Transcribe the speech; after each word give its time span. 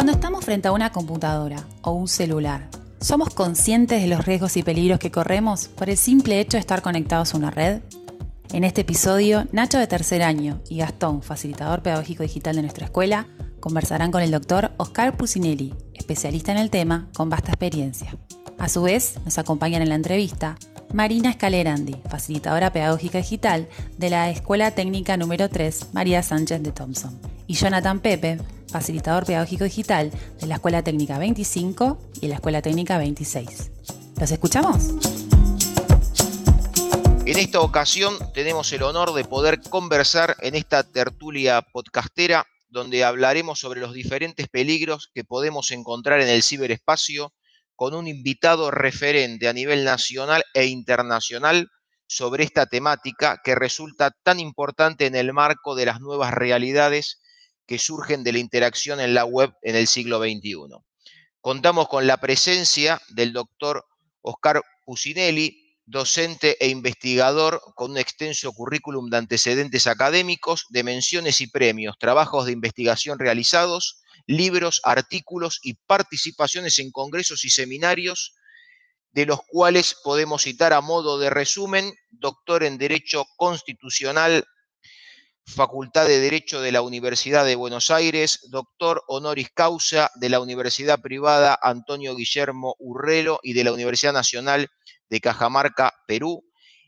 Cuando 0.00 0.14
estamos 0.14 0.46
frente 0.46 0.66
a 0.66 0.72
una 0.72 0.92
computadora 0.92 1.62
o 1.82 1.90
un 1.90 2.08
celular, 2.08 2.70
¿somos 3.02 3.34
conscientes 3.34 4.00
de 4.00 4.08
los 4.08 4.24
riesgos 4.24 4.56
y 4.56 4.62
peligros 4.62 4.98
que 4.98 5.10
corremos 5.10 5.68
por 5.68 5.90
el 5.90 5.98
simple 5.98 6.40
hecho 6.40 6.56
de 6.56 6.60
estar 6.60 6.80
conectados 6.80 7.34
a 7.34 7.36
una 7.36 7.50
red? 7.50 7.82
En 8.54 8.64
este 8.64 8.80
episodio, 8.80 9.46
Nacho 9.52 9.78
de 9.78 9.86
tercer 9.86 10.22
año 10.22 10.62
y 10.70 10.78
Gastón, 10.78 11.22
facilitador 11.22 11.82
pedagógico 11.82 12.22
digital 12.22 12.56
de 12.56 12.62
nuestra 12.62 12.86
escuela, 12.86 13.26
conversarán 13.60 14.10
con 14.10 14.22
el 14.22 14.30
doctor 14.30 14.70
Oscar 14.78 15.18
Pusinelli, 15.18 15.74
especialista 15.92 16.50
en 16.50 16.56
el 16.56 16.70
tema 16.70 17.10
con 17.14 17.28
vasta 17.28 17.50
experiencia. 17.50 18.16
A 18.56 18.70
su 18.70 18.80
vez, 18.80 19.16
nos 19.26 19.36
acompañan 19.36 19.82
en 19.82 19.90
la 19.90 19.96
entrevista 19.96 20.56
Marina 20.94 21.28
Escalerandi, 21.28 22.00
facilitadora 22.08 22.72
pedagógica 22.72 23.18
digital 23.18 23.68
de 23.98 24.08
la 24.08 24.30
Escuela 24.30 24.70
Técnica 24.70 25.18
número 25.18 25.50
3 25.50 25.88
María 25.92 26.22
Sánchez 26.22 26.62
de 26.62 26.72
Thompson, 26.72 27.20
y 27.50 27.54
Jonathan 27.54 27.98
Pepe, 27.98 28.38
facilitador 28.70 29.26
pedagógico 29.26 29.64
digital 29.64 30.12
de 30.40 30.46
la 30.46 30.54
Escuela 30.54 30.84
Técnica 30.84 31.18
25 31.18 31.98
y 32.20 32.28
la 32.28 32.36
Escuela 32.36 32.62
Técnica 32.62 32.96
26. 32.96 33.72
¿Los 34.20 34.30
escuchamos? 34.30 34.90
En 37.26 37.36
esta 37.36 37.60
ocasión 37.60 38.14
tenemos 38.34 38.72
el 38.72 38.84
honor 38.84 39.14
de 39.14 39.24
poder 39.24 39.60
conversar 39.62 40.36
en 40.42 40.54
esta 40.54 40.84
tertulia 40.84 41.60
podcastera 41.60 42.46
donde 42.68 43.02
hablaremos 43.02 43.58
sobre 43.58 43.80
los 43.80 43.94
diferentes 43.94 44.46
peligros 44.46 45.10
que 45.12 45.24
podemos 45.24 45.72
encontrar 45.72 46.20
en 46.20 46.28
el 46.28 46.44
ciberespacio 46.44 47.32
con 47.74 47.94
un 47.94 48.06
invitado 48.06 48.70
referente 48.70 49.48
a 49.48 49.52
nivel 49.52 49.84
nacional 49.84 50.44
e 50.54 50.66
internacional 50.66 51.68
sobre 52.06 52.44
esta 52.44 52.66
temática 52.66 53.40
que 53.42 53.56
resulta 53.56 54.12
tan 54.22 54.38
importante 54.38 55.06
en 55.06 55.16
el 55.16 55.32
marco 55.32 55.74
de 55.74 55.86
las 55.86 56.00
nuevas 56.00 56.32
realidades 56.32 57.20
que 57.70 57.78
surgen 57.78 58.24
de 58.24 58.32
la 58.32 58.40
interacción 58.40 58.98
en 58.98 59.14
la 59.14 59.24
web 59.24 59.54
en 59.62 59.76
el 59.76 59.86
siglo 59.86 60.18
XXI. 60.18 60.56
Contamos 61.40 61.86
con 61.86 62.04
la 62.04 62.16
presencia 62.16 63.00
del 63.10 63.32
doctor 63.32 63.86
Oscar 64.22 64.60
Pusinelli, 64.84 65.78
docente 65.86 66.56
e 66.58 66.68
investigador 66.68 67.62
con 67.76 67.92
un 67.92 67.98
extenso 67.98 68.50
currículum 68.50 69.08
de 69.08 69.18
antecedentes 69.18 69.86
académicos, 69.86 70.66
de 70.70 70.82
menciones 70.82 71.40
y 71.40 71.46
premios, 71.46 71.94
trabajos 71.96 72.46
de 72.46 72.50
investigación 72.50 73.20
realizados, 73.20 74.00
libros, 74.26 74.80
artículos 74.82 75.60
y 75.62 75.74
participaciones 75.74 76.80
en 76.80 76.90
congresos 76.90 77.44
y 77.44 77.50
seminarios, 77.50 78.34
de 79.12 79.26
los 79.26 79.42
cuales 79.46 79.94
podemos 80.02 80.42
citar 80.42 80.72
a 80.72 80.80
modo 80.80 81.20
de 81.20 81.30
resumen, 81.30 81.94
doctor 82.10 82.64
en 82.64 82.78
Derecho 82.78 83.26
Constitucional, 83.36 84.44
Facultad 85.46 86.06
de 86.06 86.20
Derecho 86.20 86.60
de 86.60 86.72
la 86.72 86.82
Universidad 86.82 87.44
de 87.44 87.56
Buenos 87.56 87.90
Aires, 87.90 88.46
doctor 88.50 89.02
honoris 89.08 89.50
causa 89.50 90.10
de 90.14 90.28
la 90.28 90.40
Universidad 90.40 91.00
Privada 91.00 91.58
Antonio 91.60 92.14
Guillermo 92.14 92.76
Urrelo 92.78 93.40
y 93.42 93.54
de 93.54 93.64
la 93.64 93.72
Universidad 93.72 94.12
Nacional 94.12 94.68
de 95.08 95.20
Cajamarca, 95.20 95.92
Perú, 96.06 96.44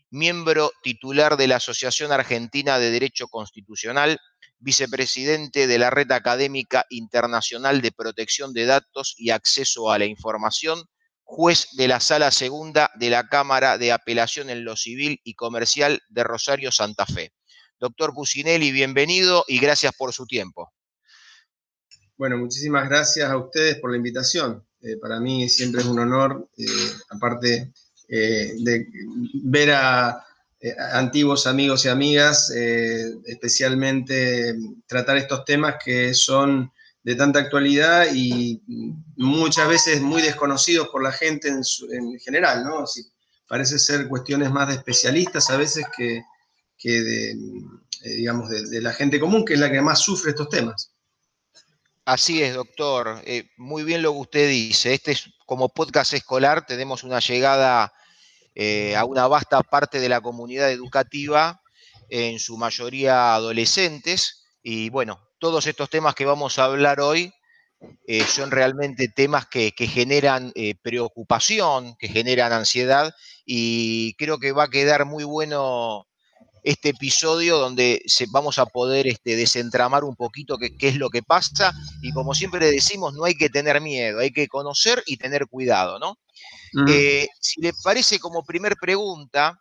miembro 0.09 0.71
titular 0.81 1.37
de 1.37 1.47
la 1.47 1.57
Asociación 1.57 2.11
Argentina 2.11 2.79
de 2.79 2.91
Derecho 2.91 3.27
Constitucional, 3.27 4.19
vicepresidente 4.59 5.67
de 5.67 5.77
la 5.77 5.89
Red 5.89 6.11
Académica 6.11 6.85
Internacional 6.89 7.81
de 7.81 7.91
Protección 7.91 8.53
de 8.53 8.65
Datos 8.65 9.13
y 9.17 9.31
Acceso 9.31 9.91
a 9.91 9.99
la 9.99 10.05
Información, 10.05 10.83
juez 11.23 11.67
de 11.73 11.87
la 11.87 11.99
Sala 11.99 12.31
Segunda 12.31 12.91
de 12.95 13.09
la 13.09 13.27
Cámara 13.27 13.77
de 13.77 13.91
Apelación 13.91 14.49
en 14.49 14.63
lo 14.63 14.77
Civil 14.77 15.19
y 15.23 15.33
Comercial 15.33 16.01
de 16.09 16.23
Rosario 16.23 16.71
Santa 16.71 17.05
Fe. 17.05 17.33
Doctor 17.83 18.13
Pusinelli, 18.13 18.71
bienvenido 18.71 19.43
y 19.45 19.59
gracias 19.59 19.91
por 19.97 20.13
su 20.13 20.25
tiempo. 20.25 20.71
Bueno, 22.15 22.37
muchísimas 22.37 22.87
gracias 22.87 23.29
a 23.29 23.35
ustedes 23.35 23.75
por 23.79 23.91
la 23.91 23.97
invitación. 23.97 24.65
Eh, 24.79 24.95
para 25.01 25.19
mí 25.19 25.49
siempre 25.49 25.81
es 25.81 25.87
un 25.87 25.99
honor, 25.99 26.47
eh, 26.57 26.65
aparte 27.09 27.73
eh, 28.07 28.53
de 28.57 28.87
ver 29.43 29.71
a, 29.71 30.25
antiguos 30.93 31.45
amigos 31.45 31.83
y 31.83 31.89
amigas, 31.89 32.49
especialmente 33.25 34.55
tratar 34.87 35.17
estos 35.17 35.43
temas 35.43 35.75
que 35.83 36.13
son 36.13 36.71
de 37.03 37.15
tanta 37.15 37.39
actualidad 37.39 38.07
y 38.13 38.63
muchas 39.17 39.67
veces 39.67 39.99
muy 39.99 40.21
desconocidos 40.21 40.87
por 40.87 41.03
la 41.03 41.11
gente 41.11 41.49
en, 41.49 42.17
general, 42.21 42.63
¿no? 42.63 42.85
parece 43.45 43.77
ser 43.77 44.07
cuestiones 44.07 44.51
más 44.51 44.69
de 44.69 44.75
especialistas 44.75 45.49
a 45.49 45.57
veces 45.57 45.85
que, 45.97 46.23
de, 46.91 47.31
eh, 47.31 48.15
digamos, 48.15 48.49
de, 48.49 48.81
la 48.81 48.93
gente 48.93 49.19
común, 49.19 49.45
que 49.45 49.53
es 49.53 49.59
la 49.59 49.71
que 49.71 49.81
más 49.81 50.01
sufre 50.01 50.31
estos 50.31 50.49
temas. 50.49 50.91
Así 52.05 52.43
es, 52.43 52.53
doctor. 52.53 53.21
Eh, 53.25 53.49
muy 53.57 53.83
bien 53.83 54.01
lo 54.01 54.11
que 54.11 54.19
usted 54.19 54.49
dice. 54.49 54.93
Este 54.93 55.13
es 55.13 55.29
como 55.45 55.69
podcast 55.69 56.13
escolar, 56.13 56.65
tenemos 56.65 57.03
una 57.03 57.19
llegada 57.19 57.93
eh, 58.55 58.95
a 58.95 59.05
una 59.05 59.27
vasta 59.27 59.61
parte 59.63 59.99
de 59.99 60.09
la 60.09 60.19
comunidad 60.19 60.71
educativa, 60.71 61.61
en 62.09 62.39
su 62.39 62.57
mayoría 62.57 63.33
adolescentes, 63.33 64.43
y 64.61 64.89
bueno, 64.89 65.19
todos 65.39 65.65
estos 65.65 65.89
temas 65.89 66.13
que 66.13 66.25
vamos 66.25 66.59
a 66.59 66.65
hablar 66.65 66.99
hoy 66.99 67.33
son 68.27 68.51
realmente 68.51 69.07
temas 69.07 69.47
que, 69.47 69.71
que 69.71 69.87
generan 69.87 70.53
preocupación, 70.81 71.95
que 71.97 72.07
generan 72.07 72.53
ansiedad, 72.53 73.13
y 73.45 74.13
creo 74.15 74.37
que 74.37 74.51
va 74.51 74.65
a 74.65 74.69
quedar 74.69 75.05
muy 75.05 75.23
bueno 75.23 76.05
este 76.63 76.89
episodio 76.89 77.57
donde 77.57 78.01
se, 78.05 78.25
vamos 78.31 78.57
a 78.57 78.65
poder 78.65 79.05
este, 79.05 79.35
desentramar 79.35 80.05
un 80.05 80.15
poquito 80.15 80.57
qué, 80.57 80.73
es 80.79 80.95
lo 80.95 81.09
que 81.09 81.21
pasa 81.21 81.73
y 82.01 82.11
como 82.13 82.33
siempre 82.33 82.71
decimos, 82.71 83.13
no 83.13 83.25
hay 83.25 83.35
que 83.35 83.49
tener 83.49 83.81
miedo, 83.81 84.19
hay 84.19 84.31
que 84.31 84.47
conocer 84.47 85.03
y 85.05 85.17
tener 85.17 85.47
cuidado, 85.47 85.99
¿no? 85.99 86.17
Eh, 86.87 87.27
si 87.39 87.61
le 87.61 87.71
parece 87.83 88.17
como 88.17 88.43
primer 88.43 88.75
pregunta, 88.77 89.59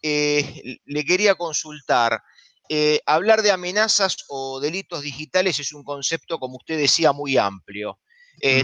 eh, 0.00 0.78
le 0.84 1.04
quería 1.04 1.34
consultar, 1.34 2.20
eh, 2.68 3.00
hablar 3.06 3.42
de 3.42 3.50
amenazas 3.50 4.18
o 4.28 4.60
delitos 4.60 5.02
digitales 5.02 5.58
es 5.58 5.72
un 5.72 5.82
concepto, 5.82 6.38
como 6.38 6.58
usted 6.58 6.78
decía, 6.78 7.12
muy 7.12 7.36
amplio. 7.36 7.98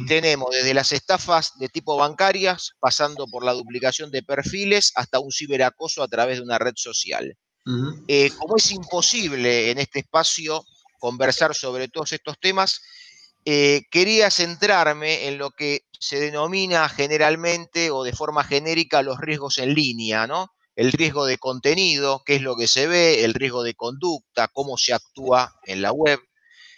Tenemos 0.08 0.50
desde 0.50 0.74
las 0.74 0.90
estafas 0.90 1.52
de 1.58 1.68
tipo 1.68 1.96
bancarias, 1.96 2.72
pasando 2.80 3.26
por 3.26 3.44
la 3.44 3.52
duplicación 3.52 4.10
de 4.10 4.24
perfiles, 4.24 4.90
hasta 4.96 5.20
un 5.20 5.30
ciberacoso 5.30 6.02
a 6.02 6.08
través 6.08 6.38
de 6.38 6.42
una 6.42 6.58
red 6.58 6.72
social. 6.74 7.36
Eh, 8.06 8.30
como 8.38 8.56
es 8.56 8.70
imposible 8.72 9.70
en 9.70 9.78
este 9.78 9.98
espacio 9.98 10.64
conversar 10.98 11.54
sobre 11.54 11.88
todos 11.88 12.12
estos 12.12 12.38
temas, 12.40 12.80
eh, 13.44 13.82
quería 13.90 14.30
centrarme 14.30 15.28
en 15.28 15.36
lo 15.36 15.50
que 15.50 15.82
se 15.92 16.18
denomina 16.18 16.88
generalmente 16.88 17.90
o 17.90 18.04
de 18.04 18.14
forma 18.14 18.42
genérica 18.42 19.02
los 19.02 19.20
riesgos 19.20 19.58
en 19.58 19.74
línea, 19.74 20.26
¿no? 20.26 20.50
El 20.76 20.92
riesgo 20.92 21.26
de 21.26 21.36
contenido, 21.36 22.22
qué 22.24 22.36
es 22.36 22.42
lo 22.42 22.56
que 22.56 22.68
se 22.68 22.86
ve, 22.86 23.24
el 23.24 23.34
riesgo 23.34 23.62
de 23.62 23.74
conducta, 23.74 24.48
cómo 24.48 24.78
se 24.78 24.94
actúa 24.94 25.54
en 25.64 25.82
la 25.82 25.92
web, 25.92 26.20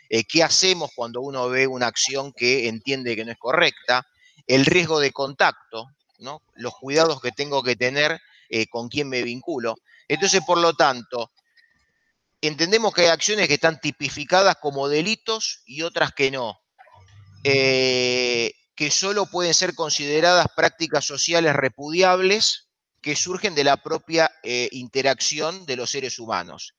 eh, 0.08 0.24
qué 0.24 0.42
hacemos 0.42 0.90
cuando 0.96 1.20
uno 1.20 1.48
ve 1.48 1.68
una 1.68 1.86
acción 1.86 2.32
que 2.32 2.66
entiende 2.66 3.14
que 3.14 3.24
no 3.24 3.30
es 3.30 3.38
correcta, 3.38 4.06
el 4.46 4.66
riesgo 4.66 4.98
de 4.98 5.12
contacto, 5.12 5.86
¿no? 6.18 6.42
los 6.54 6.74
cuidados 6.74 7.20
que 7.20 7.30
tengo 7.30 7.62
que 7.62 7.76
tener 7.76 8.20
con 8.70 8.88
quién 8.88 9.08
me 9.08 9.22
vinculo. 9.22 9.76
Entonces, 10.10 10.41
por 10.44 10.59
lo 10.59 10.75
tanto, 10.75 11.31
entendemos 12.41 12.93
que 12.93 13.03
hay 13.03 13.09
acciones 13.10 13.47
que 13.47 13.54
están 13.54 13.81
tipificadas 13.81 14.56
como 14.60 14.88
delitos 14.88 15.62
y 15.66 15.82
otras 15.82 16.10
que 16.10 16.32
no, 16.32 16.59
eh, 17.44 18.53
que 18.75 18.91
solo 18.91 19.26
pueden 19.26 19.54
ser 19.54 19.76
consideradas 19.76 20.48
prácticas 20.56 21.04
sociales 21.04 21.54
repudiables 21.54 22.66
que 23.00 23.15
surgen 23.15 23.54
de 23.54 23.62
la 23.62 23.76
propia 23.76 24.32
eh, 24.43 24.69
interacción 24.72 25.65
de 25.65 25.76
los 25.76 25.93
seres 25.93 26.19
humanos. 26.19 26.75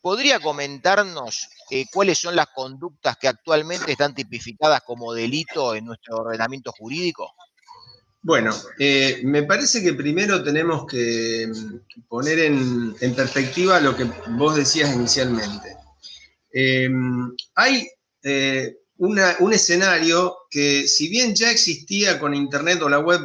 ¿Podría 0.00 0.38
comentarnos 0.38 1.48
eh, 1.70 1.86
cuáles 1.92 2.20
son 2.20 2.36
las 2.36 2.46
conductas 2.54 3.16
que 3.16 3.26
actualmente 3.26 3.90
están 3.90 4.14
tipificadas 4.14 4.82
como 4.82 5.12
delito 5.12 5.74
en 5.74 5.86
nuestro 5.86 6.18
ordenamiento 6.18 6.70
jurídico? 6.70 7.34
Bueno, 8.26 8.52
eh, 8.80 9.20
me 9.22 9.44
parece 9.44 9.80
que 9.80 9.94
primero 9.94 10.42
tenemos 10.42 10.84
que 10.84 11.46
mm, 11.46 12.06
poner 12.08 12.40
en, 12.40 12.92
perspectiva 13.14 13.78
lo 13.78 13.96
que 13.96 14.02
vos 14.30 14.56
decías 14.56 14.92
inicialmente. 14.92 15.76
Eh, 16.52 16.90
hay 17.54 17.88
eh, 18.24 18.78
un 18.96 19.52
escenario 19.52 20.38
que 20.50 20.88
si 20.88 21.08
bien 21.08 21.36
ya 21.36 21.52
existía 21.52 22.18
con 22.18 22.34
Internet 22.34 22.82
o 22.82 22.88
la 22.88 22.98
web, 22.98 23.20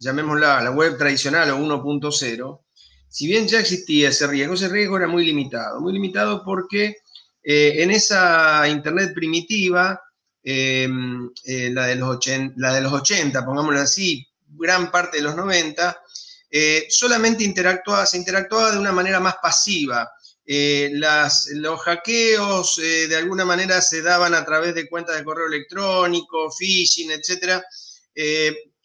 llamémosla 0.00 0.64
la 0.64 0.72
web 0.72 0.98
tradicional 0.98 1.50
o 1.50 1.56
1.0, 1.56 2.60
si 3.08 3.28
bien 3.28 3.46
ya 3.46 3.60
existía 3.60 4.08
ese 4.08 4.26
riesgo, 4.26 4.54
ese 4.54 4.68
riesgo 4.68 4.96
era 4.96 5.06
muy 5.06 5.24
limitado, 5.24 5.80
muy 5.80 5.92
limitado 5.92 6.42
porque 6.44 6.96
en 7.44 7.92
esa 7.92 8.68
Internet 8.68 9.12
primitiva, 9.14 10.02
los 10.42 11.30
la 11.44 11.86
de 11.86 12.80
los 12.80 12.92
80, 12.92 13.46
pongámoslo 13.46 13.80
así, 13.80 14.26
gran 14.52 14.90
parte 14.90 15.18
de 15.18 15.22
los 15.22 15.36
90, 15.36 16.02
eh, 16.50 16.86
solamente 16.90 17.44
interactuaba, 17.44 18.06
se 18.06 18.16
interactuaba 18.16 18.72
de 18.72 18.78
una 18.78 18.92
manera 18.92 19.20
más 19.20 19.36
pasiva. 19.42 20.10
los 20.46 21.80
hackeos 21.82 22.76
de 22.76 23.16
alguna 23.16 23.44
manera 23.44 23.80
se 23.80 24.02
daban 24.02 24.34
a 24.34 24.44
través 24.44 24.74
de 24.74 24.88
cuentas 24.88 25.16
de 25.16 25.24
correo 25.24 25.46
electrónico, 25.46 26.50
phishing, 26.50 27.12
etc. 27.12 27.62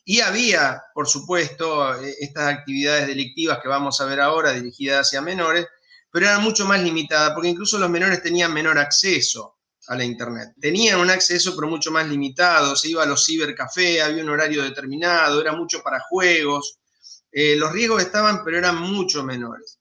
y 0.04 0.20
había, 0.20 0.84
por 0.94 1.08
supuesto, 1.08 1.96
estas 2.20 2.54
actividades 2.54 3.08
delictivas 3.08 3.60
que 3.62 3.68
vamos 3.68 4.00
a 4.00 4.06
ver 4.06 4.22
ahora 4.22 4.52
dirigidas 4.52 5.08
hacia 5.08 5.22
menores, 5.22 5.66
pero 6.12 6.28
eran 6.28 6.44
mucho 6.44 6.66
más 6.66 6.84
limitadas, 6.84 7.32
porque 7.34 7.50
incluso 7.50 7.80
los 7.80 7.90
menores 7.90 8.22
tenían 8.22 8.54
menor 8.54 8.78
acceso 8.78 9.55
a 9.88 9.96
la 9.96 10.04
Internet. 10.04 10.54
Tenían 10.60 11.00
un 11.00 11.10
acceso, 11.10 11.56
pero 11.56 11.68
mucho 11.68 11.92
más 11.92 12.08
limitado. 12.08 12.76
Se 12.76 12.90
iba 12.90 13.04
a 13.04 13.06
los 13.06 13.26
cibercafés, 13.26 14.02
había 14.02 14.24
un 14.24 14.30
horario 14.30 14.64
determinado, 14.64 15.42
era 15.42 15.54
mucho 15.54 15.82
para 15.82 16.00
juegos. 16.00 16.80
Eh, 17.32 17.56
los 17.56 17.72
riesgos 17.72 18.02
estaban, 18.02 18.44
pero 18.44 18.58
eran 18.58 18.78
mucho 18.82 19.24
menores. 19.24 19.80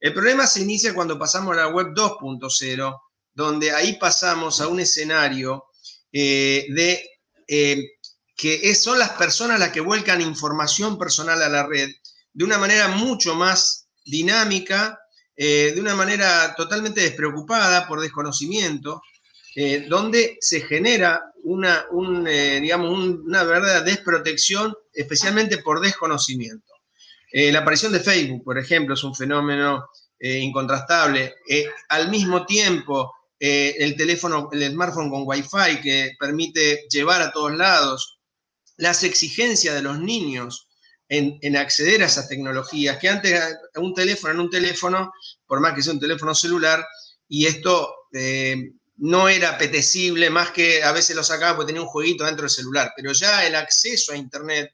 El 0.00 0.12
problema 0.12 0.46
se 0.46 0.60
inicia 0.60 0.94
cuando 0.94 1.18
pasamos 1.18 1.52
a 1.52 1.60
la 1.60 1.68
web 1.68 1.88
2.0, 1.94 3.00
donde 3.32 3.72
ahí 3.72 3.96
pasamos 3.98 4.60
a 4.60 4.68
un 4.68 4.80
escenario 4.80 5.64
eh, 6.12 6.66
de 6.70 7.08
eh, 7.48 7.82
que 8.36 8.74
son 8.74 8.98
las 8.98 9.10
personas 9.10 9.58
las 9.58 9.70
que 9.70 9.80
vuelcan 9.80 10.20
información 10.20 10.98
personal 10.98 11.42
a 11.42 11.48
la 11.48 11.66
red 11.66 11.88
de 12.34 12.44
una 12.44 12.58
manera 12.58 12.88
mucho 12.88 13.34
más 13.34 13.88
dinámica, 14.04 14.98
de 15.34 15.76
una 15.78 15.94
manera 15.94 16.54
totalmente 16.54 17.00
despreocupada 17.00 17.88
por 17.88 18.00
desconocimiento, 18.00 19.00
eh, 19.58 19.86
donde 19.88 20.36
se 20.38 20.60
genera 20.60 21.32
una, 21.44 21.86
eh, 22.28 22.58
digamos, 22.60 22.90
una 22.90 23.42
verdadera 23.42 23.80
desprotección, 23.80 24.76
especialmente 24.92 25.56
por 25.58 25.80
desconocimiento. 25.80 26.74
Eh, 27.32 27.50
la 27.50 27.60
aparición 27.60 27.90
de 27.90 28.00
Facebook, 28.00 28.44
por 28.44 28.58
ejemplo, 28.58 28.92
es 28.92 29.02
un 29.02 29.14
fenómeno 29.14 29.88
incontrastable. 30.18 31.34
al 31.90 32.10
mismo 32.10 32.46
tiempo, 32.46 33.12
el 33.38 33.96
teléfono, 33.96 34.48
el 34.52 34.70
smartphone 34.72 35.10
con 35.10 35.24
Wi-Fi 35.26 35.80
que 35.82 36.12
permite 36.18 36.86
llevar 36.90 37.20
a 37.20 37.30
todos 37.32 37.54
lados, 37.54 38.18
las 38.78 39.04
exigencias 39.04 39.74
de 39.74 39.82
los 39.82 39.98
niños 39.98 40.68
en, 41.08 41.38
en, 41.42 41.56
acceder 41.56 42.02
a 42.02 42.06
esas 42.06 42.28
tecnologías, 42.28 42.98
que 42.98 43.10
antes 43.10 43.38
un 43.76 43.94
teléfono 43.94 44.32
en 44.34 44.40
un 44.40 44.50
teléfono, 44.50 45.12
por 45.46 45.60
más 45.60 45.74
que 45.74 45.82
sea 45.82 45.92
un 45.92 46.00
teléfono 46.00 46.34
celular, 46.34 46.82
y 47.28 47.44
esto 47.44 47.94
no 48.98 49.28
era 49.28 49.50
apetecible, 49.50 50.30
más 50.30 50.50
que 50.50 50.82
a 50.82 50.92
veces 50.92 51.14
lo 51.14 51.22
sacaba 51.22 51.56
porque 51.56 51.72
tenía 51.72 51.82
un 51.82 51.88
jueguito 51.88 52.24
dentro 52.24 52.42
del 52.42 52.50
celular, 52.50 52.92
pero 52.96 53.12
ya 53.12 53.46
el 53.46 53.54
acceso 53.54 54.12
a 54.12 54.16
Internet, 54.16 54.72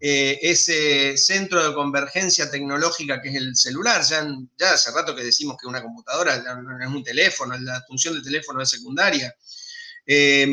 eh, 0.00 0.38
ese 0.42 1.16
centro 1.16 1.66
de 1.66 1.74
convergencia 1.74 2.50
tecnológica 2.50 3.22
que 3.22 3.28
es 3.28 3.36
el 3.36 3.56
celular, 3.56 4.02
ya, 4.02 4.72
hace 4.72 4.90
rato 4.90 5.14
que 5.14 5.22
decimos 5.22 5.56
que 5.60 5.68
una 5.68 5.82
computadora 5.82 6.34
es 6.34 6.88
un 6.88 7.04
teléfono, 7.04 7.56
la 7.58 7.82
función 7.86 8.14
del 8.14 8.24
teléfono 8.24 8.60
es 8.60 8.70
secundaria, 8.70 9.34
eh, 10.04 10.48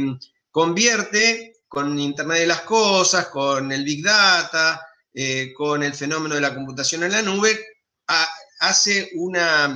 convierte 0.51 1.55
con 1.67 1.97
Internet 1.97 2.39
de 2.39 2.47
las 2.47 2.61
Cosas, 2.61 3.27
con 3.27 3.71
el 3.71 3.83
Big 3.83 4.03
Data, 4.03 4.85
eh, 5.13 5.51
con 5.55 5.81
el 5.83 5.93
fenómeno 5.93 6.35
de 6.35 6.41
la 6.41 6.53
computación 6.53 7.03
en 7.03 7.13
la 7.13 7.21
nube, 7.21 7.59
hace 8.59 9.09
una, 9.15 9.75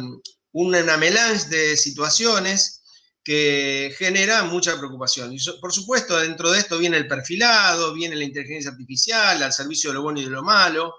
una 0.51 0.97
melange 0.97 1.49
de 1.49 1.77
situaciones 1.77 2.83
que 3.25 3.91
genera 3.97 4.43
mucha 4.43 4.77
preocupación. 4.77 5.33
Y 5.33 5.39
por 5.59 5.73
supuesto, 5.73 6.15
dentro 6.19 6.51
de 6.51 6.59
esto 6.59 6.77
viene 6.77 6.97
el 6.97 7.07
perfilado, 7.07 7.91
viene 7.91 8.15
la 8.15 8.23
inteligencia 8.23 8.69
artificial, 8.69 9.41
al 9.41 9.51
servicio 9.51 9.89
de 9.89 9.95
lo 9.95 10.03
bueno 10.03 10.21
y 10.21 10.25
de 10.25 10.29
lo 10.29 10.43
malo, 10.43 10.93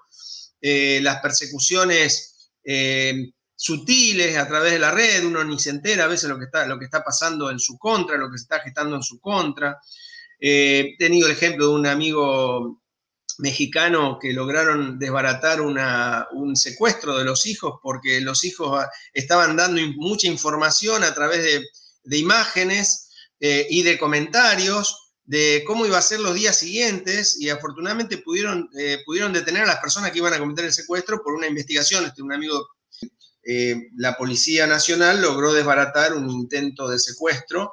eh, 0.61 0.99
las 1.03 1.21
persecuciones 1.21 2.51
eh, 2.65 3.31
sutiles 3.55 4.37
a 4.37 4.49
través 4.49 4.73
de 4.73 4.81
la 4.81 4.91
red, 4.91 5.25
uno 5.25 5.45
ni 5.45 5.57
se 5.61 5.71
entera 5.71 6.05
a 6.05 6.09
veces 6.09 6.29
lo 6.29 6.37
que 6.37 6.47
está, 6.47 6.67
lo 6.67 6.77
que 6.81 6.87
está 6.87 7.05
pasando 7.05 7.49
en 7.49 7.61
su 7.61 7.79
contra, 7.79 8.17
lo 8.17 8.29
que 8.29 8.39
se 8.39 8.43
está 8.43 8.59
gestando 8.59 8.97
en 8.97 9.05
su 9.05 9.21
contra. 9.21 9.79
Eh, 10.41 10.95
he 10.95 10.97
tenido 10.99 11.29
el 11.29 11.33
ejemplo 11.35 11.69
de 11.69 11.75
un 11.75 11.87
amigo 11.87 12.83
mexicano 13.39 14.19
que 14.21 14.33
lograron 14.33 14.99
desbaratar 14.99 15.61
un 15.61 16.57
secuestro 16.57 17.17
de 17.19 17.25
los 17.25 17.47
hijos 17.47 17.79
porque 17.83 18.21
los 18.21 18.43
hijos 18.45 18.85
estaban 19.13 19.55
dando 19.55 19.81
mucha 19.95 20.27
información 20.27 21.05
a 21.05 21.15
través 21.15 21.45
de 21.45 21.63
de 22.07 22.19
imágenes 22.19 23.11
eh, 23.41 23.67
y 23.69 23.83
de 23.83 23.99
comentarios 23.99 25.13
de 25.25 25.65
cómo 25.67 25.85
iba 25.85 25.99
a 25.99 26.03
ser 26.03 26.21
los 26.21 26.35
días 26.35 26.57
siguientes 26.57 27.39
y 27.41 27.51
afortunadamente 27.51 28.19
pudieron, 28.19 28.71
eh, 28.79 29.03
pudieron 29.05 29.33
detener 29.33 29.65
a 29.65 29.67
las 29.67 29.81
personas 29.81 30.13
que 30.13 30.19
iban 30.19 30.33
a 30.33 30.39
cometer 30.39 30.65
el 30.65 30.73
secuestro 30.73 31.21
por 31.23 31.35
una 31.35 31.49
investigación. 31.49 32.05
Este, 32.05 32.23
un 32.23 32.33
amigo, 32.33 32.65
eh, 33.45 33.89
la 33.97 34.17
Policía 34.17 34.69
Nacional 34.69 35.21
logró 35.21 35.53
desbaratar 35.53 36.15
un 36.15 36.31
intento 36.31 36.89
de 36.89 37.01
secuestro, 37.01 37.73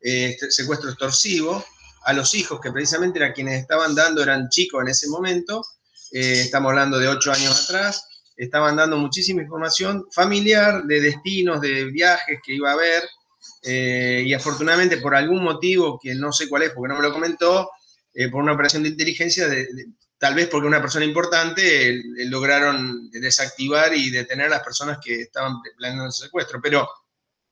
este, 0.00 0.50
secuestro 0.50 0.88
extorsivo, 0.90 1.64
a 2.04 2.12
los 2.14 2.34
hijos 2.34 2.58
que 2.60 2.72
precisamente 2.72 3.18
eran 3.18 3.32
quienes 3.32 3.60
estaban 3.60 3.94
dando, 3.94 4.22
eran 4.22 4.48
chicos 4.48 4.82
en 4.82 4.88
ese 4.88 5.08
momento, 5.08 5.62
estamos 6.10 6.70
hablando 6.70 6.98
de 6.98 7.08
ocho 7.08 7.32
años 7.32 7.64
atrás, 7.64 8.06
estaban 8.36 8.76
dando 8.76 8.98
muchísima 8.98 9.42
información 9.42 10.04
familiar 10.12 10.84
de 10.84 11.00
destinos, 11.00 11.60
de 11.60 11.86
viajes 11.86 12.40
que 12.44 12.54
iba 12.54 12.70
a 12.70 12.74
haber, 12.74 13.02
eh, 13.66 14.22
y 14.26 14.34
afortunadamente 14.34 14.98
por 14.98 15.16
algún 15.16 15.42
motivo, 15.42 15.98
que 16.00 16.14
no 16.14 16.32
sé 16.32 16.48
cuál 16.48 16.64
es 16.64 16.70
porque 16.70 16.92
no 16.92 17.00
me 17.00 17.08
lo 17.08 17.14
comentó, 17.14 17.70
eh, 18.12 18.28
por 18.28 18.42
una 18.42 18.52
operación 18.52 18.82
de 18.82 18.90
inteligencia, 18.90 19.48
tal 20.18 20.34
vez 20.34 20.48
porque 20.48 20.66
una 20.66 20.82
persona 20.82 21.06
importante, 21.06 22.02
lograron 22.26 23.10
desactivar 23.10 23.94
y 23.94 24.10
detener 24.10 24.46
a 24.46 24.56
las 24.56 24.62
personas 24.62 24.98
que 25.02 25.22
estaban 25.22 25.62
planeando 25.78 26.06
el 26.06 26.12
secuestro. 26.12 26.60
Pero 26.62 26.88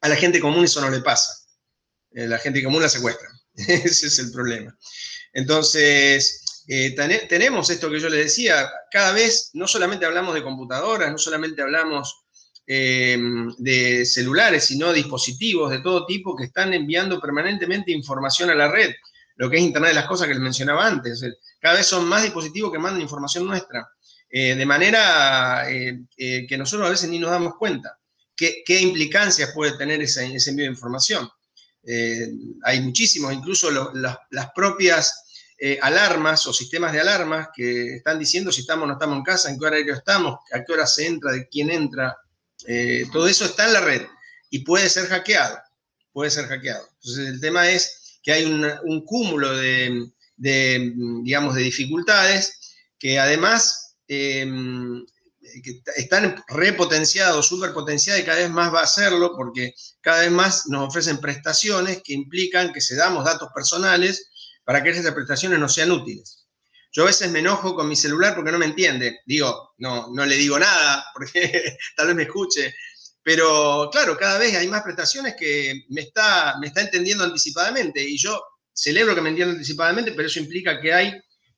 a 0.02 0.08
la 0.08 0.16
gente 0.16 0.38
común 0.38 0.64
eso 0.64 0.80
no 0.82 0.90
le 0.90 1.00
pasa. 1.00 1.32
Eh, 2.10 2.26
la 2.26 2.38
gente 2.38 2.62
común 2.62 2.82
la 2.82 2.90
secuestra. 2.90 3.28
Ese 3.54 4.06
es 4.08 4.18
el 4.18 4.30
problema. 4.32 4.76
Entonces, 5.32 6.62
tenemos 6.66 7.70
esto 7.70 7.90
que 7.90 7.98
yo 7.98 8.10
les 8.10 8.24
decía, 8.24 8.70
cada 8.90 9.12
vez 9.12 9.50
no 9.54 9.66
solamente 9.66 10.04
hablamos 10.04 10.34
de 10.34 10.42
computadoras, 10.42 11.10
no 11.10 11.18
solamente 11.18 11.62
hablamos 11.62 12.21
eh, 12.74 13.18
de 13.58 14.06
celulares, 14.06 14.64
sino 14.64 14.94
dispositivos 14.94 15.70
de 15.70 15.80
todo 15.80 16.06
tipo 16.06 16.34
que 16.34 16.44
están 16.44 16.72
enviando 16.72 17.20
permanentemente 17.20 17.92
información 17.92 18.48
a 18.48 18.54
la 18.54 18.72
red, 18.72 18.94
lo 19.36 19.50
que 19.50 19.58
es 19.58 19.62
Internet 19.62 19.90
de 19.90 19.96
las 19.96 20.06
Cosas 20.06 20.26
que 20.26 20.32
les 20.32 20.42
mencionaba 20.42 20.86
antes. 20.86 21.22
Cada 21.60 21.74
vez 21.74 21.86
son 21.86 22.06
más 22.06 22.22
dispositivos 22.22 22.72
que 22.72 22.78
mandan 22.78 23.02
información 23.02 23.46
nuestra, 23.46 23.86
eh, 24.30 24.54
de 24.54 24.64
manera 24.64 25.70
eh, 25.70 26.06
que 26.16 26.56
nosotros 26.56 26.86
a 26.86 26.92
veces 26.92 27.10
ni 27.10 27.18
nos 27.18 27.30
damos 27.30 27.56
cuenta. 27.58 27.98
¿Qué, 28.34 28.80
implicancias 28.80 29.52
puede 29.52 29.76
tener 29.76 30.00
ese, 30.00 30.24
envío 30.24 30.64
de 30.64 30.72
información? 30.72 31.28
hay 32.64 32.80
muchísimos, 32.80 33.34
incluso 33.34 33.70
las 33.70 34.50
propias 34.54 35.24
alarmas 35.82 36.46
o 36.46 36.54
sistemas 36.54 36.92
de 36.92 37.00
alarmas 37.00 37.48
que 37.54 37.96
están 37.96 38.18
diciendo 38.18 38.50
si 38.50 38.62
estamos 38.62 38.84
o 38.84 38.86
no 38.86 38.92
estamos 38.94 39.18
en 39.18 39.24
casa, 39.24 39.50
en 39.50 39.58
qué 39.58 39.66
horario 39.66 39.94
estamos, 39.94 40.38
a 40.52 40.64
qué 40.64 40.72
hora 40.72 40.86
se 40.86 41.06
entra, 41.06 41.32
de 41.32 41.46
quién 41.48 41.70
entra, 41.70 42.16
eh, 42.66 43.04
todo 43.12 43.26
eso 43.28 43.44
está 43.44 43.66
en 43.66 43.72
la 43.72 43.80
red 43.80 44.02
y 44.50 44.60
puede 44.60 44.88
ser 44.88 45.06
hackeado, 45.06 45.58
puede 46.12 46.30
ser 46.30 46.46
hackeado. 46.46 46.88
Entonces 46.94 47.28
el 47.28 47.40
tema 47.40 47.70
es 47.70 48.18
que 48.22 48.32
hay 48.32 48.44
un 48.44 49.04
cúmulo 49.04 49.56
de, 49.56 50.10
digamos, 50.36 51.54
de 51.54 51.62
dificultades 51.62 52.60
que 52.98 53.18
además 53.18 53.96
eh, 54.08 54.46
están 55.96 56.42
repotenciados, 56.48 57.46
superpotenciados 57.46 58.22
y 58.22 58.24
cada 58.24 58.38
vez 58.38 58.50
más 58.50 58.72
va 58.72 58.80
a 58.80 58.84
hacerlo 58.84 59.32
porque 59.36 59.74
cada 60.00 60.20
vez 60.20 60.30
más 60.30 60.68
nos 60.68 60.88
ofrecen 60.88 61.18
prestaciones 61.18 62.02
que 62.04 62.14
implican 62.14 62.72
que 62.72 62.80
se 62.80 62.94
damos 62.94 63.24
datos 63.24 63.48
personales 63.54 64.30
para 64.64 64.82
que 64.82 64.90
esas 64.90 65.12
prestaciones 65.12 65.58
no 65.58 65.68
sean 65.68 65.90
útiles. 65.90 66.41
Yo 66.92 67.04
a 67.04 67.06
veces 67.06 67.30
me 67.30 67.38
enojo 67.38 67.74
con 67.74 67.88
mi 67.88 67.96
celular 67.96 68.34
porque 68.34 68.52
no 68.52 68.58
me 68.58 68.66
entiende. 68.66 69.20
Digo, 69.24 69.72
no, 69.78 70.08
no 70.12 70.26
le 70.26 70.36
digo 70.36 70.58
nada 70.58 71.04
porque 71.14 71.76
tal 71.96 72.08
vez 72.08 72.16
me 72.16 72.22
escuche. 72.24 72.74
Pero 73.22 73.88
claro, 73.90 74.16
cada 74.16 74.38
vez 74.38 74.54
hay 74.56 74.68
más 74.68 74.82
prestaciones 74.82 75.34
que 75.38 75.84
me 75.88 76.02
está, 76.02 76.56
me 76.60 76.66
está 76.66 76.82
entendiendo 76.82 77.24
anticipadamente 77.24 78.02
y 78.02 78.18
yo 78.18 78.40
celebro 78.72 79.14
que 79.14 79.20
me 79.20 79.30
entienda 79.30 79.54
anticipadamente, 79.54 80.12
pero 80.12 80.26
eso 80.26 80.40
implica 80.40 80.80
que 80.80 80.92
hay 80.92 81.12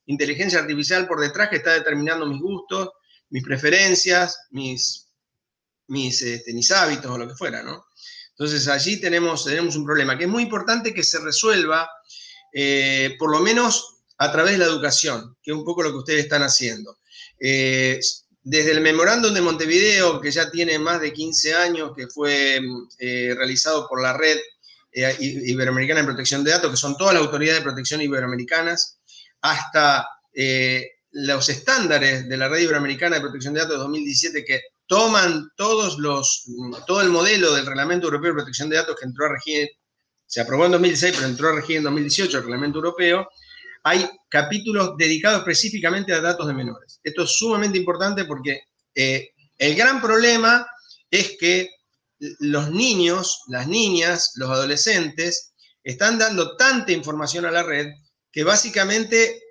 inteligencia 0.07 0.59
artificial 0.59 1.07
por 1.07 1.21
detrás 1.21 1.49
que 1.49 1.57
está 1.57 1.73
determinando 1.73 2.27
mis 2.27 2.41
gustos, 2.41 2.91
mis 3.31 3.43
preferencias, 3.43 4.39
mis, 4.51 5.09
mis, 5.89 6.21
este, 6.23 6.53
mis 6.53 6.71
hábitos 6.71 7.11
o 7.11 7.19
lo 7.19 7.27
que 7.27 7.35
fuera, 7.35 7.63
¿no? 7.63 7.87
Entonces 8.31 8.69
allí 8.69 9.01
tenemos, 9.01 9.45
tenemos 9.45 9.75
un 9.77 9.85
problema 9.85 10.19
que 10.19 10.25
es 10.25 10.31
muy 10.31 10.43
importante 10.43 10.93
que 10.93 11.03
se 11.03 11.21
resuelva, 11.21 11.89
eh, 12.53 13.17
por 13.19 13.31
lo 13.31 13.41
menos 13.41 13.94
a 14.19 14.33
través 14.33 14.53
de 14.53 14.59
la 14.59 14.67
educación, 14.67 15.37
que 15.43 15.51
es 15.51 15.57
un 15.57 15.65
poco 15.65 15.83
lo 15.83 15.91
que 15.91 15.99
ustedes 15.99 16.25
están 16.25 16.43
haciendo. 16.43 16.99
Eh, 17.41 17.99
desde 18.43 18.73
el 18.73 18.81
memorándum 18.81 19.33
de 19.33 19.41
Montevideo, 19.41 20.21
que 20.21 20.31
ya 20.31 20.51
tiene 20.51 20.79
más 20.79 21.01
de 21.01 21.13
15 21.13 21.55
años, 21.55 21.93
que 21.97 22.07
fue 22.09 22.61
eh, 22.99 23.35
realizado 23.37 23.89
por 23.89 24.03
la 24.03 24.13
Red 24.17 24.39
eh, 24.93 25.17
Iberoamericana 25.19 26.01
de 26.01 26.07
Protección 26.07 26.45
de 26.45 26.53
Datos, 26.53 26.71
que 26.71 26.77
son 26.77 26.97
todas 26.97 27.15
las 27.15 27.23
autoridades 27.23 27.61
de 27.61 27.65
protección 27.65 28.01
iberoamericanas, 28.03 28.99
hasta 29.41 30.09
los 31.13 31.49
estándares 31.49 32.29
de 32.29 32.37
la 32.37 32.49
Red 32.49 32.63
Iberoamericana 32.63 33.17
de 33.17 33.23
Protección 33.23 33.55
de 33.55 33.61
Datos 33.61 33.77
de 33.77 33.83
2017, 33.83 34.45
que 34.45 34.61
toman 34.87 35.51
todos 35.57 35.99
los, 35.99 36.45
todo 36.87 37.01
el 37.01 37.09
modelo 37.09 37.55
del 37.55 37.67
Reglamento 37.67 38.07
Europeo 38.07 38.31
de 38.31 38.37
Protección 38.37 38.69
de 38.69 38.77
Datos 38.77 38.97
que 38.99 39.07
entró 39.07 39.27
a 39.27 39.33
regir, 39.33 39.69
se 40.27 40.41
aprobó 40.41 40.67
en 40.67 40.73
2016, 40.73 41.15
pero 41.17 41.29
entró 41.29 41.49
a 41.51 41.55
regir 41.55 41.77
en 41.77 41.85
2018 41.85 42.39
el 42.39 42.43
Reglamento 42.43 42.79
Europeo, 42.79 43.29
hay 43.85 44.09
capítulos 44.29 44.97
dedicados 44.97 45.41
específicamente 45.41 46.13
a 46.13 46.21
datos 46.21 46.47
de 46.47 46.55
menores. 46.55 47.01
Esto 47.03 47.23
es 47.23 47.31
sumamente 47.31 47.79
importante 47.79 48.25
porque 48.25 48.63
eh, 48.95 49.31
el 49.59 49.75
gran 49.77 50.01
problema 50.01 50.67
es 51.11 51.37
que 51.39 51.71
los 52.41 52.71
niños, 52.71 53.43
las 53.49 53.69
niñas, 53.69 54.33
los 54.37 54.51
adolescentes 54.51 55.53
están 55.83 56.19
dando 56.19 56.57
tanta 56.57 56.93
información 56.93 57.45
a 57.45 57.51
la 57.51 57.63
red 57.63 57.89
que 58.33 58.43
básicamente 58.43 59.43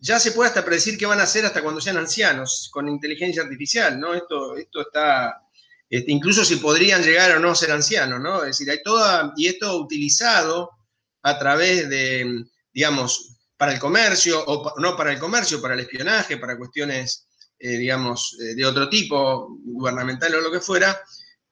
ya 0.00 0.18
se 0.18 0.32
puede 0.32 0.48
hasta 0.48 0.64
predecir 0.64 0.98
qué 0.98 1.06
van 1.06 1.20
a 1.20 1.24
hacer 1.24 1.44
hasta 1.44 1.62
cuando 1.62 1.80
sean 1.80 1.96
ancianos 1.96 2.68
con 2.72 2.88
inteligencia 2.88 3.42
artificial, 3.42 3.98
¿no? 3.98 4.14
Esto, 4.14 4.56
esto 4.56 4.82
está, 4.82 5.42
este, 5.88 6.12
incluso 6.12 6.44
si 6.44 6.56
podrían 6.56 7.02
llegar 7.02 7.36
o 7.36 7.40
no 7.40 7.54
ser 7.54 7.72
ancianos, 7.72 8.20
¿no? 8.20 8.40
Es 8.40 8.58
decir, 8.58 8.70
hay 8.70 8.82
toda, 8.82 9.32
y 9.36 9.46
esto 9.46 9.76
utilizado 9.76 10.70
a 11.22 11.38
través 11.38 11.88
de, 11.88 12.44
digamos, 12.72 13.37
para 13.58 13.72
el 13.72 13.78
comercio, 13.78 14.42
o 14.46 14.80
no 14.80 14.96
para 14.96 15.12
el 15.12 15.18
comercio, 15.18 15.60
para 15.60 15.74
el 15.74 15.80
espionaje, 15.80 16.38
para 16.38 16.56
cuestiones, 16.56 17.26
eh, 17.58 17.76
digamos, 17.76 18.38
eh, 18.40 18.54
de 18.54 18.64
otro 18.64 18.88
tipo, 18.88 19.58
gubernamental 19.64 20.36
o 20.36 20.40
lo 20.40 20.50
que 20.50 20.60
fuera. 20.60 20.98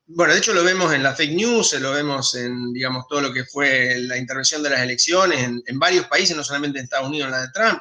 Bueno, 0.06 0.32
de 0.32 0.38
hecho 0.38 0.54
lo 0.54 0.62
vemos 0.62 0.94
en 0.94 1.02
la 1.02 1.14
fake 1.14 1.34
news, 1.34 1.72
lo 1.80 1.90
vemos 1.90 2.36
en, 2.36 2.72
digamos, 2.72 3.06
todo 3.08 3.20
lo 3.20 3.32
que 3.32 3.44
fue 3.44 3.98
la 3.98 4.16
intervención 4.16 4.62
de 4.62 4.70
las 4.70 4.80
elecciones 4.80 5.42
en, 5.42 5.60
en 5.66 5.78
varios 5.80 6.06
países, 6.06 6.36
no 6.36 6.44
solamente 6.44 6.78
en 6.78 6.84
Estados 6.84 7.08
Unidos, 7.08 7.26
en 7.26 7.32
la 7.32 7.42
de 7.42 7.52
Trump, 7.52 7.80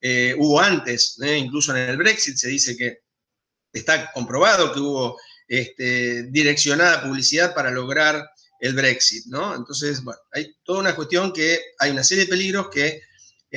eh, 0.00 0.36
hubo 0.38 0.60
antes, 0.60 1.18
incluso 1.20 1.76
en 1.76 1.90
el 1.90 1.96
Brexit 1.96 2.36
se 2.36 2.48
dice 2.48 2.76
que 2.76 3.00
está 3.72 4.12
comprobado 4.12 4.72
que 4.72 4.78
hubo 4.78 5.18
este, 5.48 6.22
direccionada 6.30 7.02
publicidad 7.02 7.52
para 7.52 7.72
lograr 7.72 8.30
el 8.60 8.74
Brexit, 8.74 9.26
¿no? 9.26 9.56
Entonces, 9.56 10.04
bueno, 10.04 10.20
hay 10.32 10.54
toda 10.62 10.78
una 10.78 10.94
cuestión 10.94 11.32
que 11.32 11.60
hay 11.80 11.90
una 11.90 12.04
serie 12.04 12.24
de 12.24 12.30
peligros 12.30 12.68
que 12.68 13.02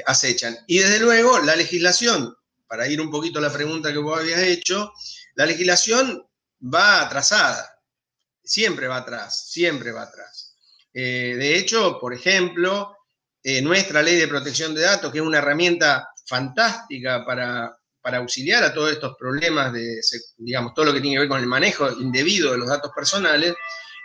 acechan. 0.05 0.57
Y 0.67 0.79
desde 0.79 0.99
luego, 0.99 1.39
la 1.39 1.55
legislación, 1.55 2.35
para 2.67 2.87
ir 2.87 3.01
un 3.01 3.11
poquito 3.11 3.39
a 3.39 3.41
la 3.41 3.51
pregunta 3.51 3.91
que 3.91 3.99
vos 3.99 4.19
habías 4.19 4.41
hecho, 4.41 4.93
la 5.35 5.45
legislación 5.45 6.25
va 6.61 7.01
atrasada, 7.01 7.79
siempre 8.43 8.87
va 8.87 8.97
atrás, 8.97 9.49
siempre 9.49 9.91
va 9.91 10.03
atrás. 10.03 10.55
de 10.93 11.57
hecho, 11.57 11.99
por 11.99 12.13
ejemplo, 12.13 12.95
nuestra 13.61 14.01
ley 14.01 14.17
de 14.17 14.27
protección 14.27 14.73
de 14.75 14.81
datos, 14.81 15.11
que 15.11 15.19
es 15.19 15.23
una 15.23 15.39
herramienta 15.39 16.11
fantástica 16.31 17.25
para, 17.25 17.77
auxiliar 18.03 18.63
a 18.63 18.73
todos 18.73 18.91
estos 18.91 19.15
problemas 19.17 19.73
de, 19.73 19.99
digamos, 20.37 20.73
todo 20.73 20.85
lo 20.85 20.93
que 20.93 21.01
tiene 21.01 21.15
que 21.15 21.19
ver 21.21 21.29
con 21.29 21.39
el 21.39 21.47
manejo 21.47 21.91
indebido 21.91 22.51
de 22.51 22.57
los 22.57 22.67
datos 22.67 22.91
personales, 22.95 23.53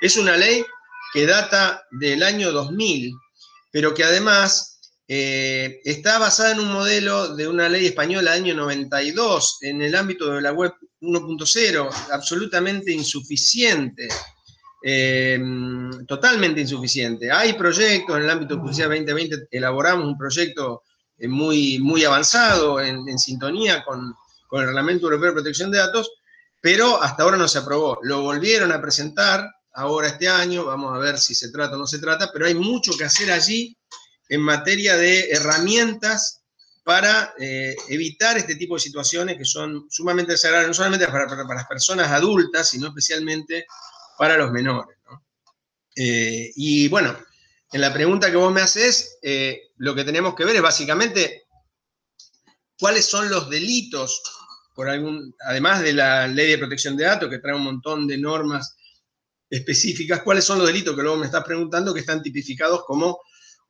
es 0.00 0.16
una 0.16 0.36
ley 0.36 0.64
que 1.12 1.24
data 1.24 1.86
del 1.92 2.22
año 2.22 2.52
2000, 2.52 3.12
pero 3.70 3.94
que 3.94 4.04
además 4.04 4.75
eh, 5.08 5.80
está 5.84 6.18
basada 6.18 6.52
en 6.52 6.60
un 6.60 6.72
modelo 6.72 7.36
de 7.36 7.46
una 7.46 7.68
ley 7.68 7.86
española 7.86 8.32
del 8.32 8.42
año 8.42 8.54
92 8.54 9.58
en 9.60 9.82
el 9.82 9.94
ámbito 9.94 10.32
de 10.32 10.40
la 10.40 10.52
web 10.52 10.74
1.0, 11.00 11.88
absolutamente 12.10 12.92
insuficiente, 12.92 14.08
eh, 14.82 15.40
totalmente 16.08 16.60
insuficiente. 16.60 17.30
Hay 17.30 17.52
proyectos 17.52 18.16
en 18.16 18.24
el 18.24 18.30
ámbito 18.30 18.54
de 18.54 18.60
Publicidad 18.60 18.88
2020, 18.88 19.48
elaboramos 19.50 20.06
un 20.06 20.18
proyecto 20.18 20.82
eh, 21.18 21.28
muy, 21.28 21.78
muy 21.78 22.02
avanzado, 22.04 22.80
en, 22.80 23.18
sintonía 23.18 23.84
con, 23.84 24.12
el 24.52 24.66
Reglamento 24.66 25.06
Europeo 25.06 25.28
de 25.28 25.34
Protección 25.34 25.70
de 25.70 25.78
Datos, 25.78 26.10
pero 26.60 27.00
hasta 27.00 27.22
ahora 27.22 27.36
no 27.36 27.46
se 27.46 27.58
aprobó. 27.58 27.98
Lo 28.02 28.22
volvieron 28.22 28.72
a 28.72 28.80
presentar 28.80 29.48
ahora 29.74 30.08
este 30.08 30.28
año, 30.28 30.64
vamos 30.64 30.94
a 30.94 30.98
ver 30.98 31.18
si 31.18 31.34
se 31.34 31.52
trata 31.52 31.76
o 31.76 31.78
no 31.78 31.86
se 31.86 31.98
trata, 31.98 32.30
pero 32.32 32.46
hay 32.46 32.54
mucho 32.54 32.92
que 32.96 33.04
hacer 33.04 33.30
allí 33.30 33.76
en 34.28 34.40
materia 34.40 34.96
de 34.96 35.30
herramientas 35.30 36.42
para 36.84 37.34
eh, 37.38 37.74
evitar 37.88 38.38
este 38.38 38.54
tipo 38.54 38.74
de 38.74 38.80
situaciones 38.80 39.36
que 39.36 39.44
son 39.44 39.86
sumamente 39.90 40.32
desagradables, 40.32 40.68
no 40.68 40.74
solamente 40.74 41.06
para, 41.08 41.26
las 41.26 41.66
personas 41.66 42.12
adultas, 42.12 42.70
sino 42.70 42.88
especialmente 42.88 43.66
para 44.16 44.36
los 44.36 44.52
menores. 44.52 44.96
Eh, 45.96 46.52
y 46.54 46.86
bueno, 46.88 47.16
en 47.72 47.80
la 47.80 47.92
pregunta 47.92 48.30
que 48.30 48.36
vos 48.36 48.52
me 48.52 48.60
haces, 48.60 49.18
eh, 49.22 49.72
lo 49.78 49.94
que 49.94 50.04
tenemos 50.04 50.34
que 50.36 50.44
ver 50.44 50.54
es 50.54 50.62
básicamente 50.62 51.46
cuáles 52.78 53.04
son 53.04 53.28
los 53.28 53.50
delitos, 53.50 54.22
por 54.74 54.88
algún, 54.88 55.34
además 55.40 55.82
de 55.82 55.92
la 55.92 56.28
ley 56.28 56.50
de 56.50 56.58
protección 56.58 56.96
de 56.96 57.04
datos, 57.04 57.28
que 57.28 57.38
trae 57.38 57.56
un 57.56 57.64
montón 57.64 58.06
de 58.06 58.18
normas 58.18 58.76
específicas, 59.50 60.22
cuáles 60.22 60.44
son 60.44 60.58
los 60.58 60.68
delitos 60.68 60.94
que 60.94 61.02
luego 61.02 61.16
me 61.16 61.26
estás 61.26 61.44
preguntando 61.44 61.92
que 61.92 62.00
están 62.00 62.22
tipificados 62.22 62.84
como 62.84 63.18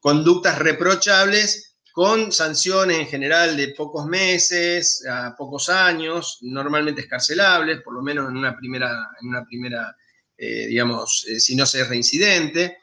conductas 0.00 0.58
reprochables 0.58 1.76
con 1.92 2.30
sanciones 2.30 2.98
en 2.98 3.06
general 3.06 3.56
de 3.56 3.68
pocos 3.68 4.06
meses 4.06 5.04
a 5.08 5.34
pocos 5.34 5.68
años, 5.68 6.38
normalmente 6.42 7.00
escarcelables, 7.00 7.80
por 7.82 7.94
lo 7.94 8.02
menos 8.02 8.28
en 8.28 8.36
una 8.36 8.56
primera, 8.56 8.90
en 9.20 9.28
una 9.28 9.44
primera 9.44 9.96
eh, 10.38 10.66
digamos, 10.66 11.24
eh, 11.28 11.40
si 11.40 11.56
no 11.56 11.64
se 11.64 11.80
es 11.80 11.88
reincidente. 11.88 12.78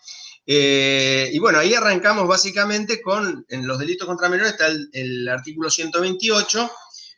Eh, 0.46 1.30
y 1.32 1.40
bueno, 1.40 1.60
ahí 1.60 1.74
arrancamos 1.74 2.28
básicamente 2.28 3.02
con, 3.02 3.46
en 3.48 3.68
los 3.68 3.80
delitos 3.80 4.08
contra 4.08 4.28
menores 4.28 4.54
está 4.54 4.68
el, 4.68 5.30
artículo 5.30 5.70
128, 5.70 6.72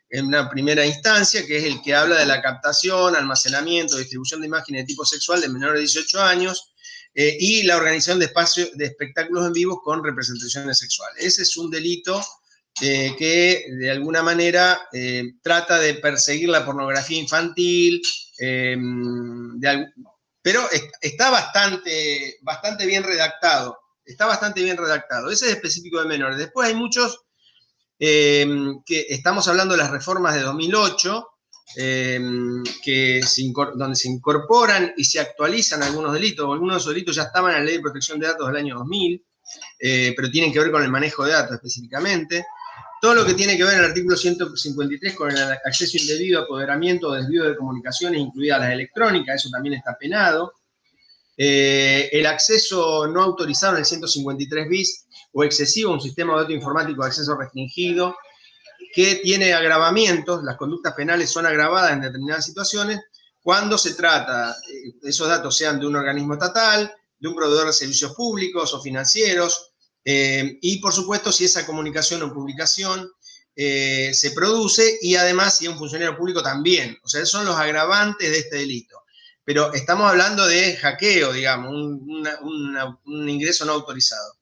en 0.09 0.27
una 0.27 0.49
primera 0.49 0.85
instancia, 0.85 1.45
que 1.45 1.57
es 1.57 1.63
el 1.63 1.81
que 1.81 1.95
habla 1.95 2.17
de 2.17 2.25
la 2.25 2.41
captación, 2.41 3.15
almacenamiento, 3.15 3.97
distribución 3.97 4.41
de 4.41 4.47
imágenes 4.47 4.83
de 4.83 4.87
tipo 4.87 5.05
sexual 5.05 5.41
de 5.41 5.49
menores 5.49 5.75
de 5.75 5.81
18 5.81 6.21
años 6.21 6.73
eh, 7.15 7.35
y 7.39 7.63
la 7.63 7.77
organización 7.77 8.19
de 8.19 8.25
espacios 8.25 8.71
de 8.77 8.85
espectáculos 8.85 9.47
en 9.47 9.53
vivo 9.53 9.81
con 9.81 10.03
representaciones 10.03 10.77
sexuales. 10.77 11.23
Ese 11.23 11.41
es 11.43 11.57
un 11.57 11.71
delito 11.71 12.21
eh, 12.81 13.15
que 13.17 13.65
de 13.79 13.89
alguna 13.89 14.21
manera 14.21 14.87
trata 15.41 15.79
de 15.79 15.95
perseguir 15.95 16.49
la 16.49 16.65
pornografía 16.65 17.17
infantil, 17.17 18.01
pero 20.41 20.69
está 21.01 21.31
bastante, 21.31 22.37
bastante 22.41 22.85
bien 22.85 23.03
redactado. 23.03 23.79
Está 24.03 24.27
bastante 24.27 24.61
bien 24.61 24.77
redactado. 24.77 25.31
Ese 25.31 25.45
es 25.45 25.53
específico 25.53 25.99
de 25.99 26.07
menores. 26.07 26.37
Después 26.37 26.67
hay 26.67 26.75
muchos 26.75 27.25
eh, 27.97 28.45
que 28.85 29.05
estamos 29.09 29.47
hablando 29.47 29.73
de 29.73 29.81
las 29.81 29.91
reformas 29.91 30.35
de 30.35 30.41
2008, 30.41 31.27
eh, 31.75 32.19
que 32.83 33.21
donde 33.75 33.95
se 33.95 34.07
incorporan 34.07 34.93
y 34.97 35.03
se 35.03 35.19
actualizan 35.19 35.83
algunos 35.83 36.13
delitos. 36.13 36.45
Algunos 36.51 36.75
de 36.75 36.79
esos 36.79 36.93
delitos 36.93 37.15
ya 37.15 37.23
estaban 37.23 37.51
en 37.53 37.59
la 37.59 37.63
Ley 37.65 37.77
de 37.77 37.81
Protección 37.81 38.19
de 38.19 38.27
Datos 38.27 38.47
del 38.47 38.57
año 38.57 38.75
2000, 38.77 39.25
eh, 39.79 40.13
pero 40.15 40.29
tienen 40.29 40.53
que 40.53 40.59
ver 40.59 40.71
con 40.71 40.83
el 40.83 40.91
manejo 40.91 41.25
de 41.25 41.31
datos 41.31 41.55
específicamente. 41.55 42.45
Todo 43.01 43.15
lo 43.15 43.25
que 43.25 43.33
tiene 43.33 43.57
que 43.57 43.63
ver 43.63 43.73
en 43.73 43.79
el 43.79 43.85
artículo 43.85 44.15
153 44.15 45.13
con 45.13 45.31
el 45.31 45.37
acceso 45.37 45.97
indebido, 45.97 46.41
apoderamiento 46.41 47.09
o 47.09 47.13
desvío 47.13 47.43
de 47.43 47.55
comunicaciones, 47.55 48.19
incluidas 48.19 48.61
las 48.61 48.71
electrónicas, 48.71 49.35
eso 49.35 49.49
también 49.49 49.75
está 49.75 49.97
penado. 49.97 50.53
Eh, 51.37 52.09
el 52.13 52.25
acceso 52.25 53.07
no 53.07 53.21
autorizado 53.21 53.73
en 53.73 53.79
el 53.79 53.85
153 53.85 54.69
bis 54.69 55.05
o 55.33 55.43
excesivo 55.43 55.91
a 55.91 55.95
un 55.95 56.01
sistema 56.01 56.33
de 56.33 56.39
datos 56.39 56.55
informático 56.55 57.01
de 57.01 57.07
acceso 57.09 57.35
restringido, 57.35 58.15
que 58.95 59.15
tiene 59.15 59.53
agravamientos, 59.53 60.41
las 60.45 60.55
conductas 60.55 60.93
penales 60.93 61.29
son 61.29 61.45
agravadas 61.45 61.91
en 61.91 61.99
determinadas 61.99 62.45
situaciones, 62.45 63.01
cuando 63.41 63.77
se 63.77 63.93
trata, 63.93 64.51
eh, 64.51 64.93
esos 65.03 65.27
datos 65.27 65.57
sean 65.57 65.81
de 65.81 65.85
un 65.85 65.97
organismo 65.97 66.35
estatal, 66.35 66.95
de 67.19 67.27
un 67.27 67.35
proveedor 67.35 67.67
de 67.67 67.73
servicios 67.73 68.13
públicos 68.13 68.73
o 68.73 68.81
financieros, 68.81 69.73
eh, 70.05 70.59
y 70.61 70.77
por 70.79 70.93
supuesto, 70.93 71.29
si 71.33 71.43
esa 71.43 71.65
comunicación 71.65 72.23
o 72.23 72.33
publicación 72.33 73.11
eh, 73.53 74.11
se 74.13 74.31
produce 74.31 74.97
y 75.01 75.15
además 75.15 75.57
si 75.57 75.65
es 75.65 75.71
un 75.71 75.77
funcionario 75.77 76.17
público 76.17 76.41
también. 76.41 76.97
O 77.03 77.09
sea, 77.09 77.25
son 77.25 77.45
los 77.45 77.57
agravantes 77.57 78.31
de 78.31 78.37
este 78.37 78.57
delito. 78.57 79.01
Pero 79.43 79.73
estamos 79.73 80.09
hablando 80.09 80.47
de 80.47 80.77
hackeo, 80.77 81.33
digamos, 81.33 81.71
un, 81.71 83.29
ingreso 83.29 83.65
no 83.65 83.73
autorizado. 83.73 84.35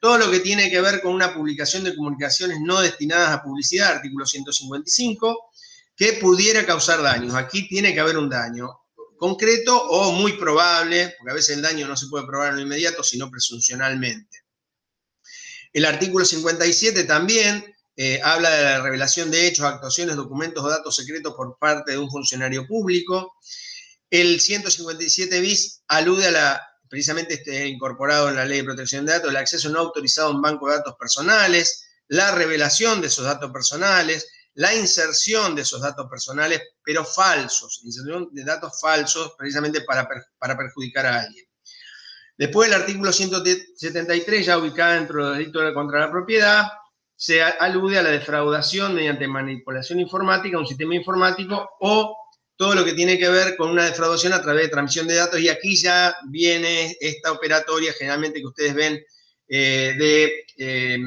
Todo 0.00 0.18
lo 0.18 0.30
que 0.30 0.40
tiene 0.40 0.70
que 0.70 0.80
ver 0.80 1.00
con 1.00 1.12
una 1.14 1.34
publicación 1.34 1.84
de 1.84 1.96
comunicaciones 1.96 2.58
no 2.60 2.80
destinadas 2.80 3.30
a 3.30 3.42
publicidad, 3.42 3.96
artículo 3.96 4.26
155, 4.26 5.50
que 5.96 6.14
pudiera 6.14 6.66
causar 6.66 7.02
daños. 7.02 7.34
Aquí 7.34 7.66
tiene 7.68 7.94
que 7.94 8.00
haber 8.00 8.18
un 8.18 8.28
daño 8.28 8.68
concreto 9.16 9.76
o 9.76 10.12
muy 10.12 10.34
probable, 10.34 11.14
porque 11.18 11.30
a 11.30 11.34
veces 11.34 11.56
el 11.56 11.62
daño 11.62 11.88
no 11.88 11.96
se 11.96 12.08
puede 12.08 12.26
probar 12.26 12.50
en 12.50 12.56
lo 12.56 12.62
inmediato, 12.62 13.02
sino 13.02 13.30
presuncionalmente. 13.30 14.44
El 15.72 15.84
artículo 15.84 16.24
57 16.24 17.04
también 17.04 17.64
eh, 17.96 18.20
habla 18.22 18.50
de 18.50 18.62
la 18.62 18.82
revelación 18.82 19.30
de 19.30 19.46
hechos, 19.46 19.64
actuaciones, 19.64 20.16
documentos 20.16 20.62
o 20.62 20.68
datos 20.68 20.94
secretos 20.96 21.34
por 21.34 21.58
parte 21.58 21.92
de 21.92 21.98
un 21.98 22.10
funcionario 22.10 22.66
público. 22.66 23.34
El 24.10 24.40
157 24.40 25.40
bis 25.40 25.82
alude 25.88 26.26
a 26.26 26.30
la, 26.30 26.68
precisamente 26.96 27.34
este, 27.34 27.68
incorporado 27.68 28.30
en 28.30 28.36
la 28.36 28.46
ley 28.46 28.60
de 28.60 28.64
protección 28.64 29.04
de 29.04 29.12
datos, 29.12 29.28
el 29.28 29.36
acceso 29.36 29.68
no 29.68 29.80
autorizado 29.80 30.28
a 30.28 30.30
un 30.30 30.40
banco 30.40 30.66
de 30.66 30.76
datos 30.76 30.94
personales, 30.98 31.86
la 32.08 32.30
revelación 32.30 33.02
de 33.02 33.08
esos 33.08 33.26
datos 33.26 33.52
personales, 33.52 34.26
la 34.54 34.74
inserción 34.74 35.54
de 35.54 35.60
esos 35.60 35.82
datos 35.82 36.08
personales, 36.08 36.62
pero 36.82 37.04
falsos, 37.04 37.82
inserción 37.84 38.30
de 38.32 38.44
datos 38.44 38.80
falsos 38.80 39.34
precisamente 39.36 39.82
para, 39.82 40.08
para 40.38 40.56
perjudicar 40.56 41.04
a 41.04 41.20
alguien. 41.20 41.44
Después 42.38 42.70
el 42.70 42.74
artículo 42.80 43.12
173, 43.12 44.46
ya 44.46 44.56
ubicado 44.56 44.94
dentro 44.94 45.28
del 45.28 45.38
delito 45.40 45.74
contra 45.74 46.00
la 46.00 46.10
propiedad, 46.10 46.66
se 47.14 47.42
alude 47.42 47.98
a 47.98 48.02
la 48.02 48.10
defraudación 48.10 48.94
mediante 48.94 49.28
manipulación 49.28 50.00
informática, 50.00 50.58
un 50.58 50.66
sistema 50.66 50.94
informático 50.94 51.68
o 51.80 52.16
todo 52.56 52.74
lo 52.74 52.84
que 52.84 52.94
tiene 52.94 53.18
que 53.18 53.28
ver 53.28 53.56
con 53.56 53.70
una 53.70 53.84
defraudación 53.84 54.32
a 54.32 54.42
través 54.42 54.64
de 54.64 54.68
transmisión 54.70 55.06
de 55.06 55.14
datos. 55.14 55.40
Y 55.40 55.48
aquí 55.48 55.76
ya 55.76 56.16
viene 56.28 56.96
esta 57.00 57.32
operatoria 57.32 57.92
generalmente 57.92 58.40
que 58.40 58.46
ustedes 58.46 58.74
ven 58.74 59.04
eh, 59.48 59.94
de 59.98 60.44
eh, 60.56 60.98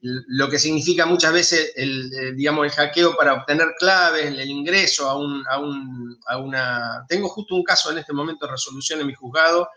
lo 0.00 0.48
que 0.48 0.58
significa 0.58 1.06
muchas 1.06 1.32
veces 1.32 1.72
el, 1.76 2.36
digamos, 2.36 2.66
el 2.66 2.72
hackeo 2.72 3.16
para 3.16 3.34
obtener 3.34 3.68
claves, 3.78 4.26
el 4.26 4.50
ingreso 4.50 5.08
a, 5.08 5.18
un, 5.18 5.44
a, 6.26 6.38
una... 6.38 7.04
Tengo 7.08 7.28
justo 7.28 7.54
un 7.54 7.64
caso 7.64 7.90
en 7.90 7.98
este 7.98 8.12
momento 8.12 8.46
de 8.46 8.52
resolución 8.52 9.00
en 9.00 9.08
mi 9.08 9.14
juzgado, 9.14 9.68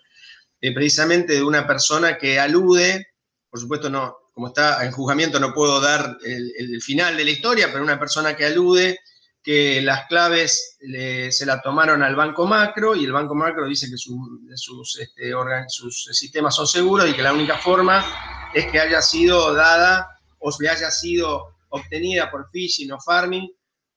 eh, 0.60 0.74
precisamente 0.74 1.34
de 1.34 1.44
una 1.44 1.66
persona 1.66 2.18
que 2.18 2.40
alude, 2.40 3.08
por 3.50 3.60
supuesto 3.60 3.90
no, 3.90 4.16
como 4.34 4.48
está 4.48 4.86
en 4.86 4.92
juzgamiento 4.92 5.40
no 5.40 5.54
puedo 5.54 5.82
dar 5.82 6.18
el, 6.24 6.82
final 6.82 7.18
de 7.18 7.26
la 7.26 7.32
historia, 7.32 7.70
pero 7.72 7.84
una 7.84 8.00
persona 8.00 8.36
que 8.36 8.46
alude 8.46 9.00
que 9.44 9.82
las 9.82 10.06
claves 10.08 10.78
se 10.80 11.46
la 11.46 11.62
tomaron 11.62 12.04
al 12.04 12.16
Banco 12.16 12.46
Macro 12.46 12.96
y 12.96 13.06
el 13.06 13.12
Banco 13.12 13.34
Macro 13.34 13.66
dice 13.66 13.90
que 13.90 13.98
sus, 13.98 15.00
este, 15.00 15.32
sus 15.68 16.06
sistemas 16.12 16.56
son 16.56 16.68
seguros 16.68 17.10
y 17.10 17.14
que 17.14 17.24
la 17.24 17.34
única 17.34 17.58
forma 17.58 18.06
es 18.54 18.68
que 18.68 18.80
haya 18.80 19.02
sido 19.02 19.54
dada 19.54 20.08
o 20.40 20.56
que 20.58 20.70
haya 20.70 20.92
sido 20.92 21.56
obtenida 21.70 22.30
por 22.30 22.50
phishing 22.52 22.92
o 22.92 23.00
farming 23.00 23.50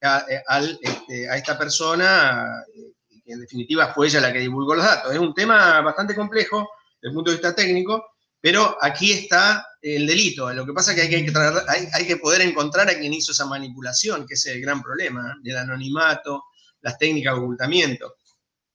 a, 0.03 0.25
eh, 0.29 0.79
este, 0.83 1.29
a 1.29 1.37
esta 1.37 1.59
persona, 1.59 2.47
eh, 2.75 2.93
que 3.25 3.33
en 3.33 3.41
definitiva 3.41 3.93
fue 3.95 4.07
ella 4.07 4.21
la 4.21 4.33
que 4.33 4.41
divulgó 4.41 4.75
los 4.75 4.85
datos. 4.85 5.13
Es 5.13 5.19
un 5.19 5.35
tema 5.35 5.81
bastante 5.81 6.15
complejo 6.15 6.69
desde 7.01 7.11
el 7.11 7.15
punto 7.15 7.31
de 7.31 7.37
vista 7.37 7.55
técnico, 7.55 8.14
pero 8.45 8.77
aquí 8.79 9.11
está 9.11 9.67
el 9.81 10.07
delito. 10.07 10.53
Lo 10.53 10.67
que 10.67 10.75
pasa 10.75 10.93
es 10.93 11.09
que 11.09 11.17
hay 11.17 12.07
que, 12.07 12.17
poder 12.19 12.43
encontrar 12.43 12.91
a 12.91 12.99
quien 12.99 13.15
hizo 13.15 13.33
esa 13.33 13.47
manipulación, 13.47 14.27
que 14.27 14.35
es 14.35 14.45
el 14.45 14.61
gran 14.61 14.83
problema 14.83 15.31
¿eh? 15.31 15.41
del 15.43 15.57
anonimato, 15.57 16.45
las 16.83 16.99
técnicas 16.99 17.33
de 17.33 17.41
ocultamiento 17.41 18.17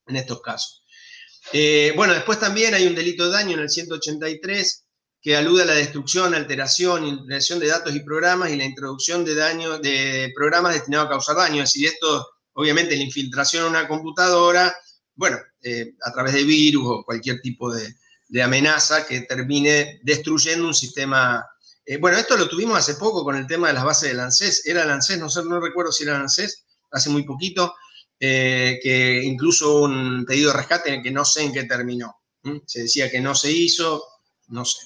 en 0.07 0.15
estos 0.15 0.41
casos. 0.41 0.83
bueno, 1.95 2.15
después 2.15 2.39
también 2.39 2.73
hay 2.73 2.87
un 2.87 2.95
delito 2.95 3.25
de 3.25 3.31
daño 3.31 3.53
en 3.53 3.59
el 3.59 3.69
183 3.69 4.85
que 5.21 5.37
alude 5.37 5.61
a 5.61 5.67
la 5.67 5.75
destrucción, 5.75 6.33
alteración, 6.33 7.05
integración 7.05 7.59
de 7.59 7.67
datos 7.67 7.95
y 7.95 7.99
programas 7.99 8.49
y 8.49 8.57
la 8.57 8.65
introducción 8.65 9.23
de 9.23 9.35
daño 9.35 9.77
de 9.77 10.31
programas 10.33 10.73
destinados 10.73 11.05
a 11.05 11.11
causar 11.11 11.35
daño. 11.35 11.61
Es 11.61 11.73
decir, 11.73 11.89
esto, 11.89 12.27
obviamente, 12.53 12.97
la 12.97 13.03
infiltración 13.03 13.65
en 13.65 13.69
una 13.69 13.87
computadora, 13.87 14.75
bueno, 15.13 15.37
eh, 15.61 15.93
a 16.01 16.11
través 16.11 16.33
de 16.33 16.43
virus 16.43 16.83
o 16.87 17.03
cualquier 17.05 17.39
tipo 17.39 17.71
de, 17.71 17.93
amenaza 18.37 19.05
que 19.05 19.21
termine 19.21 19.99
destruyendo 20.03 20.67
un 20.67 20.73
sistema. 20.73 21.45
Eh, 21.85 21.97
bueno, 21.97 22.17
esto 22.17 22.37
lo 22.37 22.47
tuvimos 22.47 22.77
hace 22.77 22.95
poco 22.95 23.23
con 23.23 23.35
el 23.35 23.47
tema 23.47 23.67
de 23.67 23.73
las 23.73 23.83
bases 23.83 24.09
del 24.09 24.19
ANSES. 24.19 24.65
Era 24.65 24.83
el 24.83 24.91
ANSES, 24.91 25.17
no 25.17 25.29
sé, 25.29 25.43
no 25.43 25.59
recuerdo 25.59 25.91
si 25.91 26.03
era 26.03 26.15
el 26.15 26.21
ANSES, 26.21 26.65
hace 26.91 27.09
muy 27.09 27.23
poquito, 27.23 27.73
eh, 28.19 28.79
que 28.83 29.23
incluso 29.23 29.81
un 29.81 30.25
pedido 30.25 30.51
de 30.51 30.57
rescate 30.57 30.89
en 30.89 30.95
el 30.95 31.03
que 31.03 31.11
no 31.11 31.25
sé 31.25 31.43
en 31.43 31.53
qué 31.53 31.63
terminó. 31.63 32.15
Se 32.65 32.83
decía 32.83 33.11
que 33.11 33.19
no 33.19 33.35
se 33.35 33.51
hizo, 33.51 34.03
no 34.47 34.63
sé. 34.65 34.79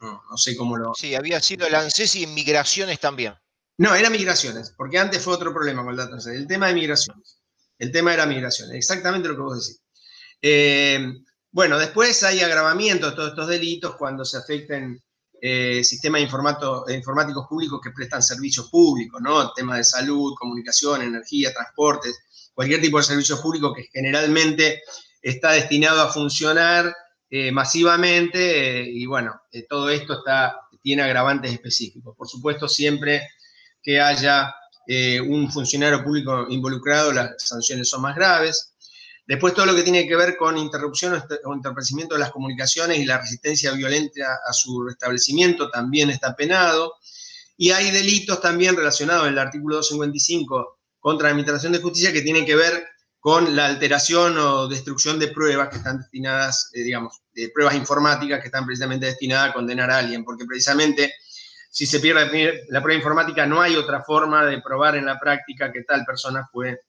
No, 0.00 0.36
sé 0.36 0.56
cómo 0.56 0.78
lo. 0.78 0.94
Sí, 0.94 1.14
había 1.14 1.40
sido 1.40 1.66
el 1.66 1.74
ANSES 1.74 2.16
y 2.16 2.26
migraciones 2.26 3.00
también. 3.00 3.34
No, 3.76 3.94
era 3.94 4.08
migraciones, 4.08 4.72
porque 4.76 4.98
antes 4.98 5.22
fue 5.22 5.34
otro 5.34 5.52
problema 5.52 5.82
con 5.82 5.92
el 5.92 5.96
dato 5.96 6.16
El 6.30 6.46
tema 6.46 6.68
de 6.68 6.74
migraciones. 6.74 7.38
El 7.78 7.90
tema 7.92 8.12
era 8.14 8.26
migraciones, 8.26 8.76
exactamente 8.76 9.28
lo 9.28 9.36
que 9.36 9.40
vos 9.42 9.66
decís. 9.66 9.82
Eh, 10.42 11.14
bueno, 11.52 11.78
después 11.78 12.22
hay 12.22 12.40
agravamiento 12.40 13.10
de 13.10 13.16
todos 13.16 13.30
estos 13.30 13.48
delitos 13.48 13.96
cuando 13.96 14.24
se 14.24 14.38
afecten 14.38 15.02
eh, 15.42 15.82
sistemas 15.82 16.20
informáticos 16.20 17.46
públicos 17.48 17.80
que 17.82 17.90
prestan 17.90 18.22
servicios 18.22 18.68
públicos, 18.68 19.20
¿no? 19.22 19.42
El 19.42 19.48
tema 19.56 19.76
de 19.76 19.84
salud, 19.84 20.34
comunicación, 20.38 21.02
energía, 21.02 21.52
transportes, 21.52 22.18
cualquier 22.54 22.80
tipo 22.80 22.98
de 22.98 23.04
servicio 23.04 23.40
público 23.40 23.72
que 23.72 23.88
generalmente 23.92 24.82
está 25.22 25.52
destinado 25.52 26.02
a 26.02 26.12
funcionar 26.12 26.94
eh, 27.28 27.52
masivamente 27.52 28.80
eh, 28.80 28.90
y 28.92 29.06
bueno, 29.06 29.42
eh, 29.52 29.64
todo 29.68 29.88
esto 29.88 30.18
está, 30.18 30.62
tiene 30.82 31.02
agravantes 31.02 31.52
específicos. 31.52 32.16
Por 32.16 32.28
supuesto, 32.28 32.68
siempre 32.68 33.28
que 33.82 34.00
haya 34.00 34.54
un 35.24 35.48
funcionario 35.52 36.02
público 36.02 36.46
involucrado, 36.48 37.12
las 37.12 37.34
sanciones 37.38 37.88
son 37.88 38.02
más 38.02 38.16
graves. 38.16 38.69
Después 39.26 39.54
todo 39.54 39.66
lo 39.66 39.74
que 39.74 39.82
tiene 39.82 40.08
que 40.08 40.16
ver 40.16 40.36
con 40.36 40.58
interrupción 40.58 41.22
o 41.44 41.54
entorpecimiento 41.54 42.14
de 42.14 42.20
las 42.20 42.32
comunicaciones 42.32 42.98
y 42.98 43.04
la 43.04 43.18
resistencia 43.18 43.72
violenta 43.72 44.40
a 44.44 44.52
su 44.52 44.82
restablecimiento 44.82 45.70
también 45.70 46.10
está 46.10 46.34
penado. 46.34 46.94
Y 47.56 47.70
hay 47.70 47.90
delitos 47.90 48.40
también 48.40 48.76
relacionados 48.76 49.26
en 49.26 49.34
el 49.34 49.38
artículo 49.38 49.76
255 49.76 50.78
contra 50.98 51.24
la 51.24 51.30
Administración 51.30 51.72
de 51.72 51.80
Justicia 51.80 52.12
que 52.12 52.22
tienen 52.22 52.44
que 52.44 52.56
ver 52.56 52.84
con 53.20 53.54
la 53.54 53.66
alteración 53.66 54.38
o 54.38 54.66
destrucción 54.66 55.18
de 55.18 55.28
pruebas 55.28 55.68
que 55.68 55.76
están 55.76 55.98
destinadas, 55.98 56.70
eh, 56.72 56.82
digamos, 56.82 57.20
de 57.32 57.50
pruebas 57.50 57.74
informáticas 57.74 58.40
que 58.40 58.46
están 58.46 58.64
precisamente 58.64 59.06
destinadas 59.06 59.50
a 59.50 59.52
condenar 59.52 59.90
a 59.90 59.98
alguien, 59.98 60.24
porque 60.24 60.46
precisamente 60.46 61.14
si 61.70 61.86
se 61.86 62.00
pierde 62.00 62.64
la 62.68 62.82
prueba 62.82 62.98
informática 62.98 63.46
no 63.46 63.60
hay 63.60 63.76
otra 63.76 64.02
forma 64.02 64.44
de 64.46 64.60
probar 64.60 64.96
en 64.96 65.06
la 65.06 65.18
práctica 65.18 65.70
que 65.70 65.84
tal 65.84 66.04
persona 66.04 66.48
fue 66.50 66.80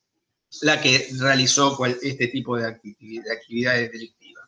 la 0.62 0.82
que 0.82 1.08
realizó 1.18 1.78
este 1.86 2.28
tipo 2.28 2.58
de, 2.58 2.66
actividades 2.68 3.92
delictivas. 3.92 4.44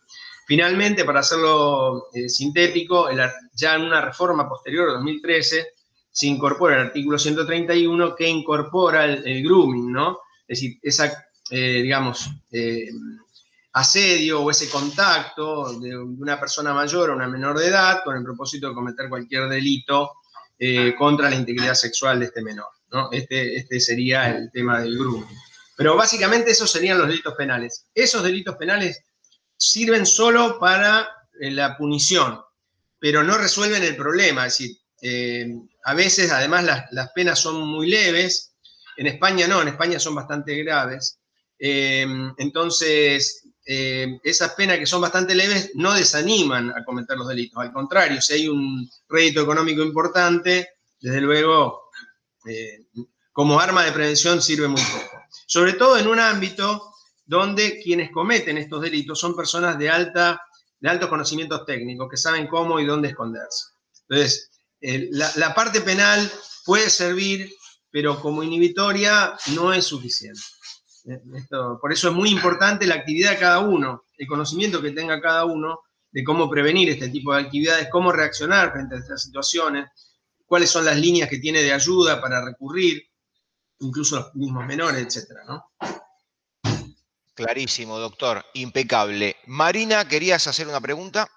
Finalmente, 0.46 1.06
para 1.06 1.22
hacerlo 1.22 2.08
eh, 2.14 2.28
sintético, 2.28 3.08
ya 3.54 3.76
en 3.76 3.84
una 3.84 4.02
reforma 4.02 4.48
posterior, 4.48 4.92
2013, 4.92 5.68
se 6.12 6.28
incorpora 6.28 6.76
el 6.76 6.88
artículo 6.88 7.18
131 7.18 8.16
que 8.16 8.28
incorpora 8.28 9.06
el, 9.06 9.44
grooming, 9.44 9.92
¿no? 9.92 10.20
Es 10.48 10.60
decir, 10.60 10.78
esa 10.84 11.26
eh, 11.50 11.82
digamos, 11.82 12.30
eh, 12.52 12.90
asedio 13.74 14.42
o 14.42 14.52
ese 14.52 14.70
contacto 14.70 15.80
de, 15.80 15.98
una 15.98 16.40
persona 16.40 16.74
mayor 16.74 17.10
a 17.10 17.16
una 17.16 17.28
menor 17.28 17.58
de 17.58 17.68
edad 17.68 18.04
con 18.04 18.18
el 18.18 18.24
propósito 18.24 18.70
de 18.70 18.76
cometer 18.76 19.10
cualquier 19.10 19.48
delito 19.48 20.12
contra 20.98 21.30
la 21.30 21.36
integridad 21.36 21.74
sexual 21.74 22.20
de 22.20 22.26
este 22.28 22.42
menor. 22.42 22.68
Este, 23.12 23.58
este 23.58 23.82
sería 23.82 24.30
el 24.30 24.50
tema 24.50 24.80
del 24.80 24.98
grupo. 24.98 25.28
Pero 25.76 25.96
básicamente 25.96 26.52
esos 26.52 26.72
serían 26.72 26.98
los 26.98 27.08
delitos 27.08 27.34
penales. 27.36 27.86
Esos 27.94 28.24
delitos 28.24 28.56
penales 28.56 29.02
sirven 29.58 30.06
solo 30.06 30.60
para 30.60 31.10
la 31.40 31.78
punición, 31.78 32.40
pero 33.00 33.24
no 33.24 33.38
resuelven 33.38 33.84
el 33.84 33.96
problema. 33.96 34.46
Es 34.46 34.58
decir, 34.58 34.78
a 35.84 35.94
veces 35.94 36.32
además 36.32 36.64
las, 36.92 37.12
penas 37.14 37.40
son 37.40 37.68
muy 37.68 37.90
leves, 37.90 38.54
en 38.98 39.08
España 39.08 39.48
no, 39.48 39.62
en 39.62 39.70
España 39.70 40.00
son 40.00 40.16
bastante 40.16 40.56
graves, 40.64 41.20
eh, 41.66 42.06
entonces, 42.38 43.48
eh, 43.66 44.20
esas 44.24 44.54
penas 44.54 44.78
que 44.78 44.86
son 44.86 45.00
bastante 45.02 45.34
leves 45.34 45.72
no 45.76 45.94
desaniman 45.94 46.72
a 46.72 46.84
cometer 46.84 47.18
los 47.18 47.28
delitos. 47.28 47.62
Al 47.62 47.72
contrario, 47.72 48.22
si 48.22 48.34
hay 48.34 48.48
un 48.50 48.90
rédito 49.08 49.42
económico 49.42 49.82
importante, 49.82 50.70
desde 51.00 51.22
luego, 51.22 51.84
eh, 52.50 52.86
como 53.32 53.60
arma 53.60 53.86
de 53.86 53.94
prevención 53.94 54.42
sirve 54.42 54.68
muy 54.68 54.82
poco. 54.82 55.23
Sobre 55.54 55.74
todo 55.74 55.98
en 55.98 56.08
un 56.08 56.20
ámbito 56.20 56.94
donde 57.26 57.80
quienes 57.82 58.12
cometen 58.12 58.58
estos 58.58 58.82
delitos 58.82 59.20
son 59.20 59.36
personas 59.36 59.78
de, 59.78 59.90
alta, 59.90 60.42
de 60.80 60.90
altos 60.90 61.10
conocimientos 61.10 61.66
técnicos, 61.66 62.10
que 62.10 62.18
saben 62.18 62.48
cómo 62.48 62.80
y 62.80 62.86
dónde 62.86 63.10
esconderse. 63.10 63.66
Entonces, 64.10 64.50
la 64.82 65.54
parte 65.54 65.82
penal 65.82 66.32
puede 66.66 66.90
servir, 66.90 67.54
pero 67.92 68.20
como 68.20 68.42
inhibitoria 68.42 69.38
no 69.56 69.72
es 69.72 69.86
suficiente 69.86 70.42
por 71.82 71.92
eso 71.92 72.10
es 72.10 72.14
muy 72.14 72.30
importante 72.30 72.88
la 72.88 72.96
actividad 72.96 73.32
de 73.32 73.40
cada 73.40 73.60
uno, 73.60 74.06
el 74.18 74.28
conocimiento 74.28 74.82
que 74.82 74.92
tenga 74.92 75.20
cada 75.20 75.46
uno 75.46 75.82
de 76.12 76.24
cómo 76.24 76.50
prevenir 76.50 76.90
este 76.90 77.10
tipo 77.10 77.34
de 77.34 77.42
actividades, 77.42 77.90
cómo 77.92 78.12
reaccionar 78.12 78.72
frente 78.72 78.96
a 78.96 79.00
estas 79.00 79.24
situaciones, 79.24 79.90
cuáles 80.46 80.70
son 80.70 80.86
las 80.86 80.98
líneas 80.98 81.30
que 81.30 81.40
tiene 81.40 81.62
de 81.62 81.74
ayuda 81.74 82.22
para 82.22 82.44
recurrir, 82.44 83.04
incluso 83.84 84.18
los 84.18 84.36
mismos 84.36 84.66
menores, 84.66 85.06
etcétera, 85.06 85.44
Clarísimo, 87.36 87.98
doctor, 87.98 88.46
impecable. 88.54 89.36
Marina, 89.48 90.08
¿querías 90.08 90.46
hacer 90.46 90.68
una 90.68 90.80
pregunta? 90.80 91.28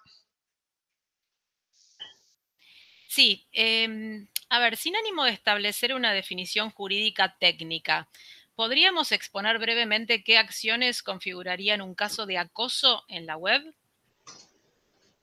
Sí, 3.08 3.46
em, 3.52 4.28
a 4.50 4.58
ver, 4.58 4.76
sin 4.76 4.94
ánimo 4.94 5.24
de 5.24 5.30
establecer 5.30 5.94
una 5.94 6.12
definición 6.12 6.70
jurídica 6.70 7.36
técnica, 7.38 8.08
¿Podríamos 8.56 9.12
exponer 9.12 9.58
brevemente 9.58 10.24
qué 10.24 10.38
acciones 10.38 11.02
configurarían 11.02 11.82
un 11.82 11.94
caso 11.94 12.24
de 12.24 12.38
acoso 12.38 13.04
en 13.06 13.26
la 13.26 13.36
web? 13.36 13.62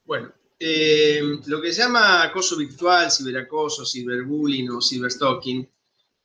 Bueno, 0.05 0.31
eh, 0.59 1.19
lo 1.47 1.59
que 1.59 1.73
se 1.73 1.81
llama 1.81 2.21
acoso 2.21 2.55
virtual, 2.55 3.11
ciberacoso, 3.11 3.87
ciberbullying 3.87 4.69
o 4.69 4.79
ciberstalking, 4.79 5.67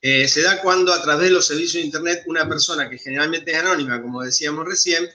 eh, 0.01 0.29
se 0.29 0.43
da 0.43 0.61
cuando 0.63 0.93
a 0.93 1.03
través 1.03 1.29
de 1.29 1.35
los 1.35 1.47
servicios 1.47 1.75
de 1.75 1.87
Internet 1.87 2.23
una 2.27 2.49
persona 2.49 2.89
que 2.89 2.99
generalmente 2.99 3.51
es 3.51 3.59
anónima, 3.59 4.01
como 4.01 4.23
decíamos 4.23 4.65
recién, 4.65 5.09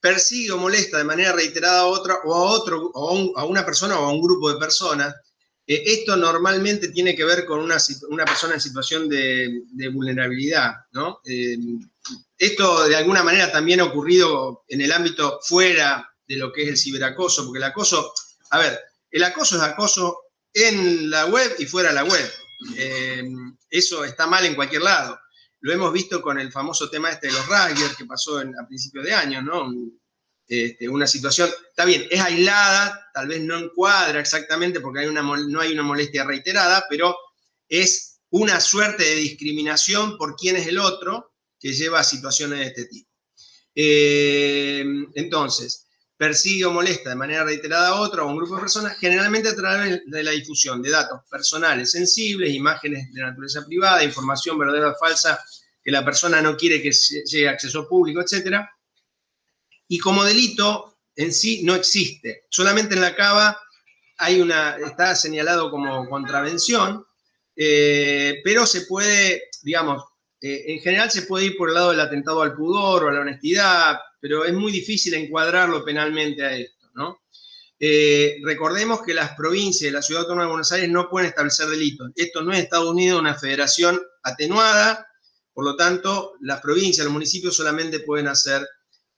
persigue 0.00 0.50
o 0.50 0.58
molesta 0.58 0.98
de 0.98 1.04
manera 1.04 1.32
reiterada 1.32 1.80
a 1.80 1.86
otra 1.86 2.16
o 2.24 2.34
a, 2.34 2.50
otro, 2.50 2.90
o 2.94 3.38
a, 3.38 3.44
una 3.44 3.64
persona 3.64 3.98
o 3.98 4.04
a 4.04 4.12
un 4.12 4.20
grupo 4.20 4.52
de 4.52 4.58
personas. 4.58 5.14
Eh, 5.64 5.82
esto 5.86 6.16
normalmente 6.16 6.88
tiene 6.88 7.14
que 7.14 7.24
ver 7.24 7.46
con 7.46 7.60
una, 7.60 7.76
persona 8.24 8.54
en 8.54 8.60
situación 8.60 9.08
de, 9.08 9.62
vulnerabilidad. 9.92 10.72
Eh, 11.24 11.56
esto 12.36 12.88
de 12.88 12.96
alguna 12.96 13.22
manera 13.22 13.52
también 13.52 13.78
ha 13.78 13.84
ocurrido 13.84 14.64
en 14.66 14.80
el 14.80 14.90
ámbito 14.90 15.38
fuera 15.44 16.12
de 16.26 16.36
lo 16.36 16.52
que 16.52 16.64
es 16.64 16.68
el 16.68 16.76
ciberacoso, 16.76 17.44
porque 17.44 17.58
el 17.58 17.64
acoso, 17.64 18.12
a 18.50 18.58
ver, 18.58 18.80
el 19.12 19.22
acoso 19.22 19.56
es 19.56 19.62
acoso 19.62 20.18
en 20.52 21.08
la 21.08 21.26
web 21.26 21.54
y 21.60 21.66
fuera 21.66 21.90
de 21.90 21.94
la 21.94 22.04
web. 22.04 22.41
Eh, 22.76 23.24
eso 23.70 24.04
está 24.04 24.26
mal 24.26 24.44
en 24.44 24.54
cualquier 24.54 24.82
lado. 24.82 25.18
Lo 25.60 25.72
hemos 25.72 25.92
visto 25.92 26.20
con 26.20 26.38
el 26.38 26.50
famoso 26.50 26.90
tema 26.90 27.10
este 27.10 27.28
de 27.28 27.34
los 27.34 27.46
Rasgers 27.46 27.96
que 27.96 28.04
pasó 28.04 28.38
a 28.38 28.66
principios 28.66 29.04
de 29.04 29.14
año, 29.14 29.42
¿no? 29.42 29.72
Este, 30.46 30.88
una 30.88 31.06
situación, 31.06 31.48
está 31.68 31.84
bien, 31.84 32.06
es 32.10 32.20
aislada, 32.20 33.10
tal 33.14 33.28
vez 33.28 33.40
no 33.40 33.56
encuadra 33.56 34.20
exactamente 34.20 34.80
porque 34.80 35.00
hay 35.00 35.06
una, 35.06 35.22
no 35.22 35.60
hay 35.60 35.72
una 35.72 35.82
molestia 35.82 36.24
reiterada, 36.24 36.84
pero 36.90 37.16
es 37.68 38.20
una 38.30 38.60
suerte 38.60 39.04
de 39.04 39.14
discriminación 39.14 40.18
por 40.18 40.36
quién 40.36 40.56
es 40.56 40.66
el 40.66 40.78
otro 40.78 41.32
que 41.58 41.72
lleva 41.72 42.00
a 42.00 42.04
situaciones 42.04 42.58
de 42.58 42.66
este 42.66 42.84
tipo. 42.86 43.10
Eh, 43.74 44.84
entonces, 45.14 45.86
persigue 46.22 46.64
o 46.64 46.70
molesta 46.70 47.10
de 47.10 47.16
manera 47.16 47.42
reiterada 47.42 47.88
a 47.88 48.00
otro 48.00 48.22
o 48.22 48.28
a 48.28 48.30
un 48.30 48.36
grupo 48.36 48.54
de 48.54 48.60
personas, 48.60 48.96
generalmente 48.96 49.48
a 49.48 49.56
través 49.56 50.02
de 50.06 50.22
la 50.22 50.30
difusión 50.30 50.80
de 50.80 50.90
datos 50.90 51.18
personales 51.28 51.90
sensibles, 51.90 52.54
imágenes 52.54 53.12
de 53.12 53.22
naturaleza 53.22 53.66
privada, 53.66 54.04
información 54.04 54.56
verdadera 54.56 54.90
o 54.90 54.94
falsa 54.94 55.42
que 55.82 55.90
la 55.90 56.04
persona 56.04 56.40
no 56.40 56.56
quiere 56.56 56.80
que 56.80 56.92
llegue 56.92 57.48
a 57.48 57.50
acceso 57.50 57.88
público, 57.88 58.20
etc. 58.20 58.60
Y 59.88 59.98
como 59.98 60.22
delito 60.22 61.00
en 61.16 61.32
sí 61.32 61.64
no 61.64 61.74
existe. 61.74 62.44
Solamente 62.50 62.94
en 62.94 63.00
la 63.00 63.16
cava 63.16 63.58
hay 64.18 64.40
una, 64.40 64.76
está 64.76 65.16
señalado 65.16 65.72
como 65.72 66.08
contravención, 66.08 67.04
eh, 67.56 68.40
pero 68.44 68.64
se 68.64 68.82
puede, 68.82 69.42
digamos, 69.62 70.04
eh, 70.40 70.66
en 70.68 70.78
general 70.82 71.10
se 71.10 71.22
puede 71.22 71.46
ir 71.46 71.56
por 71.56 71.68
el 71.68 71.74
lado 71.74 71.90
del 71.90 71.98
atentado 71.98 72.42
al 72.42 72.54
pudor 72.54 73.02
o 73.02 73.08
a 73.08 73.12
la 73.12 73.22
honestidad, 73.22 73.98
pero 74.22 74.44
es 74.44 74.54
muy 74.54 74.70
difícil 74.70 75.14
encuadrarlo 75.14 75.84
penalmente 75.84 76.44
a 76.44 76.56
esto, 76.56 76.86
¿no? 76.94 77.22
Eh, 77.80 78.36
recordemos 78.44 79.02
que 79.02 79.12
las 79.12 79.34
provincias 79.34 79.90
y 79.90 79.92
la 79.92 80.00
Ciudad 80.00 80.22
Autónoma 80.22 80.44
de 80.44 80.50
Buenos 80.50 80.70
Aires 80.70 80.88
no 80.88 81.10
pueden 81.10 81.28
establecer 81.28 81.66
delitos. 81.66 82.12
Esto 82.14 82.40
no 82.40 82.52
es 82.52 82.60
Estados 82.60 82.88
Unidos, 82.88 83.20
una 83.20 83.34
federación 83.34 84.00
atenuada, 84.22 85.04
por 85.52 85.64
lo 85.64 85.74
tanto, 85.74 86.34
las 86.42 86.60
provincias, 86.60 87.04
los 87.04 87.12
municipios 87.12 87.56
solamente 87.56 87.98
pueden 87.98 88.28
hacer, 88.28 88.64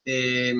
eh, 0.07 0.55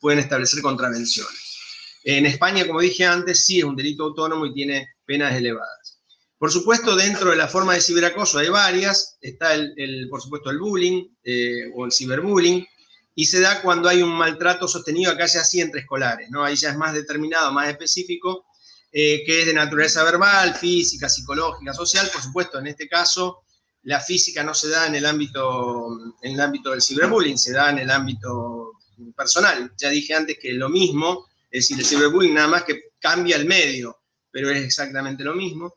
pueden 0.00 0.18
establecer 0.18 0.60
contravenciones. 0.60 2.00
En 2.02 2.26
España, 2.26 2.66
como 2.66 2.80
dije 2.80 3.04
antes, 3.04 3.46
sí 3.46 3.60
es 3.60 3.64
un 3.64 3.76
delito 3.76 4.02
autónomo 4.02 4.46
y 4.46 4.52
tiene 4.52 4.88
penas 5.06 5.36
elevadas. 5.36 6.00
Por 6.36 6.50
supuesto, 6.50 6.96
dentro 6.96 7.30
de 7.30 7.36
la 7.36 7.46
forma 7.46 7.74
de 7.74 7.80
ciberacoso 7.80 8.38
hay 8.38 8.48
varias. 8.48 9.16
Está, 9.20 9.54
el, 9.54 10.08
por 10.10 10.20
supuesto, 10.20 10.50
el 10.50 10.58
bullying 10.58 11.06
eh, 11.22 11.70
o 11.72 11.86
el 11.86 11.92
ciberbullying, 11.92 12.66
y 13.14 13.26
se 13.26 13.40
da 13.40 13.62
cuando 13.62 13.88
hay 13.88 14.02
un 14.02 14.10
maltrato 14.10 14.66
sostenido, 14.66 15.12
acá 15.12 15.26
ya 15.26 15.40
así 15.40 15.60
entre 15.60 15.80
escolares, 15.80 16.30
¿no? 16.30 16.44
Ahí 16.44 16.56
ya 16.56 16.70
es 16.70 16.76
más 16.76 16.92
determinado, 16.92 17.52
más 17.52 17.68
específico, 17.68 18.46
eh, 18.90 19.22
que 19.24 19.40
es 19.40 19.46
de 19.46 19.54
naturaleza 19.54 20.02
verbal, 20.02 20.54
física, 20.54 21.08
psicológica, 21.08 21.72
social. 21.72 22.08
Por 22.12 22.22
supuesto, 22.22 22.58
en 22.58 22.66
este 22.68 22.88
caso, 22.88 23.42
la 23.82 24.00
física 24.00 24.42
no 24.42 24.54
se 24.54 24.68
da 24.68 24.86
en 24.86 24.96
el 24.96 25.06
ámbito, 25.06 25.88
en 26.22 26.32
el 26.32 26.40
ámbito 26.40 26.70
del 26.70 26.82
ciberbullying, 26.82 27.38
se 27.38 27.52
da 27.52 27.70
en 27.70 27.78
el 27.78 27.90
ámbito 27.90 28.72
personal. 29.16 29.72
Ya 29.76 29.90
dije 29.90 30.14
antes 30.14 30.38
que 30.40 30.52
lo 30.52 30.68
mismo, 30.68 31.28
es 31.50 31.68
decir, 31.68 31.78
el 31.78 31.86
ciberbullying 31.86 32.34
nada 32.34 32.48
más 32.48 32.64
que 32.64 32.90
cambia 32.98 33.36
el 33.36 33.46
medio, 33.46 33.98
pero 34.30 34.50
es 34.50 34.64
exactamente 34.64 35.22
lo 35.22 35.34
mismo. 35.34 35.74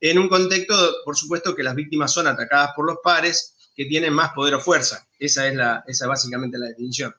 En 0.00 0.18
un 0.18 0.28
contexto, 0.28 0.74
por 1.04 1.16
supuesto, 1.16 1.56
que 1.56 1.64
las 1.64 1.74
víctimas 1.74 2.12
son 2.12 2.28
atacadas 2.28 2.70
por 2.76 2.86
los 2.86 2.98
pares, 3.02 3.56
que 3.78 3.84
tienen 3.84 4.12
más 4.12 4.32
poder 4.32 4.54
o 4.54 4.60
fuerza. 4.60 5.06
Esa 5.20 5.46
es, 5.46 5.54
la, 5.54 5.84
esa 5.86 6.08
básicamente 6.08 6.58
la 6.58 6.66
definición. 6.66 7.14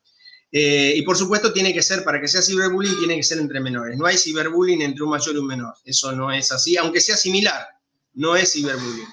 Eh, 0.52 0.92
y 0.94 1.04
por 1.04 1.16
supuesto 1.16 1.54
tiene 1.54 1.74
que 1.74 1.82
ser, 1.82 2.04
para 2.04 2.20
que 2.20 2.28
sea 2.28 2.42
ciberbullying, 2.42 2.98
tiene 2.98 3.16
que 3.16 3.24
ser 3.24 3.38
entre 3.38 3.62
menores. 3.62 3.98
No 3.98 4.06
hay 4.06 4.18
ciberbullying 4.18 4.82
entre 4.82 5.04
un 5.04 5.12
mayor 5.12 5.36
y 5.36 5.38
un 5.38 5.48
menor. 5.48 5.74
Eso 5.86 6.12
no 6.12 6.30
es 6.34 6.52
así, 6.52 6.76
aunque 6.76 7.00
sea 7.00 7.16
similar, 7.16 7.66
no 8.16 8.36
es 8.36 8.52
ciberbullying. 8.52 9.08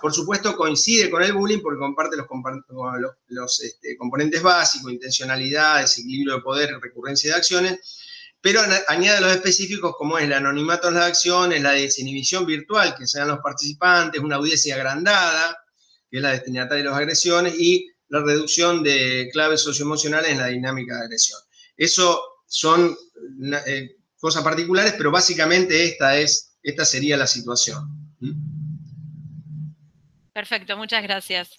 Por 0.00 0.14
supuesto 0.14 0.56
coincide 0.56 1.10
con 1.10 1.24
el 1.24 1.32
bullying 1.32 1.58
porque 1.60 1.80
comparte 1.80 2.16
los, 3.26 3.60
este, 3.60 3.96
componentes 3.96 4.40
básicos, 4.40 4.92
intencionalidad, 4.92 5.80
desequilibrio 5.80 6.36
de 6.36 6.42
poder, 6.42 6.78
recurrencia 6.80 7.32
de 7.32 7.36
acciones, 7.36 7.80
pero 8.40 8.60
añade 8.86 9.20
los 9.20 9.32
específicos 9.32 9.96
como 9.98 10.18
es 10.18 10.24
el 10.26 10.34
anonimato 10.34 10.86
en 10.86 10.94
las 10.94 11.06
acciones, 11.06 11.60
la 11.60 11.72
desinhibición 11.72 12.46
virtual, 12.46 12.94
que 12.96 13.08
sean 13.08 13.26
los 13.26 13.40
participantes, 13.40 14.20
una 14.20 14.36
audiencia 14.36 14.76
agrandada, 14.76 15.58
que 16.10 16.18
es 16.18 16.22
la 16.22 16.32
destinataria 16.32 16.84
de 16.84 16.90
las 16.90 16.98
agresiones, 16.98 17.54
y 17.58 17.90
la 18.08 18.20
reducción 18.20 18.82
de 18.82 19.28
claves 19.32 19.62
socioemocionales 19.62 20.30
en 20.30 20.38
la 20.38 20.46
dinámica 20.46 20.96
de 20.96 21.04
agresión. 21.04 21.40
Eso 21.76 22.20
son 22.46 22.96
eh, 23.66 23.96
cosas 24.18 24.42
particulares, 24.42 24.94
pero 24.96 25.10
básicamente 25.10 25.84
esta, 25.84 26.18
es, 26.18 26.58
esta 26.62 26.84
sería 26.84 27.16
la 27.16 27.26
situación. 27.26 27.88
Perfecto, 30.32 30.76
muchas 30.76 31.02
gracias. 31.02 31.56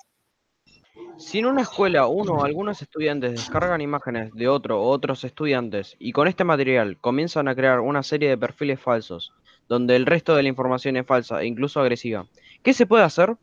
Si 1.17 1.39
en 1.39 1.47
una 1.47 1.63
escuela 1.63 2.07
uno 2.07 2.35
o 2.35 2.43
algunos 2.45 2.81
estudiantes 2.81 3.31
descargan 3.31 3.81
imágenes 3.81 4.31
de 4.33 4.47
otro 4.47 4.81
o 4.81 4.89
otros 4.89 5.25
estudiantes 5.25 5.97
y 5.99 6.13
con 6.13 6.29
este 6.29 6.45
material 6.45 6.97
comienzan 6.97 7.49
a 7.49 7.55
crear 7.55 7.81
una 7.81 8.03
serie 8.03 8.29
de 8.29 8.37
perfiles 8.37 8.79
falsos, 8.79 9.33
donde 9.67 9.97
el 9.97 10.05
resto 10.05 10.33
de 10.33 10.43
la 10.43 10.49
información 10.49 10.95
es 10.95 11.05
falsa 11.05 11.41
e 11.41 11.45
incluso 11.45 11.81
agresiva, 11.81 12.25
¿qué 12.63 12.73
se 12.73 12.85
puede 12.85 13.03
hacer? 13.03 13.35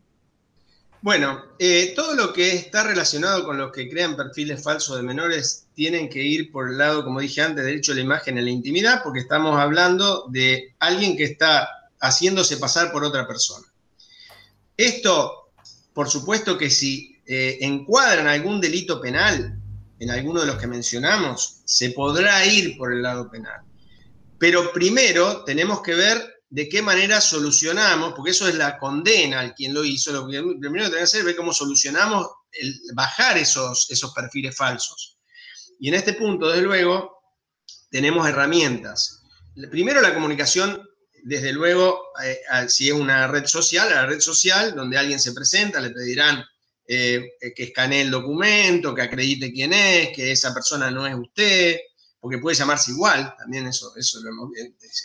Bueno, 1.02 1.44
eh, 1.58 1.92
todo 1.94 2.14
lo 2.14 2.32
que 2.32 2.54
está 2.54 2.82
relacionado 2.82 3.44
con 3.44 3.58
los 3.58 3.70
que 3.70 3.88
crean 3.88 4.16
perfiles 4.16 4.62
falsos 4.62 4.96
de 4.96 5.02
menores 5.02 5.66
tienen 5.74 6.08
que 6.08 6.22
ir 6.22 6.50
por 6.50 6.70
el 6.70 6.78
lado, 6.78 7.04
como 7.04 7.20
dije 7.20 7.42
antes, 7.42 7.64
derecho 7.64 7.92
a 7.92 7.96
la 7.96 8.00
imagen 8.00 8.38
en 8.38 8.44
la 8.44 8.50
intimidad, 8.50 9.02
porque 9.02 9.20
estamos 9.20 9.58
hablando 9.58 10.26
de 10.30 10.74
alguien 10.78 11.16
que 11.16 11.24
está 11.24 11.68
haciéndose 12.00 12.56
pasar 12.56 12.92
por 12.92 13.04
otra 13.04 13.26
persona. 13.26 13.66
Esto, 14.76 15.50
por 15.94 16.08
supuesto 16.08 16.58
que 16.58 16.70
si 16.70 17.20
eh, 17.26 17.58
encuadran 17.60 18.26
algún 18.26 18.60
delito 18.60 19.00
penal 19.00 19.58
en 19.98 20.10
alguno 20.10 20.40
de 20.40 20.46
los 20.46 20.56
que 20.56 20.66
mencionamos, 20.66 21.60
se 21.64 21.90
podrá 21.90 22.44
ir 22.46 22.76
por 22.76 22.92
el 22.92 23.02
lado 23.02 23.30
penal. 23.30 23.62
Pero 24.38 24.72
primero 24.72 25.44
tenemos 25.44 25.80
que 25.82 25.94
ver 25.94 26.35
de 26.48 26.68
qué 26.68 26.80
manera 26.80 27.20
solucionamos, 27.20 28.14
porque 28.14 28.30
eso 28.30 28.48
es 28.48 28.54
la 28.54 28.78
condena 28.78 29.40
al 29.40 29.54
quien 29.54 29.74
lo 29.74 29.84
hizo, 29.84 30.12
lo 30.12 30.26
primero 30.26 30.54
que 30.54 30.60
tenemos 30.60 30.90
que 30.90 31.00
hacer 31.00 31.20
es 31.20 31.26
ver 31.26 31.36
cómo 31.36 31.52
solucionamos 31.52 32.26
el 32.52 32.80
bajar 32.94 33.36
esos, 33.36 33.90
esos 33.90 34.12
perfiles 34.14 34.56
falsos. 34.56 35.18
Y 35.80 35.88
en 35.88 35.94
este 35.94 36.14
punto, 36.14 36.48
desde 36.48 36.62
luego, 36.62 37.20
tenemos 37.90 38.26
herramientas. 38.28 39.22
Primero 39.70 40.00
la 40.00 40.14
comunicación, 40.14 40.88
desde 41.24 41.52
luego, 41.52 42.00
eh, 42.22 42.38
si 42.68 42.88
es 42.88 42.94
una 42.94 43.26
red 43.26 43.46
social, 43.46 43.88
a 43.88 44.02
la 44.02 44.06
red 44.06 44.20
social 44.20 44.74
donde 44.74 44.98
alguien 44.98 45.18
se 45.18 45.32
presenta, 45.32 45.80
le 45.80 45.90
pedirán 45.90 46.44
eh, 46.86 47.20
que 47.54 47.64
escanee 47.64 48.02
el 48.02 48.10
documento, 48.10 48.94
que 48.94 49.02
acredite 49.02 49.52
quién 49.52 49.72
es, 49.72 50.10
que 50.14 50.30
esa 50.30 50.54
persona 50.54 50.90
no 50.90 51.06
es 51.06 51.14
usted, 51.16 51.78
porque 52.20 52.38
puede 52.38 52.56
llamarse 52.56 52.92
igual, 52.92 53.34
también 53.36 53.66
eso, 53.66 53.92
eso 53.96 54.20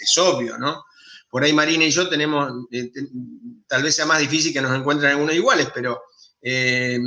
es 0.01 0.17
obvio, 0.19 0.57
¿no? 0.57 0.83
Por 1.31 1.45
ahí 1.45 1.53
Marina 1.53 1.85
y 1.85 1.91
yo 1.91 2.09
tenemos, 2.09 2.51
eh, 2.71 2.91
tal 3.65 3.83
vez 3.83 3.95
sea 3.95 4.05
más 4.05 4.19
difícil 4.19 4.51
que 4.51 4.61
nos 4.61 4.77
encuentren 4.77 5.11
algunos 5.11 5.33
iguales, 5.33 5.69
pero 5.73 6.03
eh, 6.41 6.99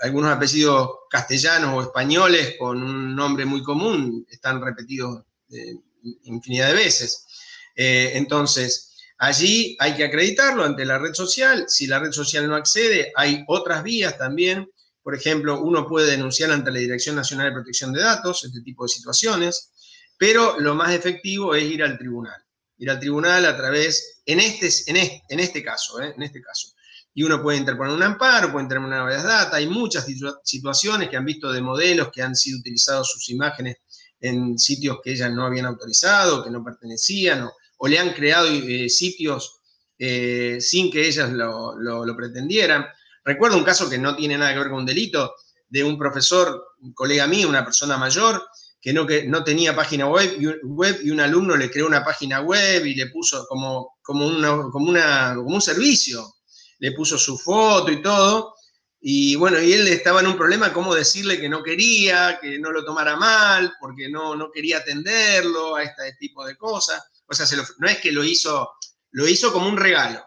algunos 0.00 0.30
apellidos 0.30 0.90
castellanos 1.10 1.74
o 1.74 1.82
españoles 1.82 2.54
con 2.56 2.80
un 2.80 3.16
nombre 3.16 3.44
muy 3.44 3.64
común 3.64 4.24
están 4.30 4.62
repetidos 4.62 5.24
eh, 5.50 5.74
infinidad 6.22 6.68
de 6.68 6.74
veces. 6.74 7.26
entonces, 7.74 8.94
allí 9.18 9.76
hay 9.80 9.96
que 9.96 10.04
acreditarlo 10.04 10.62
ante 10.62 10.84
la 10.84 10.98
red 10.98 11.12
social. 11.12 11.64
Si 11.66 11.88
la 11.88 11.98
red 11.98 12.12
social 12.12 12.46
no 12.46 12.54
accede, 12.54 13.10
hay 13.16 13.42
otras 13.48 13.82
vías 13.82 14.16
también. 14.16 14.70
Por 15.02 15.16
ejemplo, 15.16 15.60
uno 15.60 15.84
puede 15.84 16.12
denunciar 16.12 16.52
ante 16.52 16.70
la 16.70 16.78
Dirección 16.78 17.16
Nacional 17.16 17.48
de 17.48 17.54
Protección 17.54 17.92
de 17.92 18.02
Datos 18.02 18.44
este 18.44 18.60
tipo 18.60 18.84
de 18.84 18.90
situaciones, 18.90 19.72
pero 20.16 20.60
lo 20.60 20.76
más 20.76 20.92
efectivo 20.92 21.56
es 21.56 21.64
ir 21.64 21.82
al 21.82 21.98
tribunal 21.98 22.43
ir 22.84 22.90
al 22.90 23.00
tribunal 23.00 23.44
a 23.46 23.56
través, 23.56 24.22
en 24.26 24.40
este, 24.40 24.68
en 24.86 25.40
este 25.40 25.62
caso, 25.62 26.00
¿eh? 26.00 26.12
en 26.14 26.22
este 26.22 26.40
caso. 26.40 26.68
Y 27.14 27.22
uno 27.22 27.42
puede 27.42 27.58
interponer 27.58 27.94
un 27.94 28.02
amparo, 28.02 28.50
puede 28.50 28.64
interponer 28.64 29.00
una 29.00 29.04
base 29.04 29.26
data. 29.26 29.56
Hay 29.56 29.68
muchas 29.68 30.06
situaciones 30.42 31.08
que 31.08 31.16
han 31.16 31.24
visto 31.24 31.52
de 31.52 31.62
modelos 31.62 32.10
que 32.12 32.22
han 32.22 32.34
sido 32.34 32.58
utilizados 32.58 33.10
sus 33.10 33.28
imágenes 33.30 33.76
en 34.20 34.58
sitios 34.58 34.98
que 35.02 35.12
ellas 35.12 35.32
no 35.32 35.46
habían 35.46 35.66
autorizado, 35.66 36.42
que 36.42 36.50
no 36.50 36.64
pertenecían, 36.64 37.48
o, 37.76 37.88
le 37.88 37.98
han 37.98 38.12
creado 38.14 38.48
eh, 38.48 38.88
sitios 38.88 39.60
eh, 39.98 40.58
sin 40.60 40.90
que 40.90 41.06
ellas 41.06 41.30
lo, 41.30 41.76
lo, 41.78 42.16
pretendieran. 42.16 42.84
Recuerdo 43.24 43.58
un 43.58 43.64
caso 43.64 43.88
que 43.88 43.98
no 43.98 44.16
tiene 44.16 44.36
nada 44.36 44.52
que 44.52 44.58
ver 44.58 44.68
con 44.68 44.80
un 44.80 44.86
delito, 44.86 45.34
de 45.68 45.84
un 45.84 45.98
profesor, 45.98 46.64
un 46.80 46.92
colega 46.92 47.26
mío, 47.26 47.48
una 47.48 47.64
persona 47.64 47.96
mayor, 47.96 48.44
que 48.84 48.92
no, 48.92 49.06
que 49.06 49.24
no 49.24 49.42
tenía 49.42 49.74
página 49.74 50.06
web 50.06 50.36
y, 50.38 51.10
un 51.10 51.20
alumno 51.20 51.56
le 51.56 51.70
creó 51.70 51.86
una 51.86 52.04
página 52.04 52.42
web 52.42 52.84
y 52.84 52.94
le 52.94 53.06
puso 53.06 53.46
como, 53.46 53.96
como, 54.02 54.70
como, 54.70 54.90
una, 54.90 55.34
como 55.34 55.54
un 55.54 55.62
servicio, 55.62 56.34
le 56.80 56.92
puso 56.92 57.16
su 57.16 57.38
foto 57.38 57.90
y 57.90 58.02
todo, 58.02 58.54
y 59.00 59.36
bueno, 59.36 59.58
y 59.58 59.72
él 59.72 59.88
estaba 59.88 60.20
en 60.20 60.26
un 60.26 60.36
problema, 60.36 60.70
cómo 60.70 60.94
decirle 60.94 61.40
que 61.40 61.48
no 61.48 61.62
quería, 61.62 62.38
que 62.42 62.58
no 62.58 62.72
lo 62.72 62.84
tomara 62.84 63.16
mal, 63.16 63.72
porque 63.80 64.10
no, 64.10 64.36
no 64.36 64.50
quería 64.50 64.78
atenderlo 64.78 65.76
a 65.76 65.82
este 65.82 66.14
tipo 66.18 66.44
de 66.44 66.54
cosas. 66.56 67.02
O 67.26 67.34
sea, 67.34 67.46
no 67.78 67.88
es 67.88 67.98
que 67.98 68.12
lo 68.12 68.22
hizo, 68.22 68.70
lo 69.12 69.26
hizo 69.26 69.50
como 69.50 69.66
un 69.66 69.78
regalo. 69.78 70.22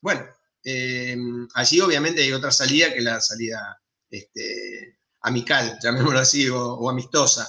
Bueno, 0.00 0.26
eh, 0.64 1.16
allí 1.54 1.80
obviamente 1.80 2.22
hay 2.22 2.32
otra 2.32 2.50
salida 2.50 2.92
que 2.92 3.00
la 3.00 3.20
salida 3.20 3.80
este, 4.10 4.98
amical, 5.22 5.78
llamémoslo 5.82 6.18
así, 6.18 6.48
o, 6.48 6.88
amistosa. 6.88 7.48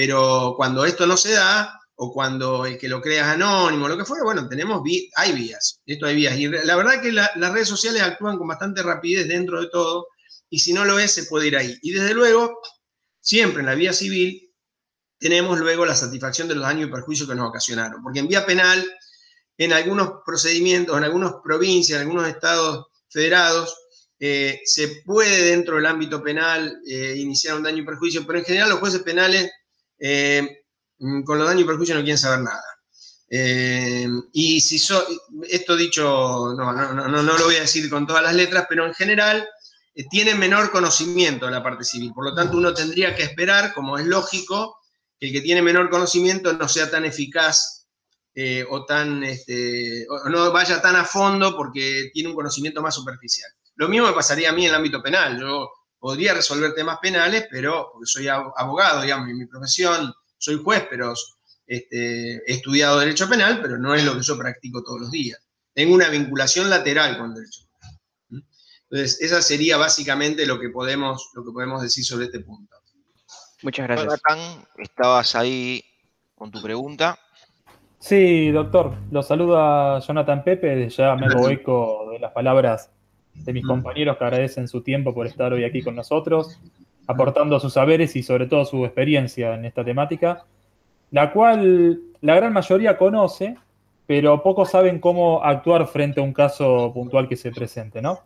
Pero 0.00 0.54
cuando 0.56 0.86
esto 0.86 1.06
no 1.06 1.14
se 1.14 1.32
da, 1.32 1.78
o 1.96 2.10
cuando 2.10 2.64
el 2.64 2.78
que 2.78 2.88
lo 2.88 3.02
crea 3.02 3.20
es 3.20 3.28
anónimo, 3.34 3.86
lo 3.86 3.98
que 3.98 4.06
fuera, 4.06 4.24
bueno, 4.24 4.48
tenemos, 4.48 4.82
hay 5.14 5.32
vías, 5.32 5.82
esto 5.84 6.06
hay 6.06 6.16
vías. 6.16 6.38
Y 6.38 6.48
la 6.48 6.74
verdad 6.74 7.02
que 7.02 7.12
las 7.12 7.52
redes 7.52 7.68
sociales 7.68 8.00
actúan 8.00 8.38
con 8.38 8.48
bastante 8.48 8.82
rapidez 8.82 9.28
dentro 9.28 9.60
de 9.60 9.68
todo, 9.68 10.06
y 10.48 10.58
si 10.58 10.72
no 10.72 10.86
lo 10.86 10.98
es, 10.98 11.12
se 11.12 11.24
puede 11.24 11.48
ir 11.48 11.56
ahí. 11.58 11.78
Y 11.82 11.92
desde 11.92 12.14
luego, 12.14 12.62
siempre 13.20 13.60
en 13.60 13.66
la 13.66 13.74
vía 13.74 13.92
civil, 13.92 14.50
tenemos 15.18 15.58
luego 15.58 15.84
la 15.84 15.94
satisfacción 15.94 16.48
de 16.48 16.54
los 16.54 16.64
daños 16.64 16.88
y 16.88 16.90
perjuicios 16.90 17.28
que 17.28 17.34
nos 17.34 17.50
ocasionaron. 17.50 18.02
Porque 18.02 18.20
en 18.20 18.28
vía 18.28 18.46
penal, 18.46 18.82
en 19.58 19.74
algunos 19.74 20.12
procedimientos, 20.24 20.96
en 20.96 21.04
algunas 21.04 21.34
provincias, 21.44 22.00
en 22.00 22.06
algunos 22.06 22.26
estados 22.26 22.86
federados, 23.10 23.76
eh, 24.18 24.60
se 24.64 25.02
puede 25.04 25.50
dentro 25.50 25.76
del 25.76 25.84
ámbito 25.84 26.22
penal 26.22 26.80
eh, 26.86 27.16
iniciar 27.18 27.58
un 27.58 27.64
daño 27.64 27.82
y 27.82 27.84
perjuicio, 27.84 28.26
pero 28.26 28.38
en 28.38 28.46
general 28.46 28.70
los 28.70 28.78
jueces 28.78 29.02
penales 29.02 29.50
eh, 30.00 30.60
Mm, 31.00 31.22
con 31.22 31.38
los 31.38 31.46
daños 31.46 31.62
y 31.62 31.66
perjuicios 31.66 31.96
no 31.96 32.04
quieren 32.04 32.18
saber 32.18 32.40
nada. 32.40 32.62
Eh, 33.30 34.06
y 34.32 34.60
si 34.60 34.76
esto 35.48 35.76
dicho, 35.76 36.54
no, 36.56 36.72
no, 36.72 37.22
lo 37.22 37.44
voy 37.44 37.56
a 37.56 37.60
decir 37.60 37.88
con 37.88 38.06
todas 38.06 38.22
las 38.22 38.34
letras, 38.34 38.66
pero 38.68 38.86
en 38.86 38.92
general 38.92 39.48
eh, 39.94 40.04
tiene 40.10 40.34
menor 40.34 40.70
conocimiento 40.70 41.46
de 41.46 41.52
la 41.52 41.62
parte 41.62 41.84
civil. 41.84 42.12
Por 42.14 42.24
lo 42.24 42.34
tanto, 42.34 42.56
uno 42.56 42.74
tendría 42.74 43.14
que 43.16 43.22
esperar, 43.22 43.72
como 43.72 43.98
es 43.98 44.06
lógico, 44.06 44.76
que 45.18 45.28
el 45.28 45.32
que 45.32 45.40
tiene 45.40 45.62
menor 45.62 45.88
conocimiento 45.90 46.52
no 46.52 46.68
sea 46.68 46.90
tan 46.90 47.04
eficaz 47.04 47.86
o, 48.70 48.86
tan, 48.86 49.22
este, 49.22 50.06
o 50.08 50.30
no 50.30 50.50
vaya 50.50 50.80
tan 50.80 50.96
a 50.96 51.04
fondo 51.04 51.54
porque 51.54 52.10
tiene 52.12 52.30
un 52.30 52.34
conocimiento 52.34 52.80
más 52.80 52.94
superficial. 52.94 53.50
Lo 53.74 53.86
mismo 53.88 54.06
me 54.06 54.14
pasaría 54.14 54.48
a 54.48 54.52
mí 54.52 54.64
en 54.64 54.70
el 54.70 54.76
ámbito 54.76 55.02
penal. 55.02 55.38
Yo 55.38 55.68
podría 56.00 56.34
resolver 56.34 56.72
temas 56.74 56.98
penales, 57.00 57.46
pero 57.50 57.90
porque 57.92 58.06
soy 58.06 58.26
abogado, 58.26 59.02
digamos, 59.02 59.28
y 59.28 59.34
mi 59.34 59.46
profesión 59.46 60.12
soy 60.38 60.56
juez, 60.56 60.86
pero 60.88 61.12
este, 61.66 62.36
he 62.50 62.54
estudiado 62.54 62.98
derecho 62.98 63.28
penal, 63.28 63.60
pero 63.60 63.78
no 63.78 63.94
es 63.94 64.04
lo 64.04 64.14
que 64.16 64.22
yo 64.22 64.36
practico 64.36 64.82
todos 64.82 65.02
los 65.02 65.10
días. 65.10 65.38
Tengo 65.74 65.94
una 65.94 66.08
vinculación 66.08 66.70
lateral 66.70 67.18
con 67.18 67.28
el 67.28 67.34
derecho 67.34 67.60
penal. 67.78 68.44
Entonces, 68.90 69.20
esa 69.20 69.42
sería 69.42 69.76
básicamente 69.76 70.46
lo 70.46 70.58
que 70.58 70.70
podemos, 70.70 71.30
lo 71.34 71.44
que 71.44 71.52
podemos 71.52 71.82
decir 71.82 72.04
sobre 72.04 72.24
este 72.24 72.40
punto. 72.40 72.76
Muchas 73.62 73.86
gracias. 73.86 74.06
Jonathan, 74.06 74.66
estabas 74.78 75.34
ahí 75.36 75.84
con 76.34 76.50
tu 76.50 76.62
pregunta. 76.62 77.18
Sí, 77.98 78.50
doctor. 78.50 78.96
Lo 79.10 79.22
saluda 79.22 80.00
Jonathan 80.00 80.42
Pepe. 80.42 80.88
Ya 80.88 81.14
me 81.14 81.26
hago 81.26 81.48
eco 81.50 82.08
de 82.10 82.18
las 82.18 82.32
palabras 82.32 82.90
de 83.34 83.52
mis 83.52 83.64
mm. 83.64 83.68
compañeros 83.68 84.16
que 84.16 84.24
agradecen 84.24 84.68
su 84.68 84.82
tiempo 84.82 85.14
por 85.14 85.26
estar 85.26 85.52
hoy 85.52 85.64
aquí 85.64 85.82
con 85.82 85.94
nosotros 85.94 86.58
aportando 87.10 87.58
sus 87.58 87.72
saberes 87.72 88.14
y 88.14 88.22
sobre 88.22 88.46
todo 88.46 88.64
su 88.64 88.84
experiencia 88.84 89.54
en 89.54 89.64
esta 89.64 89.84
temática, 89.84 90.44
la 91.10 91.32
cual 91.32 91.98
la 92.20 92.36
gran 92.36 92.52
mayoría 92.52 92.96
conoce, 92.96 93.56
pero 94.06 94.44
pocos 94.44 94.70
saben 94.70 95.00
cómo 95.00 95.42
actuar 95.42 95.88
frente 95.88 96.20
a 96.20 96.22
un 96.22 96.32
caso 96.32 96.92
puntual 96.94 97.28
que 97.28 97.34
se 97.34 97.50
presente, 97.50 98.00
¿no? 98.00 98.20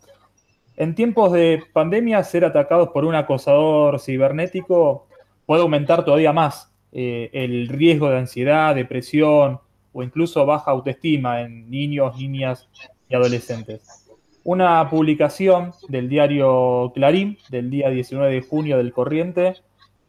En 0.76 0.94
tiempos 0.94 1.32
de 1.32 1.62
pandemia, 1.72 2.22
ser 2.24 2.44
atacados 2.44 2.90
por 2.90 3.06
un 3.06 3.14
acosador 3.14 3.98
cibernético 4.00 5.06
puede 5.46 5.62
aumentar 5.62 6.04
todavía 6.04 6.34
más 6.34 6.70
eh, 6.92 7.30
el 7.32 7.68
riesgo 7.68 8.10
de 8.10 8.18
ansiedad, 8.18 8.74
depresión 8.74 9.60
o 9.94 10.02
incluso 10.02 10.44
baja 10.44 10.72
autoestima 10.72 11.40
en 11.40 11.70
niños, 11.70 12.18
niñas 12.18 12.68
y 13.08 13.14
adolescentes 13.14 14.03
una 14.44 14.88
publicación 14.90 15.72
del 15.88 16.09
diario 16.09 16.92
Clarín 16.94 17.38
del 17.48 17.70
día 17.70 17.88
19 17.88 18.33
de 18.33 18.42
junio 18.42 18.76
del 18.76 18.92
Corriente 18.92 19.54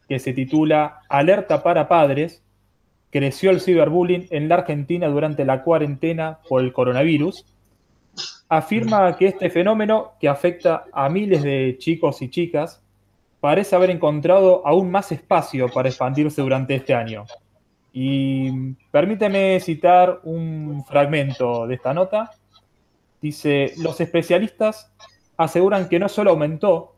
que 0.08 0.20
se 0.20 0.34
titula 0.34 1.00
Alerta 1.10 1.64
para 1.64 1.88
padres, 1.88 2.44
creció 3.10 3.50
el 3.50 3.62
ciberbullying 3.62 4.28
en 4.30 4.50
la 4.50 4.56
Argentina 4.56 5.08
durante 5.08 5.46
la 5.46 5.64
cuarentena 5.64 6.40
por 6.48 6.62
el 6.62 6.74
coronavirus, 6.74 7.46
afirma 8.50 9.16
que 9.16 9.28
este 9.28 9.50
fenómeno 9.50 10.12
que 10.20 10.28
afecta 10.28 10.86
a 10.94 11.10
miles 11.10 11.42
de 11.42 11.78
chicos 11.80 12.22
y 12.22 12.30
chicas 12.30 12.82
parece 13.40 13.76
haber 13.76 13.90
encontrado 13.90 14.66
aún 14.68 14.92
más 14.92 15.12
espacio 15.12 15.70
para 15.70 15.90
expandirse 15.90 16.42
durante 16.42 16.76
este 16.76 16.94
año. 16.94 17.26
Y 17.94 18.74
permíteme 18.92 19.60
citar 19.62 20.20
un 20.24 20.84
fragmento 20.86 21.66
de 21.66 21.76
esta 21.76 21.94
nota 21.94 22.32
Dice, 23.26 23.74
los 23.78 24.00
especialistas 24.02 24.94
aseguran 25.36 25.90
que 25.90 25.98
no 25.98 26.10
solo 26.10 26.30
aumentó, 26.30 26.98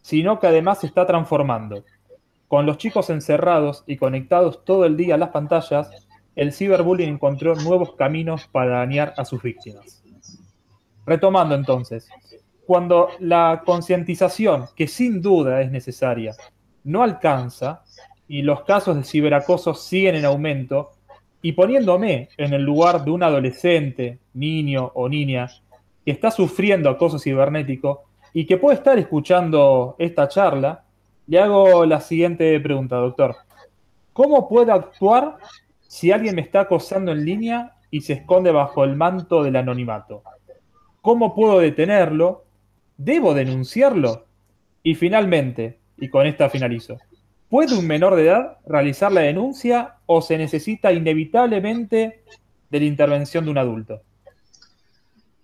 sino 0.00 0.40
que 0.40 0.46
además 0.46 0.80
se 0.80 0.86
está 0.86 1.06
transformando. 1.06 1.84
Con 2.48 2.64
los 2.64 2.78
chicos 2.78 3.10
encerrados 3.10 3.84
y 3.86 3.98
conectados 3.98 4.64
todo 4.64 4.86
el 4.86 4.96
día 4.96 5.16
a 5.16 5.18
las 5.18 5.32
pantallas, 5.32 5.90
el 6.34 6.54
ciberbullying 6.54 7.10
encontró 7.10 7.54
nuevos 7.56 7.94
caminos 7.94 8.46
para 8.46 8.78
dañar 8.78 9.12
a 9.18 9.26
sus 9.26 9.42
víctimas. 9.42 10.02
Retomando 11.04 11.54
entonces, 11.54 12.08
cuando 12.64 13.10
la 13.18 13.62
concientización, 13.66 14.68
que 14.74 14.88
sin 14.88 15.20
duda 15.20 15.60
es 15.60 15.70
necesaria, 15.70 16.34
no 16.84 17.02
alcanza 17.02 17.82
y 18.26 18.40
los 18.40 18.62
casos 18.62 18.96
de 18.96 19.04
ciberacoso 19.04 19.74
siguen 19.74 20.14
en 20.14 20.24
aumento, 20.24 20.92
y 21.42 21.52
poniéndome 21.52 22.30
en 22.38 22.54
el 22.54 22.62
lugar 22.62 23.04
de 23.04 23.10
un 23.10 23.22
adolescente, 23.22 24.18
niño 24.32 24.90
o 24.94 25.08
niña 25.08 25.48
que 26.06 26.12
está 26.12 26.30
sufriendo 26.30 26.88
acoso 26.88 27.18
cibernético 27.18 28.04
y 28.32 28.46
que 28.46 28.58
puede 28.58 28.76
estar 28.76 28.96
escuchando 28.96 29.96
esta 29.98 30.28
charla, 30.28 30.84
le 31.26 31.40
hago 31.40 31.84
la 31.84 32.00
siguiente 32.00 32.60
pregunta, 32.60 32.94
doctor. 32.94 33.34
¿Cómo 34.12 34.48
puedo 34.48 34.72
actuar 34.72 35.38
si 35.80 36.12
alguien 36.12 36.36
me 36.36 36.42
está 36.42 36.60
acosando 36.60 37.10
en 37.10 37.24
línea 37.24 37.72
y 37.90 38.02
se 38.02 38.12
esconde 38.12 38.52
bajo 38.52 38.84
el 38.84 38.94
manto 38.94 39.42
del 39.42 39.56
anonimato? 39.56 40.22
¿Cómo 41.02 41.34
puedo 41.34 41.58
detenerlo? 41.58 42.44
¿Debo 42.96 43.34
denunciarlo? 43.34 44.26
Y 44.84 44.94
finalmente, 44.94 45.80
y 45.98 46.08
con 46.08 46.24
esta 46.24 46.48
finalizo, 46.48 46.98
¿puede 47.48 47.76
un 47.76 47.84
menor 47.84 48.14
de 48.14 48.28
edad 48.28 48.58
realizar 48.64 49.10
la 49.10 49.22
denuncia 49.22 49.96
o 50.06 50.22
se 50.22 50.38
necesita 50.38 50.92
inevitablemente 50.92 52.22
de 52.70 52.78
la 52.78 52.86
intervención 52.86 53.44
de 53.44 53.50
un 53.50 53.58
adulto? 53.58 54.02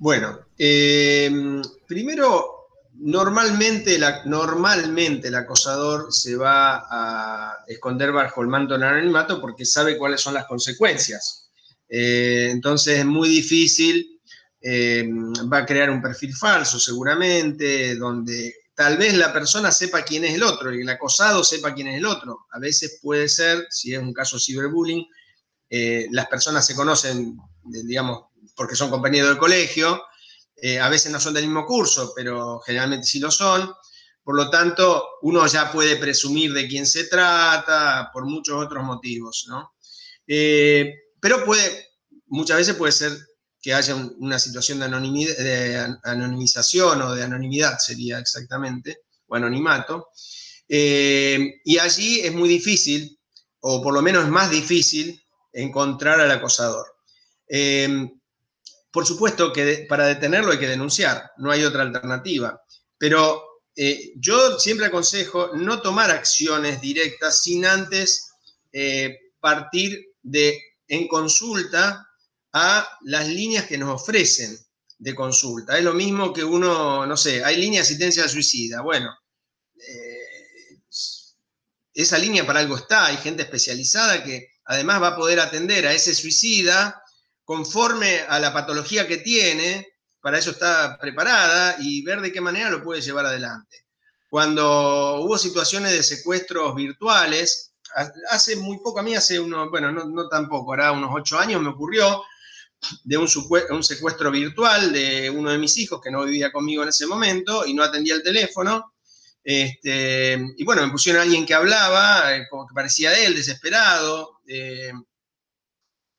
Bueno, 0.03 0.37
em, 0.59 1.63
primero, 1.87 2.67
normalmente, 2.95 3.95
el 3.95 5.35
acosador 5.37 6.13
se 6.13 6.35
va 6.35 6.87
a 6.91 7.65
esconder 7.69 8.11
bajo 8.11 8.43
el 8.43 8.49
manto 8.49 8.75
del 8.75 8.83
anonimato 8.83 9.41
porque 9.41 9.65
sabe 9.65 9.97
cuáles 9.97 10.21
son 10.21 10.35
las 10.35 10.47
consecuencias. 10.47 11.53
Eh, 11.89 12.49
entonces 12.51 12.99
es 12.99 13.07
muy 13.07 13.29
difícil, 13.29 14.21
em, 14.61 15.33
va 15.53 15.59
a 15.59 15.67
crear 15.67 15.89
un 15.89 16.03
perfil 16.03 16.35
falso 16.35 16.81
seguramente, 16.81 17.95
donde 17.95 18.53
tal 18.75 18.97
vez 18.97 19.15
la 19.15 19.33
persona 19.33 19.71
sepa 19.71 20.03
quién 20.03 20.25
es 20.25 20.35
el 20.35 20.43
otro 20.43 20.75
y 20.75 20.81
el 20.81 20.89
acosado 20.89 21.45
sepa 21.45 21.75
quién 21.75 21.87
es 21.87 21.99
el 21.99 22.07
otro. 22.07 22.47
A 22.51 22.59
veces 22.59 22.99
puede 23.01 23.29
ser, 23.29 23.69
si 23.71 23.95
es 23.95 24.01
un 24.01 24.13
caso 24.13 24.35
de 24.35 24.43
ciberbullying, 24.43 25.07
eh, 25.71 26.09
las 26.11 26.27
personas 26.27 26.67
se 26.67 26.75
conocen, 26.75 27.37
digamos, 27.63 28.32
porque 28.55 28.77
son 28.77 28.91
compañeros 28.91 29.31
del 29.31 29.39
colegio, 29.39 30.03
eh, 30.57 30.79
a 30.79 30.89
veces 30.89 31.11
no 31.11 31.19
son 31.19 31.35
del 31.35 31.45
mismo 31.45 31.67
curso, 31.67 32.13
pero 32.15 32.61
generalmente 32.61 33.07
sí 33.07 33.19
lo 33.19 33.31
son. 33.31 33.73
Por 34.23 34.37
lo 34.37 34.49
tanto, 34.49 35.05
uno 35.23 35.45
ya 35.49 35.73
puede 35.73 35.97
presumir 35.97 36.53
de 36.53 36.69
quién 36.69 36.87
se 36.87 37.05
trata 37.05 38.11
por 38.13 38.25
muchos 38.27 38.65
otros 38.65 38.85
motivos, 38.85 39.47
¿no? 39.49 39.75
Eh, 40.27 40.95
pero 41.21 41.45
puede, 41.45 41.89
muchas 42.27 42.59
veces 42.59 42.77
puede 42.77 42.93
ser 42.93 43.13
que 43.61 43.75
haya 43.75 43.95
una 43.95 44.39
situación 44.39 44.79
de, 44.79 45.97
anonimización 46.05 47.03
o 47.03 47.15
de 47.15 47.23
anonimidad, 47.25 47.79
sería 47.79 48.19
exactamente, 48.19 48.99
o 49.27 49.35
anonimato. 49.35 50.09
Eh, 50.69 51.61
y 51.65 51.79
allí 51.79 52.21
es 52.21 52.33
muy 52.33 52.49
difícil, 52.49 53.19
o 53.61 53.83
por 53.83 53.95
lo 53.95 54.03
menos 54.03 54.25
es 54.25 54.31
más 54.31 54.51
difícil, 54.51 55.21
encontrar 55.53 56.21
al 56.21 56.31
acosador. 56.31 56.87
Por 58.93 59.07
supuesto 59.07 59.53
que 59.53 59.87
para 59.89 60.07
detenerlo 60.07 60.53
hay 60.53 60.59
que 60.59 60.69
denunciar, 60.69 61.33
no 61.39 61.51
hay 61.51 61.65
otra 61.65 61.83
alternativa. 61.83 62.63
Pero 62.99 63.43
eh, 63.75 64.13
yo 64.17 64.59
siempre 64.59 64.87
aconsejo 64.87 65.53
no 65.55 65.81
tomar 65.81 66.11
acciones 66.11 66.81
directas 66.81 67.43
sin 67.43 67.65
antes 67.65 68.31
eh, 68.71 69.19
partir 69.41 70.13
de 70.23 70.61
en 70.87 71.09
consulta 71.09 72.07
a 72.53 72.99
las 73.05 73.27
líneas 73.29 73.67
que 73.67 73.79
nos 73.79 74.03
ofrecen 74.03 74.59
de 74.99 75.15
consulta. 75.15 75.79
Es 75.79 75.85
lo 75.85 75.95
mismo 75.95 76.33
que 76.33 76.45
uno, 76.45 77.07
no 77.07 77.17
sé, 77.17 77.43
hay 77.43 77.57
línea 77.57 77.81
de 77.81 77.87
asistencia 77.87 78.23
al 78.23 78.29
suicida. 78.29 78.83
Bueno, 78.83 79.11
eh, 79.77 80.79
esa 81.95 82.19
línea 82.19 82.47
para 82.47 82.61
algo 82.61 82.77
está, 82.77 83.07
hay 83.07 83.17
gente 83.17 83.43
especializada 83.43 84.23
que 84.23 84.49
además 84.67 85.01
va 85.01 85.09
a 85.09 85.17
poder 85.17 85.41
atender 85.41 85.87
a 85.87 85.95
ese 85.95 86.15
suicida 86.15 87.02
conforme 87.53 88.21
a 88.21 88.41
la 88.41 88.51
patología 88.51 89.07
que 89.07 89.19
tiene, 89.19 89.87
para 90.23 90.39
eso 90.39 90.53
está 90.53 90.97
preparada 90.99 91.77
y 91.81 92.03
ver 92.03 92.23
de 92.23 92.33
qué 92.33 92.41
manera 92.41 92.71
lo 92.71 92.83
puede 92.83 93.03
llevar 93.03 93.27
adelante. 93.27 93.85
Cuando 94.31 95.21
hubo 95.21 95.37
situaciones 95.37 95.93
de 95.93 96.03
secuestros 96.03 96.75
virtuales, 96.75 97.75
hace 98.31 98.57
muy 98.57 98.79
poco, 98.79 99.01
a 99.01 99.03
mí 99.03 99.15
hace 99.15 99.39
unos, 99.39 99.69
bueno, 99.69 99.93
no, 99.93 100.29
tampoco, 100.31 100.73
ahora 100.73 100.93
unos 100.93 101.11
ocho 101.13 101.39
años 101.39 101.61
me 101.61 101.69
ocurrió 101.69 102.23
de 103.05 103.19
un, 103.19 103.29
un, 103.69 103.85
secuestro 103.85 104.31
virtual 104.31 104.91
de 104.91 105.29
uno 105.29 105.51
de 105.51 105.59
mis 105.59 105.77
hijos 105.77 106.01
que 106.01 106.11
no 106.11 106.25
vivía 106.25 106.51
conmigo 106.51 106.83
en 106.85 106.89
ese 106.89 107.07
momento 107.07 107.67
y 107.67 107.75
no 107.75 107.83
atendía 107.83 108.15
el 108.15 108.23
teléfono. 108.23 108.95
Este, 109.45 110.43
y 110.57 110.65
bueno, 110.65 110.87
me 110.87 110.91
pusieron 110.91 111.21
a 111.21 111.25
alguien 111.25 111.45
que 111.45 111.53
hablaba, 111.53 112.35
eh, 112.35 112.47
como 112.49 112.67
que 112.67 112.73
parecía 112.73 113.11
de 113.11 113.27
él, 113.27 113.35
desesperado. 113.35 114.41
Eh, 114.47 114.93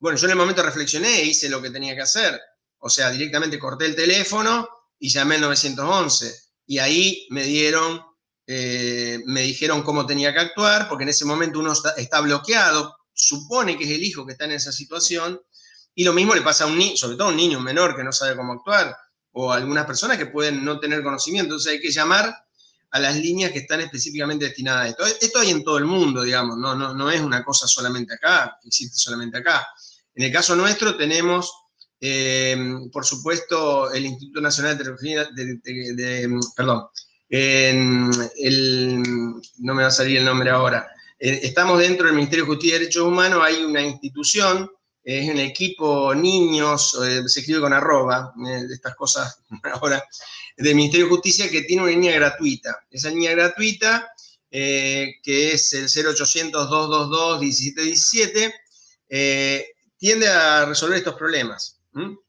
bueno, 0.04 0.18
yo 0.18 0.26
en 0.26 0.32
el 0.32 0.38
momento 0.38 0.62
reflexioné 0.62 1.22
e 1.22 1.26
hice 1.28 1.48
lo 1.48 1.62
que 1.62 1.70
tenía 1.70 1.96
que 1.96 2.02
hacer. 2.02 2.38
O 2.80 2.90
sea, 2.90 3.10
directamente 3.10 3.58
corté 3.58 3.86
el 3.86 3.96
teléfono 3.96 4.68
y 5.00 5.08
llamé 5.08 5.36
al 5.36 5.42
911. 5.42 6.36
Y 6.66 6.78
ahí 6.80 7.26
me 7.30 7.46
dieron, 7.46 8.02
eh, 8.46 9.22
me 9.28 9.44
dijeron 9.44 9.82
cómo 9.82 10.06
tenía 10.06 10.34
que 10.34 10.42
actuar, 10.42 10.90
porque 10.90 11.04
en 11.04 11.10
ese 11.12 11.24
momento 11.24 11.60
uno 11.60 11.72
está, 11.96 12.20
bloqueado, 12.20 12.98
supone 13.14 13.78
que 13.78 13.86
es 13.86 13.92
el 13.92 14.04
hijo 14.04 14.26
que 14.26 14.34
está 14.34 14.44
en 14.44 14.52
esa 14.52 14.74
situación, 14.74 15.40
y 15.96 16.04
lo 16.04 16.12
mismo 16.12 16.36
le 16.36 16.42
pasa 16.42 16.66
a 16.66 16.68
un 16.68 16.78
niño, 16.78 16.98
sobre 16.98 17.16
todo 17.16 17.30
a 17.30 17.32
un 17.32 17.38
niño 17.38 17.62
menor 17.62 17.96
que 17.96 18.04
no 18.04 18.12
sabe 18.12 18.36
cómo 18.36 18.52
actuar, 18.52 18.94
o 19.32 19.54
a 19.54 19.56
algunas 19.56 19.86
personas 19.86 20.18
que 20.18 20.26
pueden 20.26 20.66
no 20.66 20.82
tener 20.82 21.02
conocimiento. 21.02 21.54
Entonces 21.54 21.72
hay 21.72 21.80
que 21.80 21.92
llamar 21.92 22.36
a 22.92 23.00
las 23.00 23.16
líneas 23.16 23.54
que 23.54 23.60
están 23.60 23.80
específicamente 23.80 24.44
destinadas 24.44 24.84
a 24.84 24.90
esto. 24.90 25.06
Esto 25.06 25.40
hay 25.40 25.52
en 25.52 25.64
todo 25.64 25.78
el 25.78 25.86
mundo, 25.86 26.24
digamos, 26.24 26.58
no, 26.58 26.76
no, 26.76 26.94
no 26.94 27.10
es 27.10 27.22
una 27.22 27.42
cosa 27.42 27.68
solamente 27.68 28.16
acá, 28.16 28.60
existe 28.66 28.98
solamente 28.98 29.38
acá. 29.38 29.66
En 30.16 30.24
el 30.24 30.32
caso 30.32 30.56
nuestro 30.56 30.96
tenemos, 30.96 31.52
eh, 32.00 32.56
por 32.92 33.04
supuesto, 33.06 33.92
el 33.92 34.06
Instituto 34.06 34.42
Nacional 34.42 34.78
de 34.78 34.84
Tecnología, 34.84 35.28
perdón, 36.56 36.84
no 39.60 39.74
me 39.74 39.82
va 39.82 39.88
a 39.88 39.92
salir 39.92 40.18
el 40.18 40.26
nombre 40.26 40.52
ahora. 40.52 40.88
Eh, 41.18 41.40
estamos 41.44 41.80
dentro 41.80 42.06
del 42.06 42.16
Ministerio 42.16 42.46
de 42.46 42.50
Justicia 42.50 42.76
y 42.76 42.80
Derechos 42.80 43.04
Humanos, 43.04 43.42
hay 43.44 43.64
una 43.64 43.82
institución, 43.82 44.70
es 45.04 45.28
un 45.30 45.40
equipo 45.40 46.14
niños, 46.14 46.96
eh, 47.04 47.24
se 47.28 47.40
escribe 47.40 47.62
con 47.62 47.74
arroba, 47.74 48.32
de 48.38 48.72
estas 48.72 48.96
cosas 48.96 49.40
ahora, 49.74 50.04
del 50.58 50.76
Ministerio 50.76 51.08
de 51.08 51.12
Justicia 51.12 51.50
que 51.50 51.64
tiene 51.64 51.82
una 51.82 51.92
línea 51.92 52.14
gratuita. 52.14 52.86
Esa 52.92 53.10
línea 53.10 53.32
gratuita, 53.32 54.12
que 54.52 55.54
es 55.54 55.74
el 55.74 55.88
0800-222-1717, 55.88 58.54
tiende 60.04 60.28
a 60.28 60.66
resolver 60.66 60.98
estos 60.98 61.16
problemas, 61.16 61.80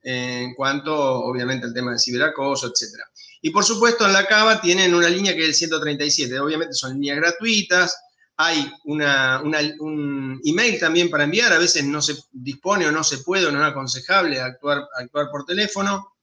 en 0.05 0.55
cuanto, 0.55 0.95
obviamente, 0.95 1.67
al 1.67 1.75
tema 1.75 1.91
del 1.91 1.99
ciberacoso, 1.99 2.69
etc. 2.69 3.03
Y 3.43 3.51
por 3.51 3.65
supuesto, 3.65 4.07
en 4.07 4.13
la 4.13 4.29
CABA 4.29 4.61
tienen 4.61 4.95
una 4.95 5.09
línea 5.09 5.35
que 5.35 5.41
es 5.41 5.49
el 5.49 5.55
137, 5.55 6.39
obviamente 6.39 6.73
son 6.73 6.93
líneas 6.93 7.17
gratuitas, 7.17 7.97
hay 8.37 8.73
una, 8.85 9.43
un 9.43 10.41
email 10.45 10.79
también 10.79 11.11
para 11.11 11.25
enviar, 11.25 11.53
a 11.53 11.59
veces 11.59 11.83
no 11.83 12.01
se 12.01 12.15
dispone 12.31 12.87
o 12.87 12.93
no 12.93 13.03
se 13.03 13.19
puede 13.19 13.47
o 13.47 13.51
no 13.51 13.61
es 13.61 13.73
aconsejable 13.73 14.41
actuar, 14.41 14.87
actuar 14.97 15.33
por 15.33 15.45
teléfono, 15.45 16.15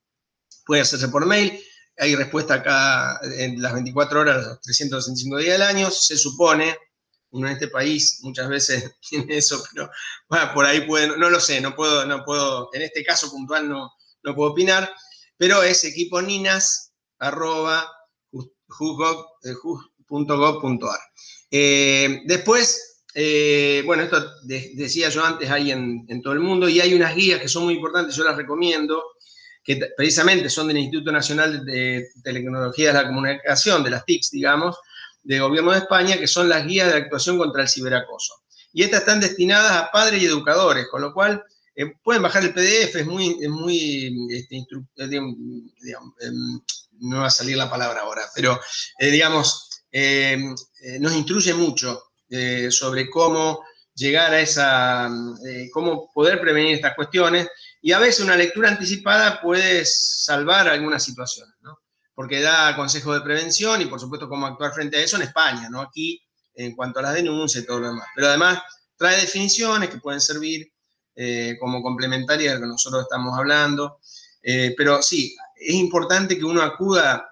puede 0.66 0.84
hacerse 0.84 1.10
por 1.10 1.26
mail, 1.26 1.60
hay 1.98 2.16
respuesta 2.16 2.54
acá 2.54 3.20
en 3.24 3.62
las 3.62 3.74
24 3.74 4.22
horas, 4.22 4.48
los 4.48 4.62
365 4.62 5.38
días 5.38 5.60
del 5.60 5.64
año, 5.64 5.92
se 5.92 6.16
supone, 6.16 6.78
uno 7.32 7.48
en 7.48 7.54
este 7.54 7.68
país 7.68 8.20
muchas 8.22 8.48
veces 8.50 8.92
tiene 9.10 9.38
eso, 9.38 9.64
pero 9.74 9.90
por 10.54 10.66
ahí 10.66 10.82
pueden, 10.82 11.20
no 11.20 11.30
lo 11.30 11.40
sé, 11.40 11.62
no 11.62 11.76
puedo, 11.76 12.06
no 12.06 12.24
puedo, 12.24 12.70
en 12.74 12.84
este 12.84 13.04
caso 13.04 13.30
puntual 13.32 13.68
no, 13.68 13.92
no 14.24 14.36
puedo 14.36 14.52
opinar, 14.52 14.94
pero 15.38 15.64
es 15.64 15.84
equipo 15.84 16.22
ninas 16.22 16.94
arroba 17.20 17.90
eh, 21.52 22.22
después, 22.26 23.04
eh, 23.14 23.84
bueno, 23.86 24.04
esto 24.04 24.26
decía 24.44 25.10
yo 25.10 25.24
antes, 25.24 25.50
hay 25.50 25.72
en, 25.72 26.06
en, 26.08 26.22
todo 26.22 26.34
el 26.34 26.40
mundo 26.40 26.70
y 26.70 26.80
hay 26.80 26.94
unas 26.94 27.16
guías 27.16 27.42
que 27.42 27.48
son 27.48 27.66
muy 27.66 27.76
importantes, 27.76 28.16
yo 28.16 28.24
las 28.24 28.38
recomiendo, 28.38 29.04
que 29.64 29.80
precisamente 29.96 30.50
son 30.50 30.68
del 30.68 30.78
Instituto 30.78 31.12
Nacional 31.12 31.66
de 31.66 32.08
Tecnología 32.24 32.88
de 32.88 32.94
la 32.94 33.08
Comunicación, 33.08 33.84
de 33.84 33.90
las 33.90 34.06
TICs, 34.06 34.32
digamos, 34.32 34.78
de 35.24 35.40
Gobierno 35.40 35.72
de 35.72 35.80
España, 35.80 36.18
que 36.18 36.28
son 36.28 36.50
las 36.50 36.66
guías 36.66 36.92
de 36.92 36.98
actuación 36.98 37.38
contra 37.38 37.64
el 37.64 37.70
ciberacoso. 37.70 38.34
Y 38.74 38.84
estas 38.84 39.02
están 39.02 39.20
destinadas 39.20 39.72
a 39.72 39.92
padres 39.92 40.22
y 40.22 40.26
educadores, 40.26 40.88
con 40.90 41.02
lo 41.02 41.14
cual 41.14 41.44
eh, 41.76 41.94
pueden 42.04 42.22
bajar 42.22 42.44
el 42.44 42.54
PDF, 42.54 42.96
es 42.96 43.06
muy, 43.06 43.38
es 43.42 43.50
muy 43.50 44.28
este, 44.32 44.58
eh, 44.58 44.66
em, 44.98 46.62
no 47.00 47.20
va 47.20 47.28
a 47.28 47.32
salir 47.32 47.58
la 47.58 47.70
palabra 47.70 48.02
ahora, 48.02 48.24
pero 48.36 48.60
eh, 49.00 49.10
digamos, 49.10 49.68
nos 51.00 51.14
instruye 51.14 51.54
mucho 51.54 52.02
sobre 52.70 53.10
cómo 53.10 53.62
llegar 53.94 54.34
a 54.34 54.40
esa, 54.40 55.10
cómo 55.74 56.10
poder 56.14 56.40
prevenir 56.40 56.76
estas 56.76 56.96
cuestiones, 56.96 57.50
y 57.82 57.92
a 57.92 58.00
veces 58.00 58.24
una 58.24 58.38
lectura 58.38 58.70
anticipada 58.70 59.42
puede 59.42 59.84
salvar 59.86 60.70
algunas 60.70 61.04
situaciones, 61.04 61.56
¿no? 61.60 61.81
Porque 62.22 62.40
da 62.40 62.76
consejos 62.76 63.16
de 63.16 63.22
prevención 63.22 63.82
y 63.82 63.88
por 63.88 64.00
supuesto 64.00 64.30
cómo 64.30 64.46
actuar 64.46 64.72
frente 64.74 64.96
a 64.96 65.02
eso 65.02 65.16
en 65.16 65.24
España, 65.24 65.72
¿no? 65.72 65.82
Aquí, 65.82 66.22
en 66.54 66.76
cuanto 66.76 67.00
a 67.00 67.02
las 67.02 67.16
denuncias 67.16 67.64
y 67.64 67.66
todo 67.66 67.80
lo 67.80 67.88
demás. 67.88 68.06
Pero 68.14 68.28
además 68.28 68.62
trae 68.96 69.22
definiciones 69.22 69.90
que 69.90 69.98
pueden 69.98 70.22
servir 70.22 70.72
eh, 71.16 71.56
como 71.60 71.82
complementarias 71.82 72.52
a 72.52 72.56
lo 72.58 72.62
que 72.62 72.68
nosotros 72.68 73.02
estamos 73.02 73.36
hablando. 73.36 73.98
Eh, 74.44 74.76
pero 74.78 75.02
sí, 75.02 75.36
es 75.56 75.74
importante 75.74 76.38
que 76.38 76.46
uno 76.46 76.62
acuda 76.62 77.28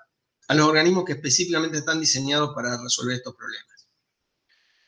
a 0.48 0.56
los 0.56 0.66
organismos 0.66 1.06
que 1.06 1.14
específicamente 1.14 1.78
están 1.78 2.00
diseñados 2.00 2.56
para 2.56 2.82
resolver 2.82 3.18
estos 3.18 3.36
problemas. 3.36 3.88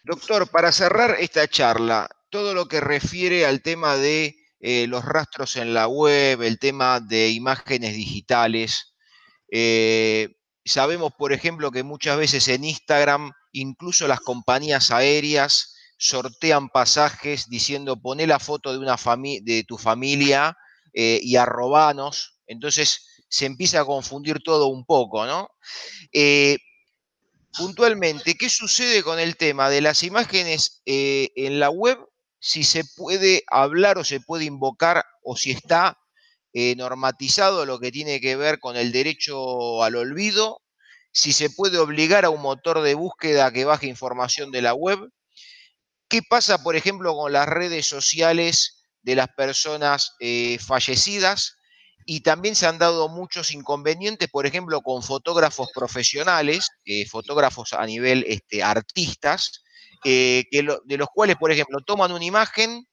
Doctor, 0.04 0.48
para 0.48 0.72
cerrar 0.72 1.18
esta 1.20 1.48
charla, 1.48 2.10
todo 2.32 2.56
lo 2.56 2.68
que 2.68 2.82
refiere 2.82 3.46
al 3.46 3.62
tema 3.62 3.98
de 3.98 4.36
eh, 4.62 4.88
los 4.88 5.06
rastros 5.06 5.58
en 5.58 5.76
la 5.76 5.88
web, 5.88 6.42
el 6.42 6.58
tema 6.58 7.00
de 7.00 7.30
imágenes 7.30 7.94
digitales, 7.94 8.91
eh, 9.52 10.30
sabemos, 10.64 11.12
por 11.18 11.34
ejemplo, 11.34 11.72
que 11.72 11.84
muchas 11.84 12.18
veces 12.18 12.48
en 12.48 12.64
Instagram, 12.64 13.34
incluso 13.52 14.08
las 14.08 14.22
compañías 14.22 14.90
aéreas 14.92 15.76
sortean 15.98 16.70
pasajes 16.70 17.48
diciendo 17.48 18.02
poné 18.02 18.26
la 18.26 18.40
foto 18.40 18.72
de, 18.72 18.80
una 18.80 18.96
de 19.44 19.64
tu 19.68 19.78
familia 19.78 20.58
eh, 20.94 21.20
y 21.22 21.36
arrobanos. 21.36 22.40
Entonces 22.48 23.24
se 23.30 23.46
empieza 23.46 23.82
a 23.82 23.86
confundir 23.86 24.42
todo 24.44 24.68
un 24.68 24.86
poco, 24.86 25.26
¿no? 25.26 25.50
Eh, 26.12 26.58
puntualmente, 27.56 28.36
¿qué 28.36 28.50
sucede 28.50 29.04
con 29.04 29.20
el 29.20 29.38
tema 29.38 29.70
de 29.70 29.82
las 29.82 30.04
imágenes 30.04 30.82
en 30.86 31.60
la 31.60 31.70
web? 31.70 32.00
Si 32.40 32.64
se 32.64 32.84
puede 32.96 33.44
hablar 33.48 33.98
o 33.98 34.04
se 34.04 34.22
puede 34.22 34.46
invocar 34.46 35.06
o 35.24 35.36
si 35.38 35.52
está 35.52 36.01
eh, 36.54 36.76
normatizado 36.76 37.66
lo 37.66 37.80
que 37.80 37.94
tiene 37.94 38.20
que 38.20 38.36
ver 38.36 38.60
con 38.60 38.76
el 38.76 38.92
derecho 38.92 39.84
al 39.84 39.96
olvido, 39.96 40.62
si 41.14 41.32
se 41.32 41.50
puede 41.50 41.78
obligar 41.78 42.26
a 42.26 42.30
un 42.30 42.42
motor 42.42 42.82
de 42.82 42.94
búsqueda 42.94 43.52
que 43.54 43.64
baje 43.64 43.88
información 43.88 44.52
de 44.52 44.62
la 44.62 44.74
web. 44.74 45.00
¿Qué 46.10 46.22
pasa, 46.22 46.62
por 46.62 46.76
ejemplo, 46.76 47.16
con 47.16 47.32
las 47.32 47.48
redes 47.48 47.88
sociales 47.88 48.84
de 49.02 49.16
las 49.16 49.30
personas 49.30 50.14
eh, 50.20 50.58
fallecidas? 50.60 51.56
Y 52.06 52.20
también 52.20 52.56
se 52.56 52.66
han 52.68 52.80
dado 52.80 53.08
muchos 53.08 53.54
inconvenientes, 53.54 54.28
por 54.30 54.46
ejemplo, 54.46 54.82
con 54.82 55.04
fotógrafos 55.04 55.70
profesionales, 55.74 56.68
eh, 56.84 57.06
fotógrafos 57.08 57.72
a 57.72 57.86
nivel 57.86 58.26
este, 58.28 58.62
artistas, 58.62 59.64
de 60.04 60.98
los 60.98 61.08
cuales, 61.14 61.38
por 61.38 61.52
ejemplo, 61.52 61.80
toman 61.86 62.12
una 62.12 62.26
imagen 62.26 62.88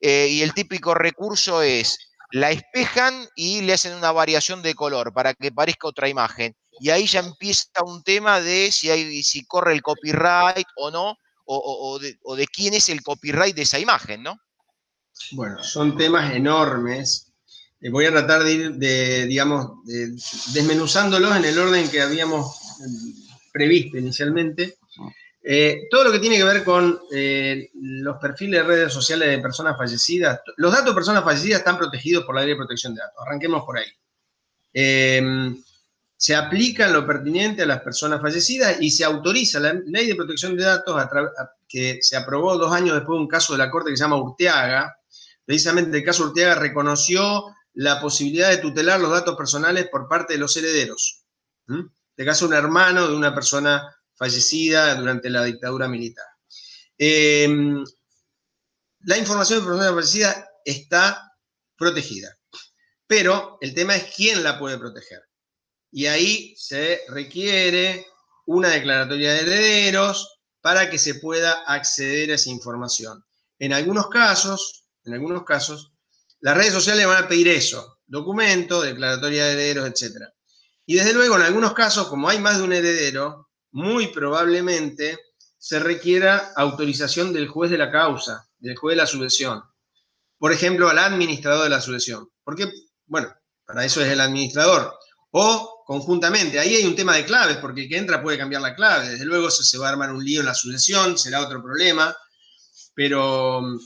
y 0.00 0.42
el 0.42 0.54
típico 0.54 0.94
recurso 0.94 1.60
es 1.60 2.11
la 2.32 2.50
espejan 2.50 3.28
y 3.34 3.60
le 3.60 3.74
hacen 3.74 3.94
una 3.94 4.10
variación 4.10 4.62
de 4.62 4.74
color 4.74 5.12
para 5.12 5.34
que 5.34 5.52
parezca 5.52 5.88
otra 5.88 6.08
imagen. 6.08 6.56
Y 6.80 6.90
ahí 6.90 7.06
ya 7.06 7.20
empieza 7.20 7.68
un 7.84 8.02
tema 8.02 8.40
de 8.40 8.72
si, 8.72 8.90
hay, 8.90 9.22
si 9.22 9.44
corre 9.44 9.74
el 9.74 9.82
copyright 9.82 10.66
o 10.76 10.90
no, 10.90 11.16
o, 11.44 11.98
de, 11.98 12.46
quién 12.46 12.74
es 12.74 12.88
el 12.88 13.02
copyright 13.02 13.54
de 13.54 13.62
esa 13.62 13.78
imagen, 13.78 14.22
¿no? 14.22 14.38
Bueno, 15.32 15.62
son 15.62 15.96
temas 15.96 16.32
enormes. 16.34 17.32
Eh, 17.80 17.90
voy 17.90 18.06
a 18.06 18.10
tratar 18.10 18.44
de 18.44 18.52
ir, 18.52 18.72
de, 18.72 19.26
digamos, 19.26 19.84
desmenuzándolos 20.54 21.36
en 21.36 21.44
el 21.44 21.58
orden 21.58 21.90
que 21.90 22.00
habíamos 22.00 22.58
previsto 23.52 23.98
inicialmente. 23.98 24.78
Eh, 25.44 25.88
todo 25.90 26.04
lo 26.04 26.12
que 26.12 26.20
tiene 26.20 26.36
que 26.36 26.44
ver 26.44 26.62
con 26.62 27.00
eh, 27.10 27.70
los 27.74 28.16
perfiles 28.18 28.60
de 28.60 28.66
redes 28.66 28.92
sociales 28.92 29.28
de 29.28 29.38
personas 29.38 29.76
fallecidas, 29.76 30.40
los 30.56 30.70
datos 30.70 30.88
de 30.88 30.94
personas 30.94 31.24
fallecidas 31.24 31.58
están 31.58 31.78
protegidos 31.78 32.24
por 32.24 32.36
la 32.36 32.42
ley 32.42 32.50
de 32.50 32.56
protección 32.56 32.94
de 32.94 33.00
datos. 33.00 33.24
Arranquemos 33.26 33.64
por 33.64 33.78
ahí. 33.78 33.86
Em, 34.72 35.60
se 36.16 36.36
aplica 36.36 36.86
lo 36.88 37.04
pertinente 37.04 37.62
a 37.62 37.66
las 37.66 37.80
personas 37.80 38.20
fallecidas 38.22 38.76
y 38.80 38.92
se 38.92 39.04
autoriza 39.04 39.58
la 39.58 39.72
ley 39.72 40.06
de 40.06 40.14
protección 40.14 40.56
de 40.56 40.62
datos 40.62 41.04
que 41.68 41.98
se 42.00 42.16
aprobó 42.16 42.56
dos 42.56 42.72
años 42.72 42.94
después 42.94 43.16
de 43.16 43.22
un 43.22 43.28
caso 43.28 43.54
de 43.54 43.58
la 43.58 43.70
Corte 43.70 43.90
que 43.90 43.96
se 43.96 44.04
llama 44.04 44.22
Urteaga. 44.22 44.96
Precisamente 45.44 45.98
el 45.98 46.04
caso 46.04 46.24
Urteaga 46.24 46.54
reconoció 46.54 47.46
la 47.74 48.00
posibilidad 48.00 48.50
de 48.50 48.58
tutelar 48.58 49.00
los 49.00 49.10
datos 49.10 49.36
personales 49.36 49.88
por 49.88 50.06
parte 50.06 50.34
de 50.34 50.38
los 50.38 50.56
herederos. 50.56 51.24
En 51.68 51.90
este 52.10 52.24
caso, 52.24 52.46
un 52.46 52.54
hermano 52.54 53.08
de 53.08 53.16
una 53.16 53.34
persona 53.34 53.82
fallecida 54.22 54.94
durante 54.94 55.28
la 55.28 55.42
dictadura 55.42 55.88
militar. 55.88 56.24
Em, 56.96 57.84
la 59.00 59.18
información 59.18 59.58
de 59.58 59.66
personas 59.66 59.94
fallecidas 59.94 60.44
está 60.64 61.32
protegida, 61.76 62.38
pero 63.04 63.58
el 63.60 63.74
tema 63.74 63.96
es 63.96 64.14
quién 64.14 64.44
la 64.44 64.60
puede 64.60 64.78
proteger. 64.78 65.22
Y 65.90 66.06
ahí 66.06 66.54
se 66.56 67.00
requiere 67.08 68.06
una 68.46 68.68
declaratoria 68.68 69.32
de 69.32 69.40
herederos 69.40 70.38
para 70.60 70.88
que 70.88 71.00
se 71.00 71.16
pueda 71.16 71.64
acceder 71.66 72.30
a 72.30 72.36
esa 72.36 72.50
información. 72.50 73.24
En 73.58 73.72
algunos 73.72 74.06
casos, 74.06 74.84
en 75.04 75.14
algunos 75.14 75.42
casos, 75.42 75.94
las 76.38 76.56
redes 76.56 76.72
sociales 76.72 77.08
van 77.08 77.24
a 77.24 77.28
pedir 77.28 77.48
eso, 77.48 77.98
documento, 78.06 78.80
declaratoria 78.80 79.46
de 79.46 79.52
herederos, 79.54 79.88
etc. 79.88 80.28
Y 80.86 80.94
desde 80.94 81.12
luego, 81.12 81.34
en 81.34 81.42
algunos 81.42 81.74
casos, 81.74 82.06
como 82.06 82.28
hay 82.28 82.38
más 82.38 82.58
de 82.58 82.62
un 82.62 82.72
heredero, 82.72 83.48
muy 83.72 84.08
probablemente 84.08 85.18
se 85.58 85.78
requiera 85.78 86.52
autorización 86.56 87.32
del 87.32 87.48
juez 87.48 87.70
de 87.70 87.78
la 87.78 87.90
causa, 87.90 88.48
del 88.58 88.76
juez 88.76 88.96
de 88.96 89.02
la 89.02 89.06
sucesión. 89.06 89.62
Por 90.38 90.52
ejemplo, 90.52 90.88
al 90.88 90.98
administrador 90.98 91.64
de 91.64 91.70
la 91.70 91.80
sucesión. 91.80 92.28
Porque, 92.42 92.70
bueno, 93.06 93.32
para 93.64 93.84
eso 93.84 94.00
es 94.00 94.08
el 94.08 94.20
administrador. 94.20 94.92
O 95.30 95.84
conjuntamente, 95.86 96.58
ahí 96.58 96.74
hay 96.74 96.84
un 96.84 96.96
tema 96.96 97.16
de 97.16 97.24
claves, 97.24 97.58
porque 97.58 97.82
el 97.82 97.88
que 97.88 97.96
entra 97.96 98.22
puede 98.22 98.38
cambiar 98.38 98.60
la 98.60 98.74
clave. 98.74 99.10
Desde 99.10 99.24
luego 99.24 99.50
se, 99.50 99.78
va 99.78 99.88
a 99.88 99.92
armar 99.92 100.12
un 100.12 100.24
lío 100.24 100.40
en 100.40 100.46
la 100.46 100.54
sucesión, 100.54 101.16
será 101.16 101.40
otro 101.40 101.62
problema. 101.62 102.14
Pero 102.94 103.62
mm, 103.62 103.78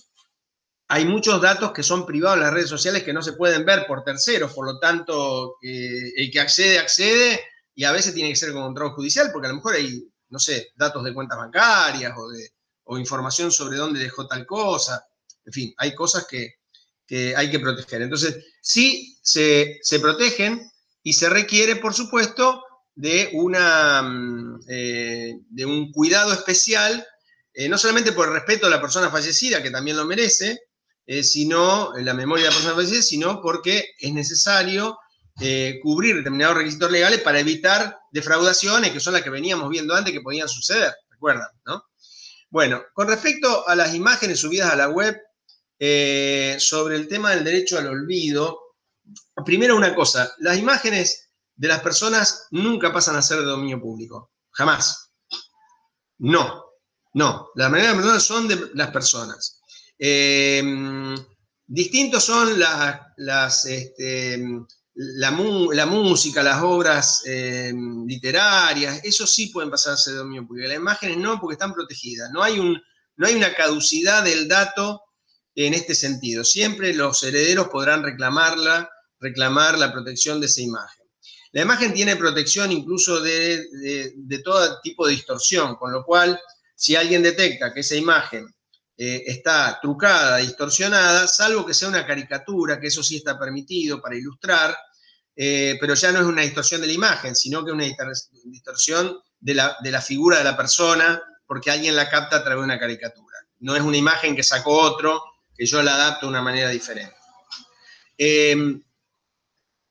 hay 0.88 1.04
muchos 1.04 1.40
datos 1.40 1.72
que 1.72 1.82
son 1.82 2.06
privados 2.06 2.38
en 2.38 2.44
las 2.44 2.52
redes 2.52 2.70
sociales 2.70 3.02
que 3.02 3.12
no 3.12 3.22
se 3.22 3.34
pueden 3.34 3.64
ver 3.64 3.86
por 3.86 4.02
terceros, 4.02 4.52
por 4.52 4.66
lo 4.66 4.78
tanto, 4.78 5.56
eh, 5.62 6.12
el 6.16 6.30
que 6.30 6.40
accede, 6.40 6.78
accede, 6.78 7.44
y 7.76 7.84
a 7.84 7.92
veces 7.92 8.14
tiene 8.14 8.30
que 8.30 8.36
ser 8.36 8.52
con 8.52 8.62
control 8.62 8.92
judicial, 8.92 9.30
porque 9.30 9.46
a 9.46 9.50
lo 9.50 9.56
mejor 9.56 9.74
hay, 9.74 10.02
no 10.30 10.38
sé, 10.38 10.72
datos 10.76 11.04
de 11.04 11.12
cuentas 11.12 11.38
bancarias 11.38 12.12
o, 12.84 12.98
información 12.98 13.52
sobre 13.52 13.76
dónde 13.76 14.00
dejó 14.00 14.26
tal 14.26 14.46
cosa. 14.46 15.04
En 15.44 15.52
fin, 15.52 15.74
hay 15.76 15.94
cosas 15.94 16.26
que, 16.26 16.54
hay 17.36 17.50
que 17.50 17.60
proteger. 17.60 18.00
Entonces, 18.00 18.46
sí 18.62 19.18
se, 19.22 19.78
protegen 20.00 20.70
y 21.02 21.12
se 21.12 21.28
requiere, 21.28 21.76
por 21.76 21.92
supuesto, 21.92 22.64
de, 22.94 23.28
una, 23.34 24.02
mm, 24.02 24.60
eh, 24.68 25.34
de 25.50 25.66
un 25.66 25.92
cuidado 25.92 26.32
especial, 26.32 27.06
eh, 27.52 27.68
no 27.68 27.76
solamente 27.76 28.12
por 28.12 28.28
el 28.28 28.34
respeto 28.34 28.66
a 28.66 28.70
la 28.70 28.80
persona 28.80 29.10
fallecida, 29.10 29.62
que 29.62 29.70
también 29.70 29.98
lo 29.98 30.06
merece, 30.06 30.60
eh, 31.04 31.22
sino 31.22 31.92
la 31.98 32.14
memoria 32.14 32.44
de 32.44 32.50
la 32.50 32.56
persona 32.56 32.74
fallecida, 32.74 33.02
sino 33.02 33.42
porque 33.42 33.90
es 33.98 34.12
necesario 34.14 34.98
eh, 35.40 35.78
cubrir 35.82 36.16
determinados 36.16 36.56
requisitos 36.56 36.90
legales 36.90 37.20
para 37.20 37.40
evitar 37.40 37.98
defraudaciones, 38.10 38.90
que 38.90 39.00
son 39.00 39.12
las 39.12 39.22
que 39.22 39.30
veníamos 39.30 39.68
viendo 39.68 39.94
antes 39.94 40.12
que 40.12 40.22
podían 40.22 40.48
suceder, 40.48 40.94
¿recuerdan? 41.10 41.48
¿no? 41.66 41.84
Bueno, 42.48 42.82
con 42.94 43.08
respecto 43.08 43.68
a 43.68 43.74
las 43.74 43.94
imágenes 43.94 44.40
subidas 44.40 44.72
a 44.72 44.76
la 44.76 44.88
web, 44.88 45.20
eh, 45.78 46.56
sobre 46.58 46.96
el 46.96 47.06
tema 47.06 47.32
del 47.32 47.44
derecho 47.44 47.78
al 47.78 47.86
olvido, 47.86 48.60
primero 49.44 49.76
una 49.76 49.94
cosa, 49.94 50.32
las 50.38 50.56
imágenes 50.56 51.28
de 51.54 51.68
las 51.68 51.80
personas 51.80 52.46
nunca 52.50 52.90
pasan 52.92 53.16
a 53.16 53.22
ser 53.22 53.40
de 53.40 53.44
dominio 53.44 53.78
público, 53.78 54.32
jamás. 54.52 55.12
No, 56.18 56.64
no, 57.12 57.50
las 57.56 57.68
imágenes 57.68 57.90
de 57.90 57.96
personas 57.96 58.22
son 58.22 58.48
de 58.48 58.70
las 58.72 58.90
personas. 58.90 59.60
Eh, 59.98 60.62
distintos 61.66 62.24
son 62.24 62.58
las, 62.58 63.00
las 63.18 63.66
este, 63.66 64.42
la, 64.96 65.30
música, 65.86 66.42
las 66.42 66.62
obras 66.62 67.22
eh, 67.26 67.72
literarias, 68.06 69.00
eso 69.04 69.26
sí 69.26 69.48
pueden 69.48 69.70
pasarse 69.70 70.10
de 70.10 70.16
dominio 70.16 70.46
público. 70.46 70.68
Las 70.68 70.78
imágenes 70.78 71.18
no, 71.18 71.38
porque 71.38 71.54
están 71.54 71.74
protegidas. 71.74 72.30
No 72.32 72.42
hay, 72.42 72.58
un, 72.58 72.80
no 73.16 73.26
hay 73.26 73.34
una 73.34 73.54
caducidad 73.54 74.24
del 74.24 74.48
dato 74.48 75.02
en 75.54 75.74
este 75.74 75.94
sentido. 75.94 76.44
Siempre 76.44 76.94
los 76.94 77.22
herederos 77.22 77.68
podrán 77.68 78.02
reclamarla, 78.02 78.88
reclamar 79.20 79.78
la 79.78 79.92
protección 79.92 80.40
de 80.40 80.46
esa 80.46 80.62
imagen. 80.62 81.04
La 81.52 81.62
imagen 81.62 81.92
tiene 81.92 82.16
protección 82.16 82.72
incluso 82.72 83.20
de, 83.20 83.64
todo 84.42 84.80
tipo 84.80 85.06
de 85.06 85.12
distorsión, 85.12 85.76
con 85.76 85.92
lo 85.92 86.04
cual, 86.04 86.38
si 86.74 86.96
alguien 86.96 87.22
detecta 87.22 87.72
que 87.72 87.80
esa 87.80 87.96
imagen 87.96 88.46
eh, 88.96 89.24
está 89.26 89.78
trucada, 89.80 90.38
distorsionada, 90.38 91.26
salvo 91.26 91.66
que 91.66 91.74
sea 91.74 91.88
una 91.88 92.06
caricatura, 92.06 92.80
que 92.80 92.88
eso 92.88 93.02
sí 93.02 93.16
está 93.16 93.38
permitido 93.38 94.00
para 94.00 94.16
ilustrar, 94.16 94.76
eh, 95.36 95.76
pero 95.78 95.92
ya 95.92 96.12
no 96.12 96.20
es 96.20 96.24
una 96.24 96.42
distorsión 96.42 96.80
de 96.80 96.86
la 96.86 96.94
imagen, 96.94 97.36
sino 97.36 97.62
que 97.62 97.70
es 97.70 97.74
una 97.74 97.84
distorsión 98.44 99.20
de 99.38 99.54
la, 99.54 100.00
figura 100.00 100.38
de 100.38 100.44
la 100.44 100.56
persona, 100.56 101.22
porque 101.46 101.70
alguien 101.70 101.94
la 101.94 102.08
capta 102.08 102.36
a 102.36 102.44
través 102.44 102.62
de 102.62 102.64
una 102.64 102.80
caricatura. 102.80 103.36
No 103.60 103.76
es 103.76 103.82
una 103.82 103.98
imagen 103.98 104.34
que 104.34 104.42
sacó 104.42 104.80
otro, 104.80 105.22
que 105.54 105.66
yo 105.66 105.82
la 105.82 105.94
adapto 105.94 106.26
de 106.26 106.30
una 106.30 106.42
manera 106.42 106.70
diferente. 106.70 107.14
Em, 108.16 108.82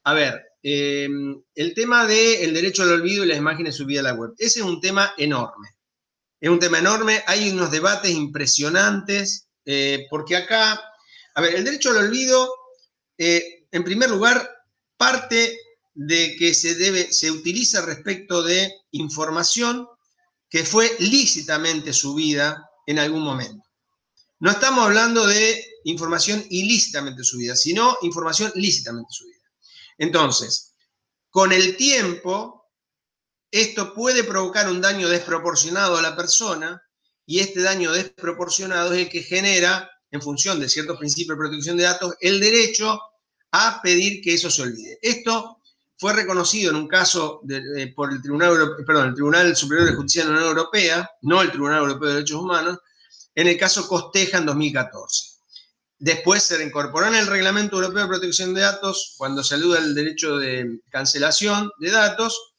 a 0.04 0.14
ver, 0.14 0.44
em, 0.64 1.42
el 1.54 1.74
tema 1.76 2.08
del 2.08 2.54
derecho 2.54 2.84
al 2.84 2.94
olvido 2.94 3.24
y 3.24 3.28
las 3.28 3.38
imágenes 3.38 3.76
subidas 3.76 4.06
a 4.06 4.10
la 4.10 4.16
web. 4.16 4.32
Ese 4.38 4.60
es 4.60 4.66
un 4.66 4.82
tema 4.82 5.14
enorme. 5.18 5.70
Es 6.40 6.50
un 6.50 6.60
tema 6.60 6.80
enorme, 6.80 7.24
hay 7.28 7.50
unos 7.52 7.72
debates 7.72 8.12
impresionantes, 8.12 9.48
eh, 9.66 10.08
porque 10.10 10.36
acá, 10.36 10.82
a 11.36 11.42
ver, 11.42 11.56
el 11.56 11.64
derecho 11.64 11.92
al 11.92 11.98
olvido, 11.98 12.52
eh, 13.18 13.68
en 13.72 13.84
primer 13.84 14.10
lugar, 14.10 14.55
parte 14.98 15.60
de 15.94 16.36
que 16.38 16.54
se, 16.54 16.76
debe, 16.76 17.12
se 17.12 17.32
utiliza 17.32 17.82
respecto 17.82 18.44
de 18.44 18.72
información 18.92 19.88
que 20.50 20.64
fue 20.64 20.96
lícitamente 21.00 21.94
subida 21.94 22.70
en 22.86 23.00
algún 23.00 23.24
momento. 23.24 23.64
No 24.40 24.52
estamos 24.52 24.86
hablando 24.86 25.26
de 25.26 25.66
información 25.86 26.46
ilícitamente 26.50 27.24
subida, 27.24 27.56
sino 27.56 27.98
información 28.02 28.52
lícitamente 28.56 29.10
subida. 29.12 29.36
Entonces, 29.98 30.74
con 31.30 31.52
el 31.52 31.78
tiempo, 31.78 32.66
esto 33.52 33.94
puede 33.94 34.24
provocar 34.24 34.70
un 34.70 34.82
daño 34.82 35.08
desproporcionado 35.08 35.98
a 35.98 36.02
la 36.02 36.16
persona 36.16 36.82
y 37.26 37.40
este 37.40 37.62
daño 37.62 37.92
desproporcionado 37.92 38.94
es 38.94 39.04
el 39.04 39.10
que 39.10 39.24
genera, 39.24 39.90
en 40.12 40.22
función 40.22 40.60
de 40.60 40.70
ciertos 40.70 40.98
principios 40.98 41.38
de 41.38 41.44
protección 41.44 41.78
de 41.78 41.84
datos, 41.84 42.16
el 42.20 42.40
derecho 42.40 43.00
a 43.56 43.82
pedir 43.82 44.22
que 44.22 44.34
eso 44.34 44.50
se 44.50 44.64
olvide. 44.64 45.00
Esto 45.02 45.62
fue 45.98 46.14
reconocido 46.14 46.72
en 46.72 46.78
un 46.78 46.88
caso 46.88 47.42
por 47.96 48.12
el 48.12 48.22
Tribunal, 48.22 48.76
perdón, 48.86 49.10
el 49.10 49.14
Tribunal 49.14 49.56
Superior 49.56 49.88
de 49.88 49.96
Justicia 49.96 50.24
de 50.24 50.30
la 50.30 50.38
Unión 50.38 50.50
Europea, 50.50 51.10
no 51.22 51.42
el 51.42 51.52
Tribunal 51.52 51.80
Europeo 51.80 52.10
de 52.10 52.16
Derechos 52.16 52.42
Humanos, 52.42 52.78
en 53.34 53.48
el 53.48 53.58
caso 53.58 53.88
Costeja 53.88 54.40
en 54.40 54.46
2014. 54.46 55.36
Después 55.98 56.44
se 56.44 56.62
incorporó 56.62 57.08
en 57.08 57.16
el 57.16 57.28
Reglamento 57.28 57.78
Europeo 57.78 58.04
de 58.04 58.10
Protección 58.10 58.54
de 58.54 58.62
Datos 58.62 59.16
cuando 59.18 59.42
se 59.42 59.56
aluda 59.56 59.80
el 59.80 59.96
derecho 59.96 60.38
de 60.38 60.82
cancelación 60.90 61.72
de 61.80 61.92
datos 61.92 62.54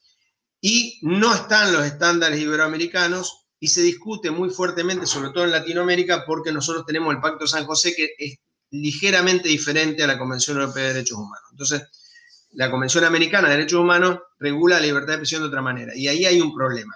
y 0.59 0.99
no 1.03 1.35
están 1.35 1.71
los 1.71 1.85
estándares 1.85 2.39
iberoamericanos 2.39 3.45
y 3.59 3.67
se 3.67 3.81
discute 3.81 4.31
muy 4.31 4.49
fuertemente, 4.49 5.05
sobre 5.05 5.29
todo 5.29 5.43
en 5.43 5.51
Latinoamérica, 5.51 6.25
porque 6.25 6.51
nosotros 6.51 6.85
tenemos 6.85 7.13
el 7.13 7.21
Pacto 7.21 7.45
San 7.45 7.65
José 7.65 7.95
que 7.95 8.09
es 8.17 8.39
ligeramente 8.71 9.49
diferente 9.49 10.03
a 10.03 10.07
la 10.07 10.17
Convención 10.17 10.57
Europea 10.57 10.83
de 10.83 10.93
Derechos 10.93 11.17
Humanos. 11.17 11.47
Entonces, 11.51 11.83
la 12.51 12.71
Convención 12.71 13.03
Americana 13.03 13.49
de 13.49 13.57
Derechos 13.57 13.79
Humanos 13.79 14.19
regula 14.39 14.79
la 14.79 14.85
libertad 14.85 15.07
de 15.07 15.13
expresión 15.13 15.41
de 15.41 15.47
otra 15.47 15.61
manera. 15.61 15.95
Y 15.95 16.07
ahí 16.07 16.25
hay 16.25 16.41
un 16.41 16.53
problema. 16.53 16.95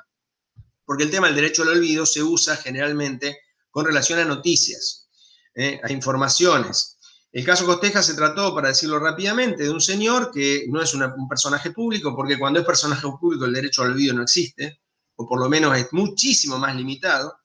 Porque 0.86 1.04
el 1.04 1.12
tema 1.12 1.28
del 1.28 1.36
derecho 1.36 1.64
al 1.64 1.70
olvido 1.70 2.06
se 2.06 2.24
usa 2.24 2.56
generalmente 2.58 3.38
con 3.70 3.86
relación 3.86 4.20
a 4.20 4.26
noticias, 4.26 5.08
¿eh? 5.56 5.80
a 5.84 5.92
informaciones. 5.92 6.98
El 7.32 7.46
caso 7.46 7.66
Costeja 7.66 8.04
se 8.04 8.14
trató, 8.14 8.54
para 8.54 8.68
decirlo 8.70 9.00
rápidamente, 9.00 9.64
de 9.64 9.70
un 9.70 9.80
señor 9.80 10.32
que 10.32 10.66
no 10.68 10.82
es 10.82 10.94
un 10.94 11.30
personaje 11.30 11.72
público, 11.72 12.14
porque 12.14 12.38
cuando 12.38 12.60
es 12.60 12.66
personaje 12.66 13.08
público 13.20 13.46
el 13.46 13.54
derecho 13.54 13.84
al 13.84 13.92
olvido 13.92 14.14
no 14.14 14.24
existe, 14.24 14.82
o 15.16 15.26
por 15.26 15.40
lo 15.40 15.48
menos 15.48 15.78
es 15.78 15.88
muchísimo 15.94 16.58
más 16.58 16.76
limitado. 16.76 17.38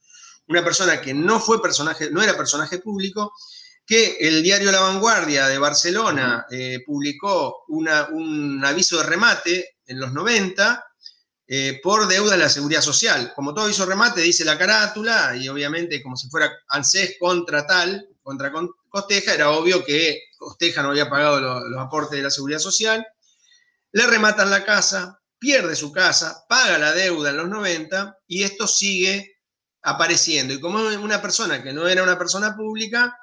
Una 0.49 0.65
persona 0.65 1.01
que 1.01 1.15
no 1.15 1.39
fue 1.39 1.63
personaje, 1.63 2.11
no 2.11 2.21
era 2.21 2.37
personaje 2.37 2.79
público, 2.79 3.33
que 3.87 4.17
el 4.21 4.43
diario 4.43 4.73
La 4.73 4.81
Vanguardia 4.81 5.47
de 5.47 5.59
Barcelona 5.59 6.45
eh, 6.51 6.83
publicó 6.85 7.65
un 7.69 8.65
aviso 8.65 8.99
de 8.99 9.05
remate 9.05 9.77
en 9.87 10.01
los 10.01 10.13
90 10.13 10.85
eh, 11.49 11.79
por 11.81 12.09
deuda 12.09 12.33
de 12.33 12.39
la 12.39 12.49
seguridad 12.49 12.81
social. 12.81 13.33
Como 13.35 13.55
todo 13.55 13.67
aviso 13.67 13.87
remate, 13.87 14.21
dice 14.21 14.45
la 14.45 14.59
carátula, 14.59 15.37
y 15.37 15.49
obviamente 15.49 16.03
como 16.03 16.17
si 16.17 16.29
fuera 16.29 16.51
ANSES 16.69 17.17
contra 17.21 17.65
tal, 17.65 18.09
contra 18.21 18.53
Costeja, 18.89 19.35
era 19.35 19.51
obvio 19.51 19.85
que 19.85 20.23
Costeja 20.37 20.83
no 20.83 20.91
había 20.91 21.09
pagado 21.09 21.69
los 21.69 21.81
aportes 21.81 22.17
de 22.19 22.25
la 22.25 22.31
seguridad 22.31 22.59
social. 22.59 23.07
Le 23.93 24.07
rematan 24.09 24.51
la 24.51 24.65
casa, 24.65 25.21
pierde 25.39 25.77
su 25.77 25.93
casa, 25.93 26.45
paga 26.49 26.79
la 26.79 26.93
deuda 26.93 27.31
en 27.31 27.37
los 27.37 27.49
90 27.49 28.19
y 28.27 28.43
esto 28.43 28.67
sigue 28.67 29.36
apareciendo. 29.87 30.53
Y 30.53 30.61
como 30.61 30.79
una 30.79 31.23
persona 31.23 31.63
que 31.63 31.73
no 31.73 31.87
era 31.87 32.03
una 32.03 32.19
persona 32.19 32.57
pública, 32.57 33.17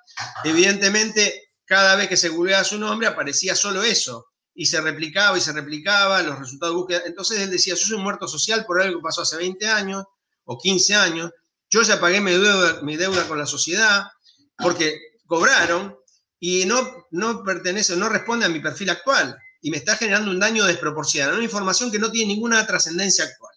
evidentemente 0.45 1.51
cada 1.65 1.95
vez 1.95 2.07
que 2.07 2.15
se 2.15 2.29
googleaba 2.29 2.63
su 2.63 2.79
nombre 2.79 3.07
aparecía 3.07 3.53
solo 3.53 3.83
eso. 3.83 4.27
Y 4.55 4.67
se 4.67 4.79
replicaba 4.79 5.37
y 5.37 5.41
se 5.41 5.51
replicaba 5.51 6.21
los 6.21 6.39
resultados 6.39 6.73
de 6.73 6.77
búsqueda. 6.77 7.01
Entonces 7.05 7.39
él 7.41 7.49
decía, 7.49 7.75
yo 7.75 7.85
soy 7.85 7.97
un 7.97 8.03
muerto 8.03 8.27
social 8.27 8.65
por 8.65 8.81
algo 8.81 8.99
que 8.99 9.03
pasó 9.03 9.23
hace 9.23 9.35
20 9.35 9.67
años 9.67 10.05
o 10.45 10.57
15 10.57 10.95
años. 10.95 11.31
Yo 11.69 11.81
ya 11.81 11.99
pagué 11.99 12.21
mi 12.21 12.31
deuda, 12.31 13.27
con 13.27 13.37
la 13.37 13.45
sociedad 13.45 14.05
porque 14.57 14.99
cobraron 15.25 15.97
y 16.39 16.65
no, 16.65 17.07
no 17.11 17.43
pertenece, 17.43 17.97
no 17.97 18.07
responde 18.07 18.45
a 18.45 18.49
mi 18.49 18.59
perfil 18.59 18.91
actual 18.91 19.35
y 19.61 19.71
me 19.71 19.77
está 19.77 19.97
generando 19.97 20.31
un 20.31 20.39
daño 20.39 20.65
desproporcionado, 20.65 21.35
una 21.35 21.43
información 21.43 21.91
que 21.91 21.99
no 21.99 22.11
tiene 22.11 22.33
ninguna 22.33 22.65
trascendencia 22.65 23.25
actual. 23.25 23.52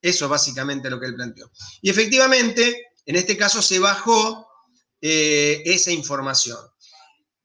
Eso 0.00 0.24
es 0.26 0.30
básicamente 0.30 0.90
lo 0.90 1.00
que 1.00 1.06
él 1.06 1.14
planteó. 1.14 1.50
Y 1.82 1.90
efectivamente, 1.90 2.92
en 3.04 3.16
este 3.16 3.36
caso 3.36 3.62
se 3.62 3.78
bajó 3.78 4.46
eh, 5.00 5.62
esa 5.64 5.90
información. 5.90 6.58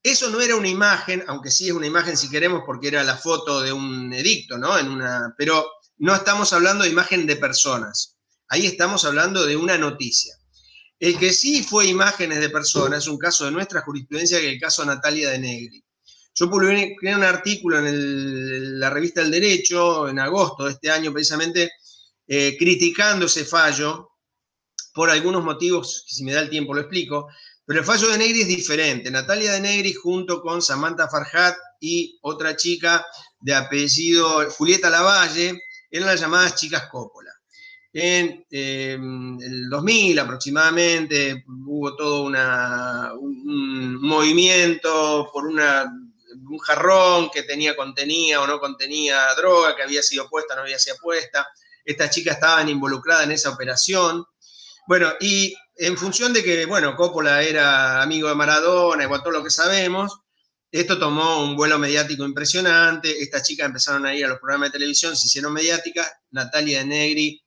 Eso 0.02 0.28
no 0.28 0.40
era 0.40 0.56
una 0.56 0.68
imagen, 0.68 1.24
aunque 1.28 1.50
sí 1.50 1.68
es 1.68 1.72
una 1.72 1.86
imagen 1.86 2.16
si 2.16 2.28
queremos, 2.28 2.62
porque 2.66 2.88
era 2.88 3.02
la 3.02 3.16
foto 3.16 3.62
de 3.62 3.72
un 3.72 4.12
edicto, 4.12 4.58
¿no? 4.58 4.78
En 4.78 4.90
una, 4.90 5.34
pero 5.38 5.66
no 5.98 6.14
estamos 6.14 6.52
hablando 6.52 6.84
de 6.84 6.90
imagen 6.90 7.26
de 7.26 7.36
personas. 7.36 8.18
Ahí 8.48 8.66
estamos 8.66 9.04
hablando 9.04 9.46
de 9.46 9.56
una 9.56 9.78
noticia. 9.78 10.34
El 10.98 11.18
que 11.18 11.32
sí 11.32 11.62
fue 11.62 11.86
imágenes 11.86 12.40
de 12.40 12.50
personas 12.50 13.04
es 13.04 13.08
un 13.08 13.18
caso 13.18 13.46
de 13.46 13.50
nuestra 13.50 13.80
jurisprudencia, 13.80 14.38
que 14.38 14.48
es 14.48 14.52
el 14.54 14.60
caso 14.60 14.84
Natalia 14.84 15.30
de 15.30 15.38
Negri. 15.38 15.84
Yo 16.34 16.50
publiqué 16.50 17.14
un 17.14 17.22
artículo 17.22 17.78
en 17.78 18.78
la 18.78 18.90
revista 18.90 19.22
El 19.22 19.30
Derecho 19.30 20.08
en 20.08 20.18
agosto 20.18 20.64
de 20.64 20.72
este 20.72 20.90
año, 20.90 21.12
precisamente 21.12 21.70
eh, 22.26 22.56
criticando 22.58 23.26
ese 23.26 23.44
fallo 23.44 24.10
por 24.92 25.10
algunos 25.10 25.42
motivos, 25.44 26.04
si 26.06 26.24
me 26.24 26.32
da 26.32 26.40
el 26.40 26.50
tiempo 26.50 26.72
lo 26.72 26.80
explico, 26.80 27.28
pero 27.66 27.80
el 27.80 27.86
fallo 27.86 28.08
de 28.08 28.18
Negri 28.18 28.42
es 28.42 28.48
diferente. 28.48 29.10
Natalia 29.10 29.52
de 29.52 29.60
Negri 29.60 29.94
junto 29.94 30.40
con 30.40 30.62
Samantha 30.62 31.08
Farhat 31.08 31.56
y 31.80 32.18
otra 32.22 32.56
chica 32.56 33.04
de 33.40 33.54
apellido 33.54 34.50
Julieta 34.50 34.90
Lavalle 34.90 35.60
eran 35.90 36.08
las 36.08 36.20
llamadas 36.20 36.54
chicas 36.56 36.88
Coppola. 36.90 37.30
En 37.92 38.44
em, 38.50 39.40
el 39.40 39.68
2000 39.70 40.18
aproximadamente 40.18 41.44
hubo 41.46 41.94
todo 41.94 42.24
un 42.24 44.00
movimiento 44.00 45.30
por 45.32 45.46
un 45.46 46.58
jarrón 46.58 47.30
que 47.32 47.44
tenía, 47.44 47.76
contenía 47.76 48.40
o 48.40 48.46
no 48.46 48.58
contenía 48.58 49.32
droga, 49.36 49.76
que 49.76 49.84
había 49.84 50.02
sido 50.02 50.28
puesta 50.28 50.54
o 50.54 50.56
no 50.56 50.62
había 50.62 50.78
sido 50.78 50.96
puesta. 51.00 51.46
Estas 51.84 52.10
chicas 52.10 52.34
estaban 52.34 52.68
involucradas 52.68 53.24
en 53.24 53.32
esa 53.32 53.50
operación. 53.50 54.24
Bueno, 54.86 55.12
y 55.20 55.54
en 55.76 55.96
función 55.96 56.32
de 56.32 56.42
que, 56.42 56.66
bueno, 56.66 56.96
Coppola 56.96 57.42
era 57.42 58.02
amigo 58.02 58.28
de 58.28 58.34
Maradona 58.34 59.04
y 59.04 59.08
todo 59.08 59.30
lo 59.30 59.44
que 59.44 59.50
sabemos, 59.50 60.20
esto 60.70 60.98
tomó 60.98 61.44
un 61.44 61.56
vuelo 61.56 61.78
mediático 61.78 62.24
impresionante. 62.24 63.22
Estas 63.22 63.44
chicas 63.44 63.66
empezaron 63.66 64.06
a 64.06 64.14
ir 64.14 64.24
a 64.24 64.28
los 64.28 64.40
programas 64.40 64.70
de 64.70 64.78
televisión, 64.78 65.16
se 65.16 65.28
hicieron 65.28 65.52
mediáticas. 65.52 66.10
Natalia 66.32 66.80
de 66.80 66.86
Negri, 66.86 67.44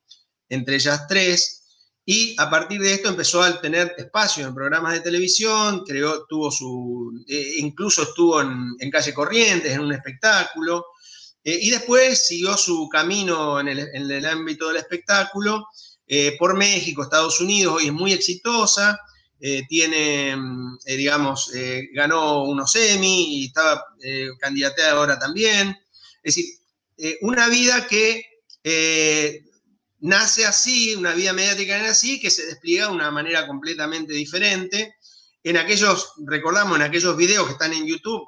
entre 0.48 0.76
ellas 0.76 1.06
tres. 1.10 1.58
Y 2.06 2.36
a 2.40 2.50
partir 2.50 2.80
de 2.80 2.94
esto 2.94 3.10
empezó 3.10 3.44
a 3.44 3.60
tener 3.60 3.94
espacio 3.98 4.48
en 4.48 4.56
programas 4.56 4.94
de 4.94 5.02
televisión, 5.02 5.84
creó, 5.86 6.26
tuvo 6.26 6.50
su, 6.50 7.22
eh, 7.28 7.56
incluso 7.58 8.04
estuvo 8.04 8.40
en, 8.40 8.90
Calle 8.90 9.14
Corrientes, 9.14 9.74
en 9.74 9.82
un 9.82 9.92
espectáculo, 9.92 10.86
eh, 11.48 11.60
y 11.62 11.70
después 11.70 12.28
siguió 12.28 12.58
su 12.58 12.90
camino 12.90 13.62
en 13.62 13.70
el, 13.70 14.26
ámbito 14.26 14.68
del 14.68 14.76
espectáculo 14.76 15.66
eh, 16.06 16.36
por 16.38 16.58
México, 16.58 17.04
Estados 17.04 17.40
Unidos, 17.40 17.76
hoy 17.76 17.86
es 17.86 17.94
muy 17.94 18.12
exitosa, 18.12 19.00
tiene, 19.70 20.36
digamos, 20.86 21.52
ganó 21.94 22.44
unos 22.46 22.76
Emmy 22.76 23.38
y 23.38 23.46
estaba 23.46 23.86
candidateada 24.40 24.94
ahora 24.94 25.20
también. 25.20 25.78
Es 26.24 26.36
decir, 26.36 26.56
una 27.22 27.48
vida 27.48 27.86
que 27.86 28.26
nace 30.00 30.46
así, 30.46 30.96
una 30.96 31.14
vida 31.14 31.34
mediática 31.34 31.78
nace 31.78 31.90
así, 31.90 32.20
que 32.20 32.32
se 32.32 32.48
despliega 32.48 32.88
de 32.88 32.94
una 32.94 33.12
manera 33.12 33.46
completamente 33.46 34.14
diferente. 34.14 34.96
En 35.44 35.58
aquellos, 35.58 36.14
recordamos, 36.26 36.76
en 36.76 36.82
aquellos 36.82 37.16
videos 37.16 37.46
que 37.46 37.54
están 37.54 37.74
en 37.74 37.86
YouTube, 37.86 38.28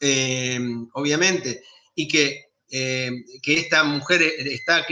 eh, 0.00 0.60
obviamente, 0.92 1.62
y 1.98 2.06
que, 2.06 2.52
eh, 2.70 3.10
que 3.42 3.58
esta 3.58 3.82
mujer 3.82 4.22
está, 4.22 4.86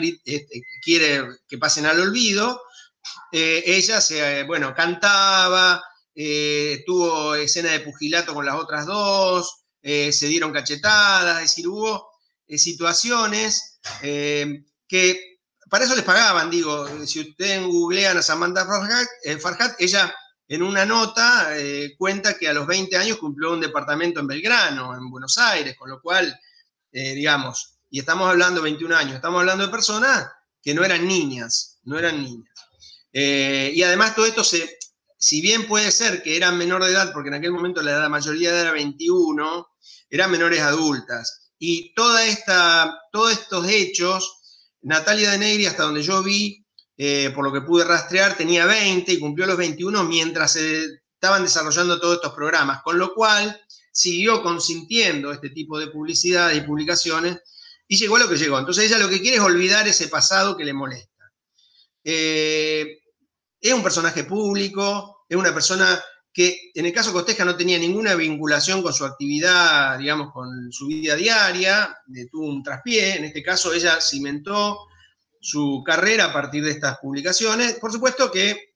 quiere 0.83 1.23
que 1.49 1.59
pasen 1.59 1.87
al 1.87 2.01
olvido, 2.01 2.61
eh, 3.31 3.63
ella 3.65 4.01
se, 4.01 4.43
bueno, 4.43 4.75
cantaba, 4.75 5.83
tuvo 6.85 7.35
escena 7.37 7.71
de 7.71 7.81
pugilato 7.81 8.35
con 8.35 8.45
las 8.45 8.57
otras 8.57 8.87
dos, 8.87 9.63
se 9.83 10.27
dieron 10.27 10.53
cachetadas, 10.53 11.37
es 11.37 11.51
decir, 11.51 11.69
hubo 11.69 12.11
situaciones 12.49 13.79
que 14.03 15.37
para 15.69 15.85
eso 15.85 15.95
les 15.95 16.05
pagaban, 16.05 16.51
digo, 16.51 17.07
si 17.07 17.21
ustedes 17.21 17.65
googlean 17.65 18.17
a 18.17 18.23
Samantha 18.23 18.67
Farhat, 18.67 19.09
eh, 19.73 19.85
ella 19.85 20.15
en 20.49 20.63
una 20.63 20.87
nota 20.87 21.57
eh, 21.57 21.95
cuenta 21.99 22.39
que 22.39 22.49
a 22.49 22.53
los 22.53 22.67
20 22.67 22.97
años 22.97 23.19
cumplió 23.19 23.53
un 23.53 23.61
departamento 23.61 24.21
en 24.21 24.29
Belgrano, 24.29 24.95
en 24.95 25.11
Buenos 25.11 25.39
Aires, 25.39 25.77
con 25.77 25.91
lo 25.91 26.01
cual, 26.01 26.39
eh, 26.97 27.15
digamos, 27.15 27.79
y 27.91 28.01
estamos 28.01 28.29
hablando 28.29 28.61
de 28.61 28.65
21 28.65 28.97
años, 28.97 29.15
estamos 29.15 29.41
hablando 29.41 29.65
de 29.65 29.71
personas 29.71 30.29
que 30.63 30.75
no 30.75 30.85
eran 30.85 31.07
niñas, 31.07 31.79
no 31.85 31.99
eran 31.99 32.23
niñas. 32.23 32.55
y 33.13 33.83
además 33.83 34.15
todo 34.15 34.27
esto 34.27 34.43
se, 34.43 34.79
si 35.19 35.41
bien 35.41 35.67
puede 35.67 35.91
ser 35.91 36.23
que 36.23 36.37
eran 36.37 36.59
menor 36.59 36.85
de 36.85 36.91
edad, 36.91 37.13
porque 37.13 37.29
en 37.29 37.35
aquel 37.35 37.53
momento 37.53 37.83
la 37.83 38.09
mayoría 38.09 38.61
era 38.61 38.73
21, 38.73 39.69
eran 40.11 40.31
menores 40.31 40.61
adultas. 40.61 41.53
Y 41.59 41.95
toda 41.95 42.25
esta, 42.27 42.99
todos 43.13 43.33
estos 43.33 43.69
hechos 43.69 44.37
Natalia 44.87 45.33
de 45.33 45.39
Negri, 45.39 45.67
hasta 45.67 45.83
donde 45.83 46.03
yo 46.03 46.23
vi, 46.23 46.65
eh, 46.97 47.33
por 47.35 47.45
lo 47.45 47.53
que 47.53 47.61
pude 47.61 47.85
rastrear, 47.85 48.37
tenía 48.37 48.67
20 48.67 49.13
y 49.13 49.19
cumplió 49.19 49.45
los 49.47 49.57
21 49.57 50.05
mientras 50.05 50.53
se 50.53 50.85
estaban 51.13 51.43
desarrollando 51.43 51.99
todos 51.99 52.17
estos 52.17 52.35
programas, 52.35 52.83
con 52.83 52.97
lo 52.97 53.13
cual 53.13 53.61
siguió 53.97 54.43
consintiendo 54.43 55.33
este 55.33 55.49
tipo 55.49 55.79
de 55.79 55.87
publicidad 55.87 56.53
y 56.53 56.61
publicaciones 56.61 57.39
y 57.89 57.97
llegó 57.97 58.17
a 58.17 58.19
lo 58.19 58.29
que 58.29 58.37
llegó. 58.37 58.59
Entonces 58.59 58.85
ella 58.85 58.99
lo 58.99 59.09
que 59.09 59.23
quiere 59.23 59.39
es 59.39 59.43
olvidar 59.43 59.89
ese 59.89 60.09
pasado 60.09 60.55
que 60.55 60.67
le 60.67 60.75
molesta. 60.75 61.33
Eh, 62.05 62.99
es 63.59 63.73
un 63.73 63.83
personaje 63.83 64.25
público, 64.25 65.25
es 65.27 65.37
una 65.39 65.55
persona 65.55 65.99
que 66.31 66.73
en 66.75 66.85
el 66.85 66.93
caso 66.93 67.11
Costeja 67.11 67.47
no 67.47 67.57
tenía 67.57 67.79
ninguna 67.79 68.15
vinculación 68.15 68.83
con 68.83 68.93
su 68.93 69.07
actividad, 69.07 69.99
digamos, 69.99 70.31
con 70.35 70.71
su 70.71 70.89
vida 70.89 71.17
diaria, 71.17 71.97
tuvo 72.31 72.49
un 72.49 72.63
traspié, 72.63 73.17
en 73.17 73.25
este 73.25 73.43
caso 73.43 73.73
ella 73.73 73.99
cimentó 74.03 74.79
su 75.41 75.83
carrera 75.87 76.27
a 76.27 76.33
partir 76.35 76.63
de 76.63 76.73
estas 76.73 76.99
publicaciones. 76.99 77.79
Por 77.81 77.91
supuesto 77.91 78.31
que 78.31 78.75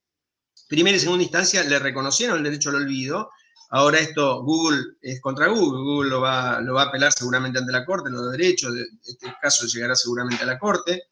primera 0.67 0.97
y 0.97 1.01
segunda 1.01 1.25
instancia 1.25 1.63
le 1.63 1.79
reconocieron 1.79 2.39
el 2.39 2.45
derecho 2.45 2.71
al 2.71 2.77
olvido, 2.77 3.31
ahora 3.71 3.99
esto 3.99 4.43
Google 4.43 4.97
es 5.01 5.21
contra 5.21 5.49
Google, 5.49 5.83
Google 5.83 6.11
lo 6.11 6.21
va, 6.21 6.61
lo 6.61 6.75
va 6.75 6.83
a 6.83 6.87
apelar 6.87 7.13
seguramente 7.13 7.59
ante 7.59 7.73
la 7.73 7.85
Corte, 7.85 8.11
lo 8.11 8.27
de 8.27 8.37
derecho, 8.37 8.69
este 9.05 9.35
caso 9.41 9.67
llegará 9.67 9.95
seguramente 9.95 10.43
a 10.43 10.47
la 10.47 10.59
Corte, 10.59 11.11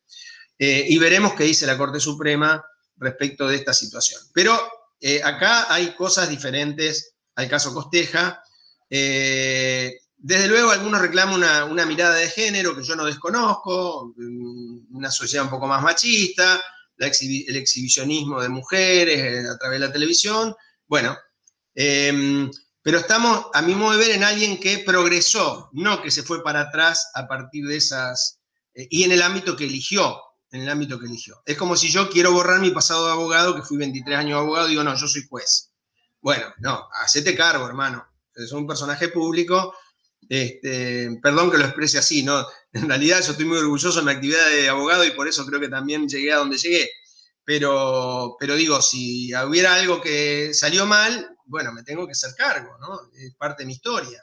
eh, 0.58 0.84
y 0.88 0.98
veremos 0.98 1.34
qué 1.34 1.44
dice 1.44 1.66
la 1.66 1.78
Corte 1.78 2.00
Suprema 2.00 2.64
respecto 2.96 3.46
de 3.46 3.56
esta 3.56 3.72
situación. 3.72 4.20
Pero 4.34 4.58
eh, 5.00 5.22
acá 5.22 5.72
hay 5.72 5.94
cosas 5.94 6.28
diferentes 6.28 7.14
al 7.36 7.48
caso 7.48 7.72
Costeja. 7.72 8.42
Eh, 8.90 10.00
desde 10.16 10.48
luego, 10.48 10.72
algunos 10.72 11.00
reclaman 11.00 11.70
una, 11.70 11.86
mirada 11.86 12.16
de 12.16 12.28
género 12.28 12.74
que 12.74 12.82
yo 12.82 12.96
no 12.96 13.04
desconozco, 13.04 14.12
mm, 14.16 14.96
una 14.96 15.12
sociedad 15.12 15.44
un 15.44 15.50
poco 15.50 15.68
más 15.68 15.80
machista, 15.80 16.60
el 16.98 17.56
exhibicionismo 17.56 18.42
de 18.42 18.48
mujeres 18.48 19.48
a 19.48 19.56
través 19.56 19.78
de 19.78 19.86
la 19.86 19.92
televisión. 19.92 20.52
Bueno, 20.88 21.16
em, 21.78 22.50
pero 22.82 22.98
estamos, 22.98 23.46
a 23.54 23.62
mi 23.62 23.74
modo 23.74 23.92
de 23.92 24.06
ver, 24.06 24.10
en 24.16 24.24
alguien 24.24 24.58
que 24.58 24.78
progresó, 24.78 25.70
no 25.72 26.02
que 26.02 26.10
se 26.10 26.22
fue 26.22 26.42
para 26.42 26.62
atrás 26.62 27.10
a 27.14 27.26
partir 27.26 27.66
de 27.66 27.76
esas, 27.76 28.40
y 28.74 29.04
en 29.04 29.12
el 29.12 29.22
ámbito 29.22 29.56
que 29.56 29.64
eligió 29.64 30.18
en 30.50 30.62
el 30.62 30.68
ámbito 30.68 30.98
que 30.98 31.06
eligió. 31.06 31.42
Es 31.44 31.56
como 31.56 31.76
si 31.76 31.90
yo 31.90 32.08
quiero 32.08 32.32
borrar 32.32 32.60
mi 32.60 32.70
pasado 32.70 33.06
de 33.06 33.12
abogado, 33.12 33.54
que 33.54 33.62
fui 33.62 33.76
23 33.76 34.16
años 34.16 34.38
abogado, 34.38 34.68
digo, 34.68 34.82
no, 34.82 34.94
yo 34.94 35.06
soy 35.06 35.26
juez. 35.28 35.72
Bueno, 36.20 36.46
no, 36.58 36.88
hacete 37.02 37.36
cargo, 37.36 37.66
hermano. 37.66 38.06
Es 38.34 38.52
un 38.52 38.66
personaje 38.66 39.08
público. 39.08 39.74
Este, 40.28 41.18
perdón 41.22 41.50
que 41.50 41.58
lo 41.58 41.64
exprese 41.64 41.98
así, 41.98 42.22
¿no? 42.22 42.46
En 42.72 42.88
realidad 42.88 43.22
yo 43.24 43.32
estoy 43.32 43.46
muy 43.46 43.58
orgulloso 43.58 43.98
de 43.98 44.04
mi 44.04 44.12
actividad 44.12 44.46
de 44.50 44.68
abogado 44.68 45.04
y 45.04 45.12
por 45.12 45.26
eso 45.26 45.46
creo 45.46 45.60
que 45.60 45.68
también 45.68 46.08
llegué 46.08 46.32
a 46.32 46.38
donde 46.38 46.58
llegué. 46.58 46.90
Pero, 47.44 48.36
pero 48.38 48.56
digo, 48.56 48.82
si 48.82 49.34
hubiera 49.34 49.74
algo 49.74 50.02
que 50.02 50.52
salió 50.52 50.84
mal, 50.84 51.34
bueno, 51.48 51.72
me 51.72 51.82
tengo 51.82 52.06
que 52.06 52.12
hacer 52.12 52.34
cargo, 52.36 52.78
¿no? 52.78 53.00
Es 53.14 53.34
parte 53.34 53.62
de 53.62 53.66
mi 53.66 53.72
historia. 53.72 54.22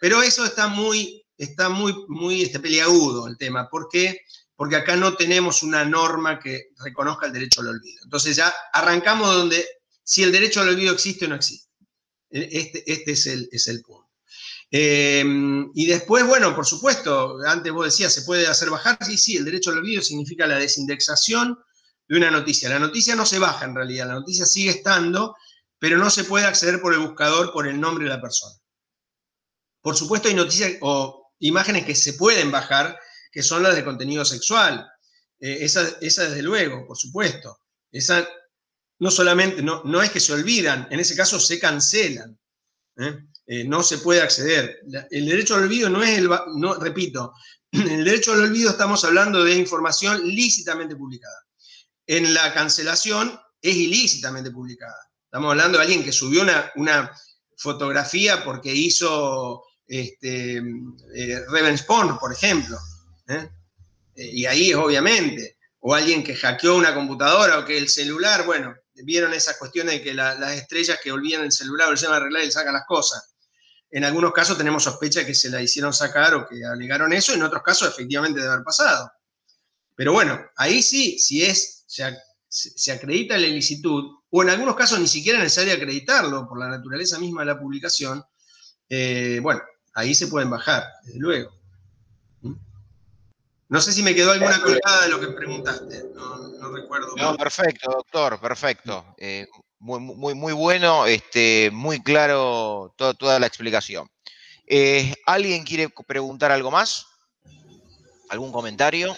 Pero 0.00 0.22
eso 0.22 0.44
está 0.44 0.68
muy, 0.68 1.24
está 1.38 1.68
muy, 1.68 1.94
muy 2.08 2.42
este, 2.42 2.60
peliagudo 2.60 3.26
el 3.26 3.38
tema. 3.38 3.68
¿Por 3.70 3.88
qué? 3.90 4.20
Porque 4.56 4.76
acá 4.76 4.96
no 4.96 5.16
tenemos 5.16 5.62
una 5.62 5.84
norma 5.84 6.38
que 6.38 6.68
reconozca 6.84 7.26
el 7.26 7.32
derecho 7.32 7.60
al 7.62 7.68
olvido. 7.68 8.00
Entonces 8.04 8.36
ya 8.36 8.52
arrancamos 8.72 9.34
donde 9.34 9.66
si 10.02 10.22
el 10.22 10.32
derecho 10.32 10.60
al 10.60 10.68
olvido 10.68 10.92
existe 10.92 11.24
o 11.24 11.28
no 11.28 11.36
existe. 11.36 11.70
E, 12.30 12.48
este, 12.52 12.92
este 12.92 13.12
es, 13.12 13.26
el, 13.26 13.48
es 13.50 13.66
el 13.68 13.80
punto. 13.80 14.04
Em, 14.70 15.70
y 15.74 15.86
después, 15.86 16.26
bueno, 16.26 16.54
por 16.54 16.66
supuesto, 16.66 17.38
antes 17.46 17.72
vos 17.72 17.86
decías, 17.86 18.12
¿se 18.12 18.22
puede 18.22 18.46
hacer 18.46 18.70
bajar? 18.70 18.98
Sí, 19.00 19.16
sí, 19.16 19.36
el 19.36 19.44
derecho 19.44 19.70
al 19.70 19.78
olvido 19.78 20.02
significa 20.02 20.46
la 20.46 20.58
desindexación 20.58 21.58
de 22.08 22.16
una 22.16 22.30
noticia. 22.30 22.68
La 22.68 22.78
noticia 22.78 23.14
no 23.14 23.24
se 23.24 23.38
baja 23.38 23.64
en 23.64 23.74
realidad, 23.74 24.08
la 24.08 24.14
noticia 24.14 24.44
sigue 24.44 24.70
estando, 24.70 25.36
pero 25.84 25.98
no 25.98 26.08
se 26.08 26.24
puede 26.24 26.46
acceder 26.46 26.80
por 26.80 26.94
el 26.94 27.00
buscador 27.00 27.52
por 27.52 27.68
el 27.68 27.78
nombre 27.78 28.04
de 28.04 28.08
la 28.08 28.18
persona. 28.18 28.54
Por 29.82 29.94
supuesto, 29.94 30.28
hay 30.28 30.34
noticias 30.34 30.78
o 30.80 31.30
imágenes 31.40 31.84
que 31.84 31.94
se 31.94 32.14
pueden 32.14 32.50
bajar, 32.50 32.98
que 33.30 33.42
son 33.42 33.62
las 33.62 33.74
de 33.74 33.84
contenido 33.84 34.24
sexual. 34.24 34.90
Eh, 35.38 35.58
esa, 35.60 35.86
esa, 36.00 36.22
desde 36.22 36.40
luego, 36.40 36.86
por 36.86 36.96
supuesto. 36.96 37.58
Esa 37.92 38.26
no 38.98 39.10
solamente, 39.10 39.62
no, 39.62 39.82
no 39.84 40.00
es 40.00 40.10
que 40.10 40.20
se 40.20 40.32
olvidan, 40.32 40.88
en 40.90 41.00
ese 41.00 41.14
caso 41.14 41.38
se 41.38 41.60
cancelan. 41.60 42.34
¿eh? 42.96 43.18
Eh, 43.46 43.64
no 43.64 43.82
se 43.82 43.98
puede 43.98 44.22
acceder. 44.22 44.80
El 45.10 45.26
derecho 45.26 45.54
al 45.54 45.64
olvido 45.64 45.90
no 45.90 46.02
es 46.02 46.16
el, 46.16 46.30
no, 46.56 46.76
repito, 46.76 47.34
el 47.72 48.06
derecho 48.06 48.32
al 48.32 48.40
olvido 48.40 48.70
estamos 48.70 49.04
hablando 49.04 49.44
de 49.44 49.54
información 49.54 50.26
lícitamente 50.26 50.96
publicada. 50.96 51.44
En 52.06 52.32
la 52.32 52.54
cancelación 52.54 53.38
es 53.60 53.76
ilícitamente 53.76 54.50
publicada. 54.50 54.96
Estamos 55.34 55.50
hablando 55.50 55.78
de 55.78 55.82
alguien 55.82 56.04
que 56.04 56.12
subió 56.12 56.42
una, 56.42 56.70
una 56.76 57.10
fotografía 57.56 58.44
porque 58.44 58.72
hizo 58.72 59.64
este, 59.84 60.58
eh, 61.12 61.44
por 62.20 62.32
ejemplo. 62.32 62.78
¿eh? 63.26 63.48
Eh, 64.14 64.30
y 64.32 64.46
ahí 64.46 64.72
obviamente. 64.74 65.58
O 65.80 65.92
alguien 65.92 66.22
que 66.22 66.36
hackeó 66.36 66.76
una 66.76 66.94
computadora 66.94 67.58
o 67.58 67.64
que 67.64 67.76
el 67.76 67.88
celular, 67.88 68.46
bueno, 68.46 68.76
vieron 68.94 69.34
esas 69.34 69.56
cuestiones 69.56 69.94
de 69.94 70.02
que 70.04 70.14
las 70.14 70.52
estrellas 70.52 71.00
que 71.02 71.10
olvidan 71.10 71.42
el 71.42 71.50
celular 71.50 71.88
o 71.88 71.94
le 71.94 71.96
llaman 71.96 72.14
a 72.14 72.16
arreglar 72.18 72.42
y 72.44 72.46
le 72.46 72.52
sacan 72.52 72.74
las 72.74 72.86
cosas. 72.86 73.34
En 73.90 74.04
algunos 74.04 74.32
casos 74.32 74.56
tenemos 74.56 74.84
sospecha 74.84 75.18
de 75.18 75.26
que 75.26 75.34
se 75.34 75.50
la 75.50 75.60
hicieron 75.60 75.92
sacar 75.92 76.32
o 76.34 76.46
que 76.46 76.64
alegaron 76.64 77.12
eso, 77.12 77.34
en 77.34 77.42
otros 77.42 77.64
casos 77.64 77.88
efectivamente 77.88 78.38
debe 78.38 78.52
haber 78.52 78.64
pasado. 78.64 79.10
Pero 79.96 80.12
bueno, 80.12 80.40
ahí 80.54 80.80
sí, 80.80 81.18
si 81.18 81.42
es, 81.42 81.84
se 82.54 82.92
acredita 82.92 83.36
la 83.36 83.48
ilicitud, 83.48 84.04
o 84.30 84.42
en 84.42 84.50
algunos 84.50 84.76
casos 84.76 85.00
ni 85.00 85.08
siquiera 85.08 85.38
es 85.38 85.44
necesario 85.44 85.74
acreditarlo 85.74 86.48
por 86.48 86.58
la 86.58 86.68
naturaleza 86.68 87.18
misma 87.18 87.40
de 87.42 87.46
la 87.46 87.58
publicación, 87.58 88.22
eh, 88.88 89.40
bueno, 89.42 89.60
ahí 89.94 90.14
se 90.14 90.28
pueden 90.28 90.50
bajar, 90.50 90.84
desde 91.04 91.18
luego. 91.18 91.50
¿Mm? 92.42 92.54
No 93.68 93.80
sé 93.80 93.92
si 93.92 94.04
me 94.04 94.14
quedó 94.14 94.30
alguna 94.30 94.60
colgada 94.62 95.02
de 95.02 95.08
lo 95.08 95.20
que 95.20 95.28
preguntaste, 95.28 96.04
no, 96.14 96.70
recuerdo. 96.70 97.08
No, 97.16 97.36
perfecto, 97.36 97.90
doctor, 97.90 98.40
perfecto. 98.40 99.04
Eh, 99.18 99.48
muy, 99.80 99.98
muy, 99.98 100.34
muy 100.34 100.52
bueno, 100.52 101.06
este, 101.06 101.70
muy 101.72 102.02
claro 102.02 102.94
toda 102.96 103.40
la 103.40 103.46
explicación. 103.46 104.08
Eh, 104.66 105.12
¿Alguien 105.26 105.64
quiere 105.64 105.88
preguntar 106.06 106.52
algo 106.52 106.70
más? 106.70 107.06
¿Algún 108.28 108.52
comentario? 108.52 109.14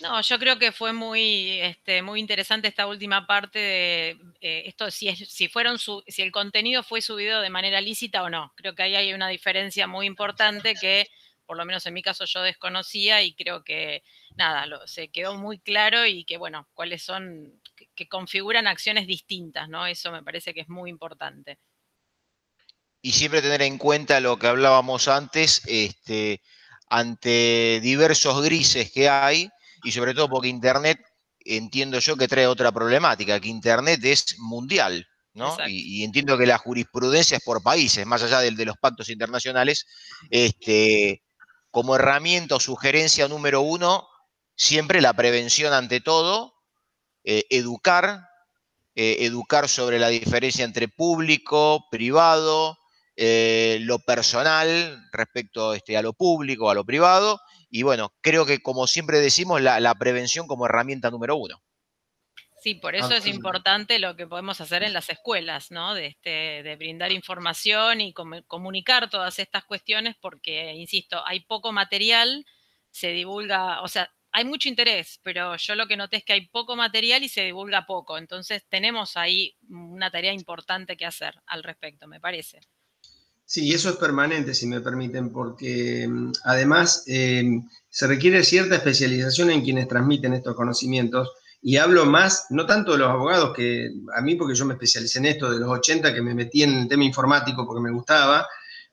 No, 0.00 0.20
yo 0.22 0.38
creo 0.38 0.58
que 0.58 0.72
fue 0.72 0.94
muy, 0.94 1.60
este, 1.60 2.00
muy 2.00 2.20
interesante 2.20 2.68
esta 2.68 2.86
última 2.86 3.26
parte 3.26 3.58
de 3.58 4.10
eh, 4.40 4.62
esto, 4.64 4.90
si, 4.90 5.08
es, 5.08 5.28
si, 5.28 5.48
fueron 5.48 5.78
si 5.78 6.22
el 6.22 6.32
contenido 6.32 6.82
fue 6.82 7.02
subido 7.02 7.42
de 7.42 7.50
manera 7.50 7.82
lícita 7.82 8.22
o 8.22 8.30
no. 8.30 8.52
Creo 8.56 8.74
que 8.74 8.82
ahí 8.82 8.96
hay 8.96 9.12
una 9.12 9.28
diferencia 9.28 9.86
muy 9.86 10.06
importante 10.06 10.74
que, 10.74 11.06
por 11.44 11.58
lo 11.58 11.66
menos 11.66 11.84
en 11.84 11.92
mi 11.92 12.02
caso, 12.02 12.24
yo 12.24 12.40
desconocía 12.40 13.22
y 13.22 13.34
creo 13.34 13.62
que, 13.62 14.02
nada, 14.36 14.66
se 14.86 15.08
quedó 15.08 15.34
muy 15.34 15.58
claro 15.58 16.06
y 16.06 16.24
que, 16.24 16.38
bueno, 16.38 16.66
cuáles 16.72 17.02
son, 17.02 17.60
que, 17.76 17.88
que 17.94 18.08
configuran 18.08 18.66
acciones 18.66 19.06
distintas, 19.06 19.68
¿no? 19.68 19.86
Eso 19.86 20.10
me 20.12 20.22
parece 20.22 20.54
que 20.54 20.62
es 20.62 20.68
muy 20.70 20.88
importante. 20.88 21.58
Y 23.02 23.12
siempre 23.12 23.42
tener 23.42 23.60
en 23.62 23.76
cuenta 23.76 24.20
lo 24.20 24.38
que 24.38 24.46
hablábamos 24.46 25.08
antes, 25.08 25.62
este, 25.66 26.40
ante 26.88 27.80
diversos 27.82 28.42
grises 28.42 28.90
que 28.90 29.08
hay, 29.08 29.50
y 29.84 29.92
sobre 29.92 30.14
todo 30.14 30.28
porque 30.28 30.48
Internet, 30.48 31.00
entiendo 31.40 31.98
yo 31.98 32.16
que 32.16 32.28
trae 32.28 32.46
otra 32.46 32.72
problemática, 32.72 33.40
que 33.40 33.48
Internet 33.48 34.04
es 34.04 34.38
mundial, 34.38 35.06
¿no? 35.34 35.56
Y, 35.68 36.04
entiendo 36.04 36.36
que 36.36 36.46
la 36.46 36.58
jurisprudencia 36.58 37.36
es 37.36 37.44
por 37.44 37.62
países, 37.62 38.04
más 38.06 38.22
allá 38.22 38.40
de, 38.40 38.50
de 38.50 38.64
los 38.64 38.76
pactos 38.78 39.08
internacionales, 39.08 39.86
este, 40.30 41.22
como 41.70 41.96
herramienta 41.96 42.56
o 42.56 42.60
sugerencia 42.60 43.28
número 43.28 43.60
uno, 43.60 44.06
siempre 44.56 45.00
la 45.00 45.14
prevención 45.14 45.72
ante 45.72 46.00
todo, 46.00 46.54
eh, 47.24 47.44
educar, 47.50 48.28
eh, 48.94 49.18
educar 49.20 49.68
sobre 49.68 49.98
la 49.98 50.08
diferencia 50.08 50.64
entre 50.64 50.88
público, 50.88 51.86
privado, 51.90 52.78
eh, 53.16 53.78
lo 53.82 53.98
personal 54.00 55.08
respecto 55.12 55.74
este, 55.74 55.96
a 55.96 56.02
lo 56.02 56.12
público, 56.12 56.70
a 56.70 56.74
lo 56.74 56.84
privado, 56.84 57.40
y 57.70 57.82
bueno, 57.82 58.12
creo 58.20 58.44
que 58.46 58.60
como 58.60 58.86
siempre 58.86 59.20
decimos, 59.20 59.60
la, 59.60 59.94
prevención 59.94 60.46
como 60.46 60.66
herramienta 60.66 61.10
número 61.10 61.36
uno. 61.36 61.62
Sí, 62.62 62.74
por 62.74 62.94
eso 62.94 63.14
es 63.14 63.26
importante 63.26 63.98
lo 63.98 64.16
que 64.16 64.26
podemos 64.26 64.60
hacer 64.60 64.82
en 64.82 64.92
las 64.92 65.08
escuelas, 65.08 65.70
¿no? 65.70 65.94
De, 65.94 66.06
este, 66.06 66.62
de 66.62 66.76
brindar 66.76 67.10
información 67.10 68.02
y 68.02 68.12
comunicar 68.12 69.08
todas 69.08 69.38
estas 69.38 69.64
cuestiones, 69.64 70.16
porque, 70.20 70.74
insisto, 70.74 71.26
hay 71.26 71.40
poco 71.40 71.72
material, 71.72 72.44
se 72.90 73.12
divulga, 73.12 73.80
o 73.80 73.88
sea, 73.88 74.12
hay 74.32 74.44
mucho 74.44 74.68
interés, 74.68 75.20
pero 75.22 75.56
yo 75.56 75.74
lo 75.74 75.86
que 75.86 75.96
noté 75.96 76.18
es 76.18 76.24
que 76.24 76.34
hay 76.34 76.46
poco 76.48 76.76
material 76.76 77.22
y 77.22 77.28
se 77.28 77.44
divulga 77.44 77.86
poco. 77.86 78.18
Entonces 78.18 78.64
tenemos 78.68 79.16
ahí 79.16 79.56
una 79.68 80.10
tarea 80.10 80.32
importante 80.32 80.96
que 80.96 81.06
hacer 81.06 81.34
al 81.46 81.62
respecto, 81.62 82.06
me 82.06 82.20
parece. 82.20 82.60
Sí, 83.52 83.72
eso 83.74 83.88
es 83.90 83.96
permanente, 83.96 84.54
si 84.54 84.68
me 84.68 84.80
permiten, 84.80 85.32
porque 85.32 86.06
mm, 86.08 86.30
además 86.44 87.02
em, 87.08 87.68
se 87.88 88.06
requiere 88.06 88.44
cierta 88.44 88.76
especialización 88.76 89.50
en 89.50 89.62
quienes 89.62 89.88
transmiten 89.88 90.34
estos 90.34 90.54
conocimientos. 90.54 91.32
Y 91.60 91.76
hablo 91.76 92.06
más, 92.06 92.46
no 92.50 92.64
tanto 92.64 92.92
de 92.92 92.98
los 92.98 93.08
abogados, 93.08 93.52
que 93.56 93.90
a 94.14 94.20
mí, 94.20 94.36
porque 94.36 94.54
yo 94.54 94.64
me 94.66 94.74
especialicé 94.74 95.18
en 95.18 95.26
esto 95.26 95.50
de 95.50 95.58
los 95.58 95.68
80, 95.68 96.14
que 96.14 96.22
me 96.22 96.32
metí 96.32 96.62
en 96.62 96.82
el 96.82 96.88
tema 96.88 97.02
informático 97.02 97.66
porque 97.66 97.82
me 97.82 97.90
gustaba, 97.90 98.46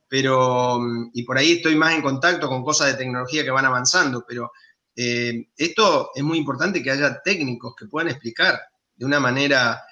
pero, 0.08 0.80
mm, 0.80 1.12
y 1.14 1.22
por 1.22 1.38
ahí 1.38 1.51
estoy 1.58 1.76
más 1.76 1.93
en 1.93 2.01
contacto 2.01 2.49
con 2.49 2.64
cosas 2.64 2.88
de 2.88 2.95
tecnología 2.95 3.43
que 3.43 3.51
van 3.51 3.66
avanzando, 3.66 4.26
pero 4.28 4.51
eh, 4.95 5.49
esto 5.55 6.10
es 6.16 6.24
muy 6.24 6.39
importante 6.39 6.82
que 6.82 6.89
haya 6.89 7.22
técnicos 7.24 7.76
que 7.76 7.86
puedan 7.86 8.10
explicar 8.10 8.60
de 8.95 9.05
una 9.05 9.20
manera 9.20 9.84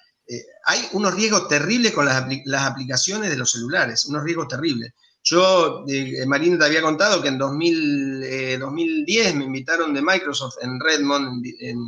hay 0.65 0.87
unos 0.93 1.13
riesgos 1.13 1.47
terribles 1.47 1.93
con 1.93 2.05
las, 2.05 2.25
aplicaciones 2.61 3.29
de 3.29 3.37
los 3.37 3.51
celulares, 3.51 4.05
unos 4.05 4.23
riesgos 4.23 4.47
terribles. 4.47 4.93
Yo, 5.23 5.85
eh, 5.87 6.25
Marina 6.25 6.57
te 6.59 6.65
había 6.65 6.81
contado 6.81 7.21
que 7.21 7.29
en 7.29 7.37
2010 7.37 9.27
eh, 9.27 9.33
me 9.33 9.45
invitaron 9.45 9.93
de 9.93 10.01
Microsoft 10.01 10.57
en 10.61 10.79
Redmond, 10.79 11.45
en, 11.59 11.79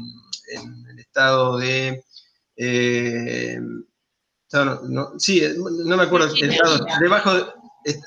el 0.90 1.00
estado 1.00 1.58
de... 1.58 2.04
sí, 5.18 5.44
no 5.58 5.98
me 5.98 6.04
acuerdo, 6.04 6.34
estado, 6.34 6.86
debajo, 7.02 7.32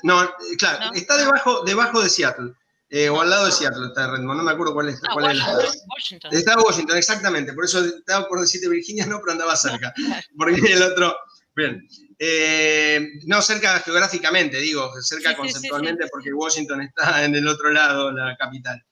no, 0.03 0.29
claro, 0.57 0.93
está 0.93 1.17
debajo, 1.17 1.63
debajo 1.63 2.01
de 2.01 2.09
Seattle. 2.09 2.53
Eh, 2.93 3.07
o 3.07 3.21
al 3.21 3.29
lado 3.29 3.45
de 3.45 3.53
Seattle 3.53 3.87
está 3.87 4.11
Redmond, 4.11 4.39
no 4.39 4.43
me 4.43 4.51
acuerdo 4.51 4.73
cuál 4.73 4.89
es, 4.89 4.99
cuál 4.99 5.27
Washington, 5.27 5.61
es 5.63 5.83
Washington. 5.87 6.33
Está 6.33 6.59
Washington, 6.59 6.97
exactamente, 6.97 7.53
por 7.53 7.63
eso 7.63 7.85
estaba 7.85 8.27
por 8.27 8.41
decirte 8.41 8.67
Virginia, 8.67 9.05
no, 9.05 9.21
pero 9.21 9.31
andaba 9.31 9.55
cerca, 9.55 9.93
porque 10.37 10.59
el 10.73 10.83
otro, 10.83 11.15
bien, 11.55 11.87
eh, 12.19 13.07
no 13.27 13.41
cerca 13.41 13.79
geográficamente, 13.79 14.57
digo, 14.57 14.91
cerca 15.01 15.37
conceptualmente, 15.37 16.07
porque 16.11 16.33
Washington 16.33 16.81
está 16.81 17.23
en 17.23 17.33
el 17.33 17.47
otro 17.47 17.71
lado, 17.71 18.11
la 18.11 18.35
capital. 18.35 18.83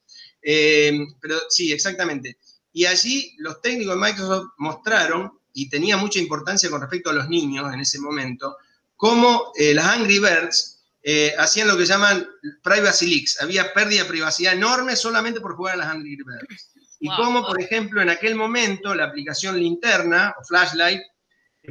Eh, 0.41 0.97
pero 1.19 1.35
sí, 1.49 1.73
exactamente. 1.73 2.37
Y 2.71 2.85
allí 2.85 3.35
los 3.39 3.61
técnicos 3.61 3.95
de 3.95 4.01
Microsoft 4.01 4.51
mostraron, 4.59 5.41
y 5.51 5.69
tenía 5.69 5.97
mucha 5.97 6.19
importancia 6.19 6.69
con 6.69 6.79
respecto 6.79 7.09
a 7.09 7.13
los 7.13 7.27
niños 7.27 7.73
en 7.73 7.81
ese 7.81 7.99
momento, 7.99 8.55
cómo 8.95 9.51
las 9.57 9.85
Angry 9.85 10.19
Birds 10.19 10.78
eh, 11.11 11.33
hacían 11.39 11.67
lo 11.67 11.75
que 11.75 11.87
llaman 11.87 12.23
privacy 12.61 13.07
leaks. 13.07 13.41
Había 13.41 13.73
pérdida 13.73 14.03
de 14.03 14.09
privacidad 14.09 14.53
enorme 14.53 14.95
solamente 14.95 15.41
por 15.41 15.55
jugar 15.55 15.73
a 15.73 15.77
las 15.77 15.87
Angry 15.87 16.15
Birds. 16.17 16.71
Y 16.99 17.09
como, 17.15 17.43
por 17.47 17.59
ejemplo, 17.59 17.99
en 17.99 18.11
aquel 18.11 18.35
momento 18.35 18.93
la 18.93 19.05
aplicación 19.05 19.57
linterna 19.57 20.35
o 20.39 20.43
flashlight 20.43 21.01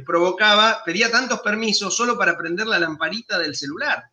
provocaba, 0.05 0.83
pedía 0.83 1.09
tantos 1.09 1.39
permisos 1.39 1.95
solo 1.95 2.17
para 2.17 2.37
prender 2.37 2.67
la 2.67 2.79
lamparita 2.79 3.39
del 3.39 3.55
celular. 3.55 4.03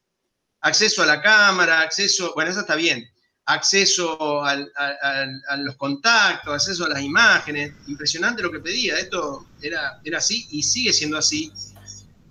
Acceso 0.61 1.03
a 1.03 1.07
la 1.07 1.21
cámara, 1.21 1.81
acceso, 1.81 2.33
bueno, 2.37 2.53
eso 2.53 2.61
está 2.61 2.77
bien, 2.77 3.05
acceso 3.47 4.45
a 4.45 5.57
los 5.57 5.77
contactos, 5.77 6.55
acceso 6.55 6.85
a 6.85 6.91
las 6.91 7.03
imágenes. 7.03 7.73
Impresionante 7.89 8.43
lo 8.43 8.53
que 8.53 8.61
pedía. 8.61 8.97
Esto 8.97 9.45
era, 9.61 10.01
era 10.05 10.19
así 10.19 10.47
y 10.53 10.63
sigue 10.63 10.93
siendo 10.93 11.19
así 11.19 11.53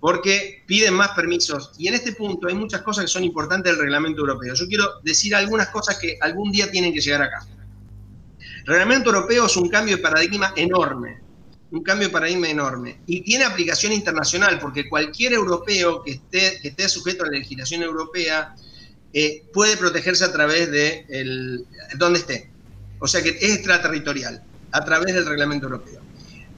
porque 0.06 0.62
piden 0.66 0.94
más 0.94 1.10
permisos. 1.16 1.72
Y 1.78 1.88
en 1.88 1.94
este 1.94 2.12
punto 2.12 2.46
hay 2.46 2.54
muchas 2.54 2.82
cosas 2.82 3.06
que 3.06 3.08
son 3.08 3.24
importantes 3.24 3.72
del 3.72 3.82
reglamento 3.82 4.20
europeo. 4.20 4.54
Yo 4.54 4.68
quiero 4.68 5.00
decir 5.02 5.34
algunas 5.34 5.70
cosas 5.70 5.98
que 5.98 6.16
algún 6.20 6.52
día 6.52 6.70
tienen 6.70 6.92
que 6.92 7.00
llegar 7.00 7.22
acá. 7.22 7.44
El 8.38 8.66
reglamento 8.66 9.10
europeo 9.10 9.46
es 9.46 9.56
un 9.56 9.68
cambio 9.68 9.96
de 9.96 10.02
paradigma 10.04 10.52
enorme, 10.54 11.18
un 11.72 11.82
cambio 11.82 12.06
de 12.06 12.12
paradigma 12.12 12.48
enorme. 12.48 13.00
Y 13.08 13.22
tiene 13.22 13.46
aplicación 13.46 13.92
internacional, 13.92 14.60
porque 14.60 14.88
cualquier 14.88 15.32
europeo 15.32 16.04
que 16.04 16.12
esté, 16.12 16.60
que 16.62 16.68
esté 16.68 16.88
sujeto 16.88 17.24
a 17.24 17.26
la 17.26 17.38
legislación 17.38 17.82
europea 17.82 18.54
eh, 19.12 19.42
puede 19.52 19.76
protegerse 19.76 20.22
a 20.22 20.30
través 20.30 20.70
de 20.70 21.66
donde 21.96 22.20
esté. 22.20 22.48
O 23.00 23.08
sea 23.08 23.24
que 23.24 23.30
es 23.30 23.56
extraterritorial, 23.56 24.40
a 24.70 24.84
través 24.84 25.16
del 25.16 25.26
reglamento 25.26 25.66
europeo. 25.66 26.00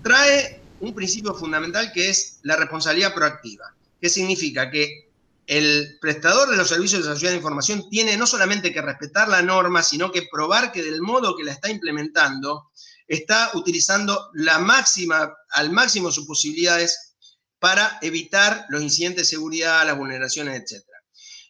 Trae 0.02 0.57
un 0.80 0.94
principio 0.94 1.34
fundamental 1.34 1.92
que 1.92 2.08
es 2.08 2.38
la 2.42 2.56
responsabilidad 2.56 3.14
proactiva, 3.14 3.74
que 4.00 4.08
significa 4.08 4.70
que 4.70 5.08
el 5.46 5.98
prestador 6.00 6.50
de 6.50 6.56
los 6.56 6.68
servicios 6.68 7.02
de 7.02 7.08
sociedad 7.10 7.32
de 7.32 7.38
información 7.38 7.88
tiene 7.88 8.16
no 8.16 8.26
solamente 8.26 8.72
que 8.72 8.82
respetar 8.82 9.28
la 9.28 9.40
norma, 9.40 9.82
sino 9.82 10.12
que 10.12 10.28
probar 10.30 10.72
que 10.72 10.82
del 10.82 11.00
modo 11.00 11.36
que 11.36 11.44
la 11.44 11.52
está 11.52 11.70
implementando 11.70 12.70
está 13.06 13.50
utilizando 13.54 14.30
la 14.34 14.58
máxima, 14.58 15.34
al 15.50 15.72
máximo 15.72 16.12
sus 16.12 16.26
posibilidades 16.26 17.14
para 17.58 17.98
evitar 18.02 18.66
los 18.68 18.82
incidentes 18.82 19.22
de 19.22 19.36
seguridad, 19.36 19.86
las 19.86 19.96
vulneraciones, 19.96 20.60
etc. 20.60 20.84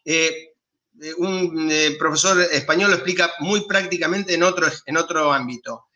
Eh, 0.04 0.54
eh, 1.00 1.14
un 1.18 1.68
eh, 1.70 1.96
profesor 1.98 2.40
español 2.40 2.90
lo 2.90 2.96
explica 2.96 3.32
muy 3.40 3.66
prácticamente 3.66 4.34
en 4.34 4.44
otro, 4.44 4.68
en 4.86 4.96
otro 4.96 5.32
ámbito. 5.32 5.86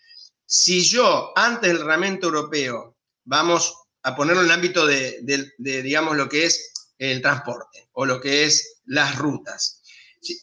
Si 0.45 0.83
yo, 0.83 1.33
antes 1.37 1.71
del 1.71 1.79
reglamento 1.79 2.27
europeo, 2.27 2.92
vamos 3.25 3.75
a 4.03 4.15
ponerlo 4.17 4.43
en 4.43 4.49
el 4.49 4.53
ámbito 4.53 4.87
de, 4.87 5.21
digamos, 5.59 6.17
lo 6.17 6.29
que 6.29 6.47
es 6.47 6.73
el 6.99 7.21
transporte 7.23 7.89
o 7.93 8.07
lo 8.07 8.21
que 8.21 8.45
es 8.45 8.81
las 8.85 9.17
rutas. 9.17 9.83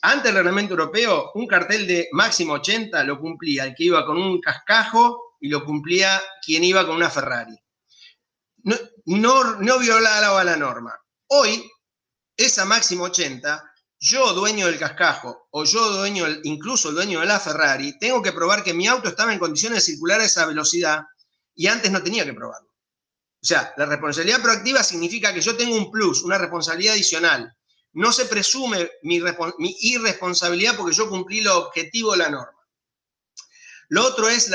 antes 0.01 0.25
del 0.25 0.35
reglamento 0.35 0.73
europeo, 0.73 1.31
un 1.35 1.47
cartel 1.47 1.87
de 1.87 2.09
máximo 2.11 2.53
80 2.53 3.03
lo 3.03 3.19
cumplía 3.19 3.63
el 3.65 3.75
que 3.75 3.85
iba 3.85 4.05
con 4.05 4.17
un 4.17 4.41
cascajo 4.41 5.35
y 5.39 5.49
lo 5.49 5.63
cumplía 5.63 6.21
quien 6.45 6.63
iba 6.63 6.85
con 6.85 6.95
una 6.95 7.09
Ferrari. 7.09 7.57
No, 9.05 9.55
no, 9.59 9.79
violaba 9.79 10.43
la 10.43 10.57
norma. 10.57 10.93
Hoy, 11.27 11.69
esa 12.35 12.65
máximo 12.65 13.05
80, 13.05 13.63
yo, 13.99 14.33
dueño 14.33 14.67
del 14.67 14.79
cascajo, 14.79 15.47
o 15.51 15.63
yo, 15.63 15.91
dueño, 15.91 16.25
incluso 16.43 16.89
el 16.89 16.95
dueño 16.95 17.19
de 17.21 17.25
la 17.25 17.39
Ferrari, 17.39 17.97
tengo 17.99 18.21
que 18.21 18.33
probar 18.33 18.63
que 18.63 18.73
mi 18.73 18.87
auto 18.87 19.09
estaba 19.09 19.33
en 19.33 19.39
condiciones 19.39 19.79
de 19.79 19.91
circular 19.91 20.21
a 20.21 20.25
esa 20.25 20.45
velocidad 20.45 21.03
y 21.55 21.67
antes 21.67 21.91
no 21.91 22.01
tenía 22.01 22.25
que 22.25 22.33
probarlo. 22.33 22.68
O 23.41 23.45
sea, 23.45 23.73
la 23.77 23.85
responsabilidad 23.85 24.41
proactiva 24.41 24.83
significa 24.83 25.33
que 25.33 25.41
yo 25.41 25.55
tengo 25.55 25.75
un 25.75 25.89
plus, 25.89 26.23
una 26.23 26.37
responsabilidad 26.37 26.95
adicional. 26.95 27.55
No 27.93 28.11
se 28.11 28.25
presume 28.25 28.91
mi, 29.01 29.21
irresponsabilidad 29.79 30.75
porque 30.75 30.95
yo 30.95 31.09
cumplí 31.09 31.41
lo 31.41 31.57
objetivo 31.57 32.11
de 32.11 32.17
la 32.17 32.29
norma. 32.29 32.59
Lo 33.87 34.05
otro 34.05 34.27
es 34.27 34.51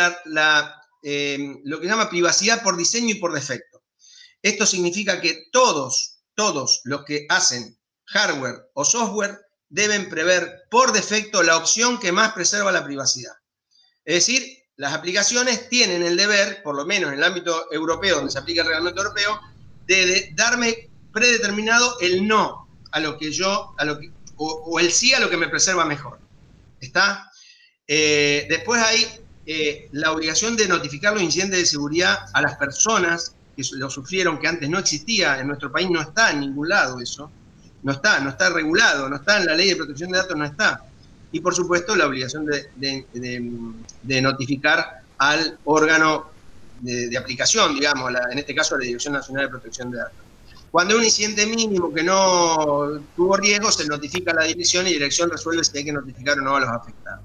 eh, 1.03 1.55
lo 1.65 1.81
que 1.81 1.87
se 1.87 1.91
llama 1.91 2.11
privacidad 2.11 2.63
por 2.63 2.77
diseño 2.77 3.11
y 3.11 3.19
por 3.19 3.33
defecto. 3.33 3.83
Esto 4.43 4.67
significa 4.67 5.21
que 5.21 5.47
todos, 5.51 6.21
todos 6.35 6.83
los 6.85 7.05
que 7.05 7.27
hacen 7.31 7.79
hardware 8.05 8.71
o 8.75 8.85
software 8.85 9.41
deben 9.71 10.11
prever 10.11 10.65
por 10.71 10.93
defecto 10.93 11.43
la 11.43 11.57
opción 11.57 11.99
que 11.99 12.13
más 12.13 12.35
preserva 12.35 12.71
la 12.71 12.85
privacidad. 12.85 13.33
Es 14.05 14.27
decir, 14.27 14.64
las 14.77 14.93
aplicaciones 14.93 15.69
tienen 15.69 16.03
el 16.03 16.17
deber, 16.17 16.63
por 16.63 16.75
lo 16.75 16.85
menos 16.85 17.13
en 17.13 17.19
el 17.19 17.25
ámbito 17.25 17.73
europeo, 17.73 18.17
donde 18.17 18.33
se 18.33 18.39
aplica 18.39 18.63
el 18.63 18.69
reglamento 18.69 19.03
europeo, 19.03 19.41
de, 19.87 20.33
darme 20.35 20.91
predeterminado 21.13 21.99
el 22.01 22.27
no 22.27 22.69
a 22.91 23.01
lo 23.01 23.17
que 23.17 23.31
yo, 23.31 23.75
a 23.79 23.85
lo 23.85 23.99
que, 23.99 24.11
o, 24.37 24.81
el 24.81 24.91
sí 24.91 25.15
a 25.15 25.21
lo 25.21 25.31
que 25.31 25.37
me 25.37 25.49
preserva 25.49 25.85
mejor. 25.85 26.19
¿Está? 26.81 27.31
Eh, 27.87 28.47
después 28.49 28.83
hay 28.83 29.07
eh, 29.47 29.89
la 29.93 30.11
obligación 30.11 30.57
de 30.57 30.67
notificar 30.67 31.15
los 31.15 31.23
incidentes 31.23 31.61
de 31.61 31.67
seguridad 31.67 32.27
a 32.33 32.43
las 32.43 32.57
personas 32.57 33.37
que 33.57 33.63
lo 33.73 33.89
sufrieron, 33.91 34.41
que 34.41 34.49
antes 34.49 34.69
no 34.69 34.79
existía, 34.79 35.39
en 35.39 35.47
nuestro 35.47 35.71
país 35.71 35.89
no 35.89 36.01
está 36.01 36.33
en 36.33 36.41
ningún 36.41 36.69
lado 36.69 36.99
eso, 37.01 37.31
no 37.85 37.93
está, 37.93 38.19
no 38.19 38.31
está 38.31 38.51
regulado, 38.51 39.09
no 39.09 39.17
está 39.17 39.39
en 39.39 39.47
la 39.47 39.55
ley 39.55 39.69
de 39.69 39.77
protección 39.77 40.11
de 40.11 40.19
datos, 40.19 40.37
no 40.37 40.45
está 40.45 40.85
y 41.35 41.41
por 41.41 41.53
supuesto 41.53 41.97
la 41.97 42.07
obligación 42.07 42.47
de, 42.47 44.21
notificar 44.23 45.03
al 45.19 45.59
órgano 45.65 46.31
de, 46.81 47.19
aplicación, 47.19 47.75
digamos, 47.75 48.13
en 48.31 48.39
este 48.39 48.55
caso 48.55 48.79
la 48.79 48.85
Dirección 48.85 49.15
Nacional 49.15 49.47
de 49.47 49.49
Protección 49.49 49.91
de 49.91 49.99
Datos. 49.99 50.19
Cuando 50.71 50.95
hay 50.95 51.01
un 51.01 51.05
incidente 51.05 51.45
mínimo 51.47 51.93
que 51.93 52.05
no 52.05 53.01
tuvo 53.17 53.37
riesgo, 53.37 53.73
se 53.73 53.85
notifica 53.89 54.31
a 54.31 54.35
la 54.35 54.45
dirección 54.45 54.87
y 54.87 54.91
la 54.91 54.95
dirección 54.95 55.29
resuelve 55.29 55.65
si 55.65 55.77
hay 55.77 55.85
que 55.85 55.93
notificar 55.93 56.39
o 56.39 56.43
no 56.43 56.55
a 56.55 56.61
los 56.61 56.69
afectados. 56.69 57.25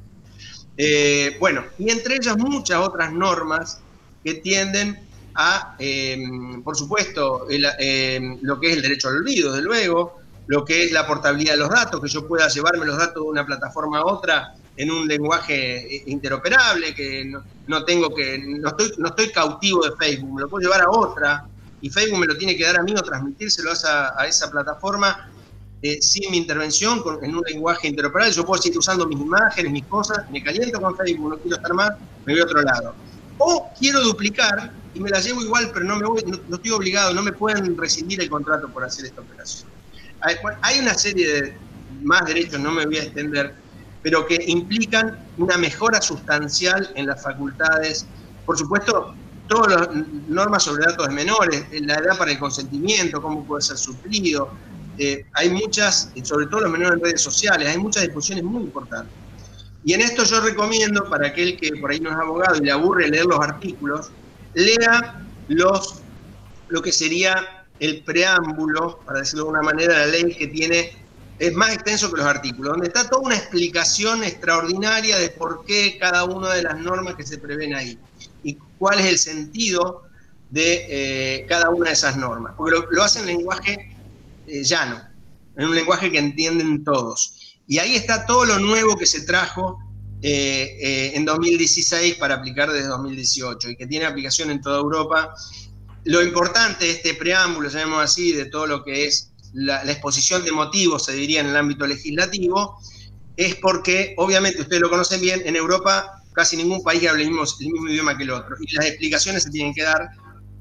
Eh, 0.75 1.37
bueno, 1.39 1.65
y 1.77 1.91
entre 1.91 2.15
ellas 2.15 2.35
muchas 2.35 2.79
otras 2.79 3.13
normas 3.13 3.79
que 4.23 4.35
tienden 4.35 5.07
a, 5.35 5.75
eh, 5.77 6.17
por 6.63 6.75
supuesto, 6.75 7.45
eh, 7.47 8.37
lo 8.41 8.59
que 8.59 8.71
es 8.71 8.77
el 8.77 8.81
derecho 8.81 9.09
al 9.09 9.17
olvido, 9.17 9.51
desde 9.51 9.65
luego, 9.65 10.18
lo 10.49 10.65
que 10.65 10.83
es 10.83 10.91
la 10.91 11.05
portabilidad 11.05 11.53
de 11.53 11.59
los 11.59 11.69
datos, 11.69 12.01
que 12.01 12.07
yo 12.07 12.27
pueda 12.27 12.47
llevarme 12.47 12.83
los 12.83 12.97
datos 12.97 13.23
de 13.23 13.29
una 13.29 13.45
plataforma 13.45 13.99
a 13.99 14.05
otra 14.05 14.55
en 14.75 14.89
un 14.89 15.07
lenguaje 15.07 16.01
interoperable, 16.07 16.95
que 16.95 17.31
no, 17.67 17.85
tengo 17.85 18.15
que, 18.15 18.39
no 18.39 18.69
estoy, 18.69 18.91
no 18.97 19.09
estoy 19.09 19.31
cautivo 19.31 19.85
de 19.85 19.91
Facebook, 19.95 20.33
me 20.33 20.41
lo 20.41 20.49
puedo 20.49 20.63
llevar 20.63 20.81
a 20.81 20.89
otra 20.89 21.45
y 21.81 21.91
Facebook 21.91 22.21
me 22.21 22.25
lo 22.25 22.35
tiene 22.35 22.57
que 22.57 22.63
dar 22.63 22.79
a 22.79 22.81
mí 22.81 22.95
o 22.97 23.01
transmitírselo 23.03 23.69
a 23.69 23.73
esa, 23.73 24.19
a 24.19 24.25
esa 24.25 24.49
plataforma 24.49 25.29
eh, 25.83 26.01
sin 26.01 26.31
mi 26.31 26.37
intervención, 26.37 27.03
en 27.21 27.35
un 27.35 27.43
lenguaje 27.47 27.87
interoperable. 27.87 28.33
Yo 28.33 28.43
puedo 28.43 28.59
seguir 28.59 28.79
usando 28.79 29.05
mis 29.05 29.19
imágenes, 29.19 29.71
mis 29.71 29.85
cosas, 29.85 30.27
me 30.31 30.43
caliento 30.43 30.81
con 30.81 30.97
Facebook, 30.97 31.29
no 31.29 31.37
quiero 31.37 31.57
estar 31.57 31.73
más, 31.75 31.91
me 32.25 32.33
voy 32.33 32.41
a 32.41 32.45
otro 32.45 32.61
lado. 32.63 32.95
O 33.37 33.71
quiero 33.77 34.01
duplicar 34.01 34.71
y 34.95 34.99
me 34.99 35.11
la 35.11 35.19
llevo 35.19 35.43
igual, 35.43 35.69
pero 35.71 35.85
no, 35.85 35.97
me 35.97 36.07
voy, 36.07 36.23
no 36.23 36.55
estoy 36.55 36.71
obligado, 36.71 37.13
no 37.13 37.21
me 37.21 37.33
pueden 37.33 37.77
rescindir 37.77 38.19
el 38.19 38.31
contrato 38.31 38.67
por 38.69 38.83
hacer 38.83 39.05
esta 39.05 39.21
operación. 39.21 39.69
Hay 40.21 40.79
una 40.79 40.93
serie 40.93 41.27
de 41.33 41.57
más 42.03 42.25
derechos, 42.25 42.59
no 42.59 42.71
me 42.71 42.85
voy 42.85 42.97
a 42.97 43.03
extender, 43.03 43.55
pero 44.01 44.25
que 44.25 44.37
implican 44.47 45.19
una 45.37 45.57
mejora 45.57 46.01
sustancial 46.01 46.91
en 46.95 47.07
las 47.07 47.23
facultades. 47.23 48.05
Por 48.45 48.57
supuesto, 48.57 49.13
todas 49.47 49.73
las 49.73 49.89
normas 50.27 50.63
sobre 50.63 50.85
datos 50.85 51.07
de 51.07 51.13
menores, 51.13 51.65
la 51.81 51.95
edad 51.95 52.17
para 52.17 52.31
el 52.31 52.39
consentimiento, 52.39 53.21
cómo 53.21 53.43
puede 53.45 53.61
ser 53.61 53.77
suplido. 53.77 54.51
Eh, 54.97 55.25
hay 55.33 55.49
muchas, 55.49 56.11
sobre 56.23 56.47
todo 56.47 56.61
los 56.61 56.71
menores 56.71 56.97
en 56.97 57.03
redes 57.03 57.21
sociales, 57.21 57.67
hay 57.67 57.77
muchas 57.77 58.03
discusiones 58.03 58.43
muy 58.43 58.63
importantes. 58.63 59.13
Y 59.83 59.93
en 59.93 60.01
esto 60.01 60.23
yo 60.23 60.41
recomiendo, 60.41 61.09
para 61.09 61.27
aquel 61.27 61.57
que 61.57 61.71
por 61.77 61.91
ahí 61.91 61.99
no 61.99 62.09
es 62.09 62.17
abogado 62.17 62.57
y 62.57 62.65
le 62.65 62.71
aburre 62.71 63.07
leer 63.07 63.25
los 63.25 63.39
artículos, 63.39 64.11
lea 64.53 65.25
los, 65.47 66.01
lo 66.67 66.81
que 66.81 66.91
sería 66.91 67.58
el 67.79 68.03
preámbulo, 68.03 68.99
para 69.05 69.19
decirlo 69.19 69.45
de 69.45 69.49
una 69.51 69.61
manera, 69.61 69.97
la 69.99 70.07
ley 70.07 70.35
que 70.35 70.47
tiene, 70.47 70.91
es 71.37 71.53
más 71.53 71.73
extenso 71.73 72.11
que 72.11 72.17
los 72.17 72.25
artículos, 72.25 72.73
donde 72.73 72.87
está 72.87 73.07
toda 73.07 73.21
una 73.21 73.35
explicación 73.35 74.23
extraordinaria 74.23 75.17
de 75.17 75.29
por 75.29 75.63
qué 75.65 75.97
cada 75.99 76.25
una 76.25 76.53
de 76.53 76.63
las 76.63 76.77
normas 76.79 77.15
que 77.15 77.25
se 77.25 77.37
prevén 77.37 77.73
ahí 77.73 77.97
y 78.43 78.57
cuál 78.77 78.99
es 78.99 79.05
el 79.05 79.17
sentido 79.17 80.03
de 80.49 80.85
eh, 80.89 81.45
cada 81.47 81.69
una 81.69 81.87
de 81.87 81.93
esas 81.93 82.17
normas. 82.17 82.53
Porque 82.57 82.77
lo, 82.91 83.03
hacen 83.03 83.21
en 83.23 83.37
lenguaje 83.37 83.95
eh, 84.47 84.63
llano, 84.63 85.01
en 85.55 85.67
un 85.67 85.75
lenguaje 85.75 86.11
que 86.11 86.19
entienden 86.19 86.83
todos. 86.83 87.55
Y 87.67 87.77
ahí 87.77 87.95
está 87.95 88.25
todo 88.25 88.45
lo 88.45 88.59
nuevo 88.59 88.97
que 88.97 89.05
se 89.05 89.21
trajo 89.21 89.79
eh, 90.21 91.11
en 91.13 91.23
2016 91.23 92.15
para 92.15 92.35
aplicar 92.35 92.71
desde 92.71 92.87
2018 92.87 93.69
y 93.69 93.75
que 93.77 93.87
tiene 93.87 94.05
aplicación 94.05 94.49
en 94.51 94.59
toda 94.59 94.79
Europa 94.79 95.33
lo 96.05 96.21
importante 96.21 96.85
de 96.85 96.91
este 96.91 97.13
preámbulo, 97.13 97.69
llamemos 97.69 98.03
así, 98.03 98.31
de 98.31 98.45
todo 98.45 98.67
lo 98.67 98.83
que 98.83 99.05
es 99.05 99.31
la, 99.53 99.83
exposición 99.83 100.43
de 100.43 100.51
motivos, 100.51 101.05
se 101.05 101.13
diría 101.13 101.41
en 101.41 101.47
el 101.47 101.57
ámbito 101.57 101.85
legislativo, 101.85 102.79
es 103.35 103.55
porque, 103.55 104.13
obviamente, 104.17 104.61
ustedes 104.61 104.81
lo 104.81 104.89
conocen 104.89 105.21
bien, 105.21 105.41
en 105.45 105.55
Europa 105.55 106.23
casi 106.33 106.55
ningún 106.57 106.83
país 106.83 107.07
habla 107.07 107.23
el 107.23 107.31
mismo, 107.31 107.43
idioma 107.89 108.17
que 108.17 108.23
el 108.23 108.31
otro, 108.31 108.55
y 108.59 108.73
las 108.73 108.85
explicaciones 108.85 109.43
se 109.43 109.49
tienen 109.49 109.73
que 109.73 109.83
dar, 109.83 110.09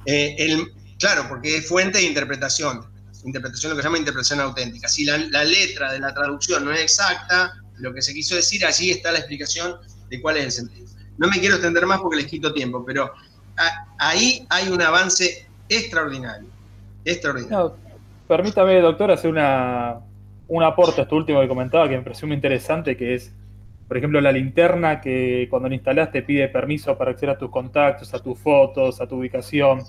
eh, 0.06 0.34
el, 0.38 0.72
claro, 0.98 1.26
porque 1.28 1.58
es 1.58 1.68
fuente 1.68 1.98
de 1.98 2.04
interpretación, 2.04 2.84
interpretación, 3.24 3.70
lo 3.70 3.76
que 3.76 3.82
se 3.82 3.86
llama 3.86 3.98
interpretación 3.98 4.40
auténtica. 4.40 4.88
Si 4.88 5.04
la, 5.04 5.18
la 5.18 5.44
letra 5.44 5.92
de 5.92 6.00
la 6.00 6.14
traducción 6.14 6.64
no 6.64 6.72
es 6.72 6.80
exacta, 6.80 7.52
lo 7.78 7.92
que 7.92 8.02
se 8.02 8.14
quiso 8.14 8.34
decir, 8.34 8.64
allí 8.64 8.90
está 8.90 9.12
la 9.12 9.18
explicación 9.18 9.76
de 10.08 10.20
cuál 10.20 10.36
es 10.38 10.44
el 10.44 10.52
sentido. 10.52 10.88
No 11.18 11.28
me 11.28 11.40
quiero 11.40 11.56
extender 11.56 11.84
más 11.86 12.00
porque 12.00 12.16
les 12.16 12.26
quito 12.26 12.52
tiempo, 12.52 12.84
pero 12.84 13.12
ahí 13.98 14.46
hay 14.48 14.68
un 14.68 14.80
avance 14.80 15.46
extraordinario. 15.68 16.48
Extraordinario. 17.04 17.76
permítame, 18.26 18.80
doctor, 18.80 19.10
hacer 19.10 19.30
una, 19.30 19.98
un 20.48 20.62
aporte 20.62 21.00
a 21.00 21.04
esto 21.04 21.16
último 21.16 21.40
que 21.40 21.48
comentaba 21.48 21.88
que 21.88 21.96
me 21.96 22.02
pareció 22.02 22.26
muy 22.26 22.36
interesante, 22.36 22.96
que 22.96 23.14
es, 23.14 23.32
por 23.86 23.96
ejemplo, 23.96 24.20
la 24.20 24.32
linterna 24.32 25.00
que 25.00 25.46
cuando 25.50 25.68
la 25.68 25.74
instalás 25.74 26.10
te 26.10 26.22
pide 26.22 26.48
permiso 26.48 26.96
para 26.96 27.12
acceder 27.12 27.30
a 27.30 27.38
tus 27.38 27.50
contactos, 27.50 28.12
a 28.14 28.18
tus 28.18 28.38
fotos, 28.38 29.00
a 29.00 29.06
tu 29.06 29.16
ubicación. 29.16 29.82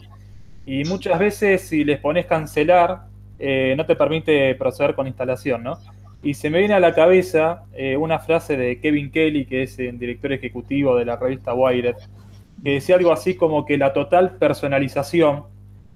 Y 0.65 0.83
muchas 0.85 1.17
veces 1.19 1.61
si 1.61 1.83
les 1.83 1.99
pones 1.99 2.25
cancelar, 2.25 3.03
eh, 3.39 3.73
no 3.77 3.85
te 3.85 3.95
permite 3.95 4.53
proceder 4.55 4.95
con 4.95 5.07
instalación, 5.07 5.63
¿no? 5.63 5.79
Y 6.21 6.33
se 6.33 6.49
me 6.49 6.59
viene 6.59 6.73
a 6.73 6.79
la 6.81 6.93
cabeza 6.93 7.63
eh, 7.73 7.95
una 7.95 8.19
frase 8.19 8.57
de 8.57 8.79
Kevin 8.81 9.09
Kelly, 9.09 9.45
que 9.45 9.63
es 9.63 9.79
el 9.79 9.97
director 9.97 10.33
ejecutivo 10.33 10.97
de 10.97 11.05
la 11.05 11.15
revista 11.15 11.53
Wired, 11.53 11.95
que 12.63 12.71
decía 12.71 12.95
algo 12.95 13.11
así 13.11 13.35
como 13.35 13.65
que 13.65 13.77
la 13.77 13.93
total 13.93 14.37
personalización 14.37 15.45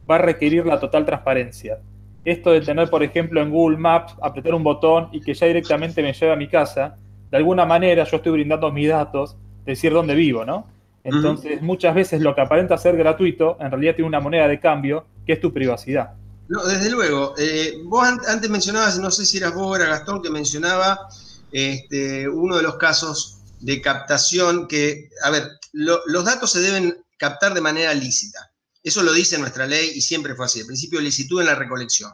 va 0.09 0.16
a 0.16 0.20
requerir 0.20 0.66
la 0.66 0.80
total 0.80 1.05
transparencia. 1.05 1.80
Esto 2.26 2.51
de 2.51 2.61
tener, 2.61 2.89
por 2.89 3.03
ejemplo, 3.03 3.41
en 3.41 3.49
Google 3.49 3.78
Maps, 3.78 4.16
apretar 4.22 4.53
un 4.53 4.64
botón 4.64 5.09
y 5.11 5.22
que 5.22 5.34
ya 5.34 5.45
directamente 5.47 6.01
me 6.01 6.14
lleve 6.14 6.32
a 6.32 6.38
mi 6.38 6.47
casa, 6.47 6.97
de 7.30 7.38
alguna 7.38 7.66
manera 7.66 8.03
yo 8.05 8.18
estoy 8.18 8.32
brindando 8.32 8.72
mis 8.72 8.89
datos, 8.89 9.36
decir 9.66 9.91
dónde 9.91 10.16
vivo, 10.16 10.45
¿no? 10.45 10.68
Entonces, 11.03 11.61
muchas 11.61 11.93
veces 11.93 12.22
lo 12.22 12.34
que 12.34 12.41
aparenta 12.41 12.78
ser 12.78 12.95
gratuito, 12.95 13.57
en 13.59 13.72
realidad 13.72 13.95
tiene 13.95 14.07
una 14.07 14.22
moneda 14.22 14.47
de 14.47 14.59
cambio, 14.59 15.05
que 15.26 15.34
es 15.34 15.41
tu 15.41 15.51
privacidad. 15.51 16.14
No, 16.47 16.64
desde 16.64 16.89
luego. 16.89 17.34
Eh, 17.38 17.82
vos 17.84 18.07
antes 18.28 18.49
mencionabas, 18.49 18.99
no 18.99 19.11
sé 19.11 19.26
si 19.26 19.38
eras 19.38 19.53
vos 19.53 19.68
o 19.68 19.76
era 19.76 19.88
Gastón, 19.88 20.22
que 20.22 20.30
mencionaba 20.30 21.09
este, 21.51 22.28
uno 22.30 22.57
de 22.57 22.64
los 22.64 22.76
casos 22.76 23.32
de 23.64 23.82
captación 23.82 24.68
que, 24.68 25.09
a 25.24 25.30
ver, 25.30 25.49
los 25.72 26.26
datos 26.26 26.51
se 26.51 26.59
deben 26.59 27.01
captar 27.18 27.53
de 27.53 27.61
manera 27.61 27.93
lícita. 27.93 28.51
Eso 28.84 29.01
lo 29.01 29.14
dice 29.14 29.38
nuestra 29.38 29.66
ley 29.66 29.93
y 29.95 30.01
siempre 30.01 30.36
fue 30.36 30.45
así. 30.45 30.59
El 30.59 30.66
principio 30.66 30.99
de 30.99 31.05
licitud 31.05 31.39
en 31.39 31.47
la 31.47 31.55
recolección. 31.55 32.11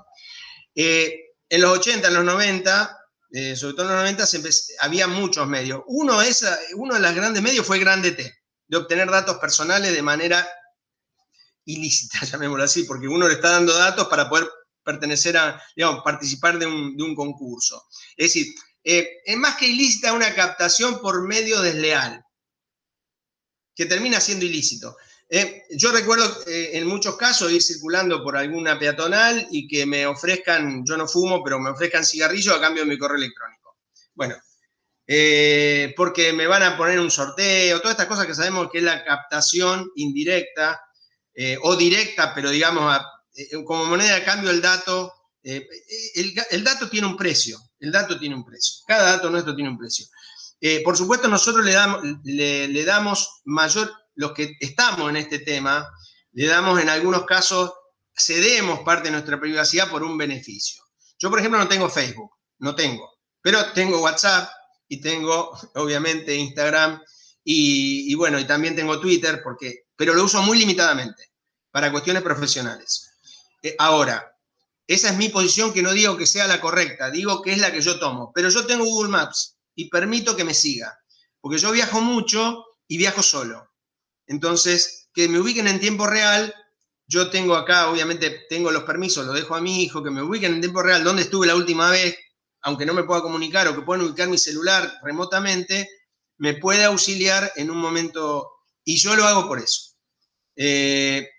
Eh, 0.75 1.33
en 1.49 1.61
los 1.61 1.79
80, 1.79 2.07
en 2.07 2.13
los 2.13 2.23
90, 2.23 2.97
eh, 3.31 3.55
sobre 3.55 3.73
todo 3.73 3.87
en 3.87 3.93
los 3.93 4.21
90, 4.21 4.25
había 4.81 5.07
muchos 5.07 5.47
medios. 5.47 5.81
Uno, 5.87 6.21
es, 6.21 6.45
uno 6.75 6.93
de 6.93 6.99
los 6.99 7.15
grandes 7.15 7.41
medios 7.41 7.65
fue 7.65 7.79
Grande 7.79 8.11
T, 8.11 8.31
de 8.67 8.77
obtener 8.77 9.09
datos 9.09 9.39
personales 9.39 9.91
de 9.91 10.03
manera 10.03 10.47
ilícita, 11.65 12.19
llamémoslo 12.31 12.63
así, 12.63 12.83
porque 12.83 13.07
uno 13.07 13.27
le 13.27 13.33
está 13.33 13.49
dando 13.49 13.73
datos 13.73 14.07
para 14.07 14.29
poder 14.29 14.47
pertenecer 14.83 15.35
a, 15.35 15.59
digamos, 15.75 16.03
participar 16.03 16.59
de 16.59 16.67
un, 16.67 17.15
concurso. 17.15 17.87
Es 18.15 18.33
decir, 18.33 18.53
eh, 18.83 19.21
es 19.25 19.37
más 19.37 19.55
que 19.55 19.67
ilícita 19.67 20.13
una 20.13 20.33
captación 20.33 20.99
por 21.01 21.27
medio 21.27 21.61
desleal, 21.61 22.23
que 23.75 23.85
termina 23.85 24.19
siendo 24.19 24.45
ilícito. 24.45 24.95
Eh, 25.29 25.63
yo 25.71 25.91
recuerdo 25.91 26.25
eh, 26.47 26.71
en 26.73 26.87
muchos 26.87 27.15
casos 27.15 27.51
ir 27.51 27.61
circulando 27.61 28.23
por 28.23 28.35
alguna 28.35 28.79
peatonal 28.79 29.47
y 29.51 29.67
que 29.67 29.85
me 29.85 30.05
ofrezcan, 30.05 30.83
yo 30.85 30.97
no 30.97 31.07
fumo, 31.07 31.43
pero 31.43 31.59
me 31.59 31.69
ofrezcan 31.69 32.05
cigarrillos 32.05 32.55
a 32.55 32.61
cambio 32.61 32.83
de 32.83 32.89
mi 32.89 32.97
correo 32.97 33.17
electrónico. 33.17 33.77
Bueno, 34.13 34.35
porque 35.95 36.33
me 36.33 36.45
van 36.45 36.61
a 36.61 36.77
poner 36.77 36.99
un 36.99 37.09
sorteo, 37.09 37.79
todas 37.79 37.93
estas 37.93 38.07
cosas 38.07 38.27
que 38.27 38.35
sabemos 38.35 38.69
que 38.71 38.77
es 38.77 38.83
la 38.83 39.03
captación 39.03 39.89
indirecta 39.95 40.79
o 41.63 41.75
directa, 41.75 42.33
pero 42.35 42.51
digamos, 42.51 42.99
como 43.65 43.85
moneda 43.85 44.15
de 44.15 44.23
cambio 44.23 44.51
el 44.51 44.61
dato, 44.61 45.18
el, 45.43 46.63
dato 46.63 46.89
tiene 46.89 47.07
un 47.07 47.17
precio, 47.17 47.59
el 47.79 47.91
dato 47.91 48.19
tiene 48.19 48.35
un 48.35 48.45
precio, 48.45 48.83
cada 48.87 49.13
dato 49.13 49.29
nuestro 49.29 49.55
tiene 49.55 49.69
un 49.69 49.77
precio. 49.77 50.05
por 50.83 50.97
supuesto, 50.97 51.27
nosotros 51.27 51.65
le 51.65 51.73
damos, 51.73 52.01
le 52.23 52.85
damos 52.85 53.41
mayor 53.45 53.91
los 54.19 54.33
que 54.33 54.57
estamos 54.59 55.09
en 55.09 55.15
este 55.15 55.39
tema, 55.39 55.89
le 56.33 56.45
damos 56.45 56.79
en 56.81 56.89
algunos 56.89 57.25
casos, 57.25 57.71
cedemos 58.13 58.81
parte 58.81 59.07
de 59.07 59.11
nuestra 59.13 59.39
privacidad 59.39 59.89
por 59.89 60.03
un 60.03 60.17
beneficio. 60.17 60.83
Yo, 61.17 61.29
por 61.29 61.39
ejemplo, 61.39 61.57
no 61.57 61.69
tengo 61.69 61.89
Facebook, 61.89 62.29
no 62.57 62.75
tengo, 62.75 63.09
pero 63.41 63.71
tengo 63.71 64.01
WhatsApp 64.01 64.49
y 64.89 64.99
tengo, 64.99 65.57
obviamente, 65.75 66.35
Instagram 66.35 67.01
y, 67.43 68.13
bueno, 68.15 68.37
y 68.39 68.45
también 68.45 68.75
tengo 68.75 68.99
Twitter, 68.99 69.41
porque, 69.41 69.85
pero 69.95 70.13
lo 70.13 70.25
uso 70.25 70.41
muy 70.41 70.59
limitadamente 70.59 71.31
para 71.71 71.91
cuestiones 71.91 72.21
profesionales. 72.21 73.09
Eh, 73.63 73.75
ahora, 73.79 74.28
esa 74.89 75.11
es 75.11 75.17
mi 75.17 75.29
posición 75.29 75.71
que 75.71 75.83
no 75.83 75.93
digo 75.93 76.17
que 76.17 76.25
sea 76.25 76.47
la 76.47 76.59
correcta, 76.59 77.11
digo 77.11 77.43
que 77.43 77.51
es 77.51 77.59
la 77.59 77.71
que 77.71 77.79
yo 77.79 77.99
tomo, 77.99 78.31
pero 78.33 78.49
yo 78.49 78.65
tengo 78.65 78.85
Google 78.85 79.11
Maps 79.11 79.55
y 79.75 79.87
permito 79.87 80.35
que 80.35 80.43
me 80.43 80.55
siga, 80.55 80.97
porque 81.39 81.59
yo 81.59 81.71
viajo 81.71 82.01
mucho 82.01 82.65
y 82.87 82.97
viajo 82.97 83.21
solo. 83.21 83.69
Entonces, 84.25 85.07
que 85.13 85.29
me 85.29 85.39
ubiquen 85.39 85.67
en 85.67 85.79
tiempo 85.79 86.07
real, 86.07 86.51
yo 87.05 87.29
tengo 87.29 87.55
acá, 87.55 87.87
obviamente, 87.91 88.47
tengo 88.49 88.71
los 88.71 88.81
permisos, 88.81 89.27
lo 89.27 89.33
dejo 89.33 89.55
a 89.55 89.61
mi 89.61 89.83
hijo, 89.83 90.03
que 90.03 90.09
me 90.09 90.23
ubiquen 90.23 90.55
en 90.55 90.61
tiempo 90.61 90.81
real 90.81 91.03
dónde 91.03 91.21
estuve 91.21 91.45
la 91.45 91.55
última 91.55 91.91
vez, 91.91 92.17
aunque 92.61 92.87
no 92.87 92.95
me 92.95 93.03
pueda 93.03 93.21
comunicar 93.21 93.67
o 93.67 93.75
que 93.75 93.83
puedan 93.83 94.03
ubicar 94.03 94.27
mi 94.27 94.39
celular 94.39 94.91
remotamente, 95.03 95.87
me 96.37 96.55
puede 96.55 96.85
auxiliar 96.85 97.51
en 97.57 97.69
un 97.69 97.77
momento, 97.77 98.49
y 98.83 98.97
yo 98.97 99.15
lo 99.15 99.25
hago 99.25 99.47
por 99.47 99.59
eso. 99.59 99.91
Eh, 100.55 101.29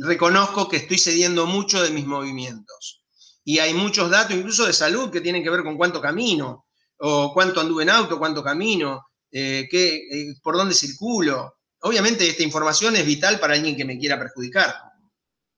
reconozco 0.00 0.68
que 0.68 0.76
estoy 0.76 0.98
cediendo 0.98 1.46
mucho 1.46 1.82
de 1.82 1.90
mis 1.90 2.06
movimientos. 2.06 3.04
Y 3.44 3.58
hay 3.58 3.74
muchos 3.74 4.10
datos, 4.10 4.36
incluso 4.36 4.66
de 4.66 4.72
salud, 4.72 5.10
que 5.10 5.20
tienen 5.20 5.42
que 5.42 5.50
ver 5.50 5.62
con 5.62 5.76
cuánto 5.76 6.00
camino, 6.00 6.66
o 6.98 7.32
cuánto 7.34 7.60
anduve 7.60 7.82
en 7.82 7.90
auto, 7.90 8.18
cuánto 8.18 8.42
camino, 8.42 9.08
eh, 9.30 9.68
eh, 9.72 10.34
por 10.42 10.56
dónde 10.56 10.74
circulo. 10.74 11.58
Obviamente 11.80 12.28
esta 12.28 12.44
información 12.44 12.94
es 12.94 13.04
vital 13.04 13.40
para 13.40 13.54
alguien 13.54 13.76
que 13.76 13.84
me 13.84 13.98
quiera 13.98 14.18
perjudicar, 14.18 14.76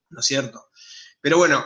¿no 0.09 0.21
es 0.21 0.27
cierto? 0.27 0.71
Pero 1.21 1.37
bueno, 1.37 1.65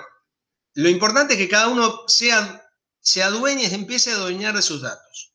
lo 0.75 0.89
importante 0.89 1.35
es 1.35 1.39
que 1.39 1.49
cada 1.49 1.69
uno 1.69 2.03
sea, 2.09 2.65
se 3.01 3.23
adueñe, 3.23 3.73
empiece 3.73 4.11
a 4.11 4.17
adueñar 4.17 4.57
de 4.57 4.63
sus 4.63 4.83
datos. 4.83 5.35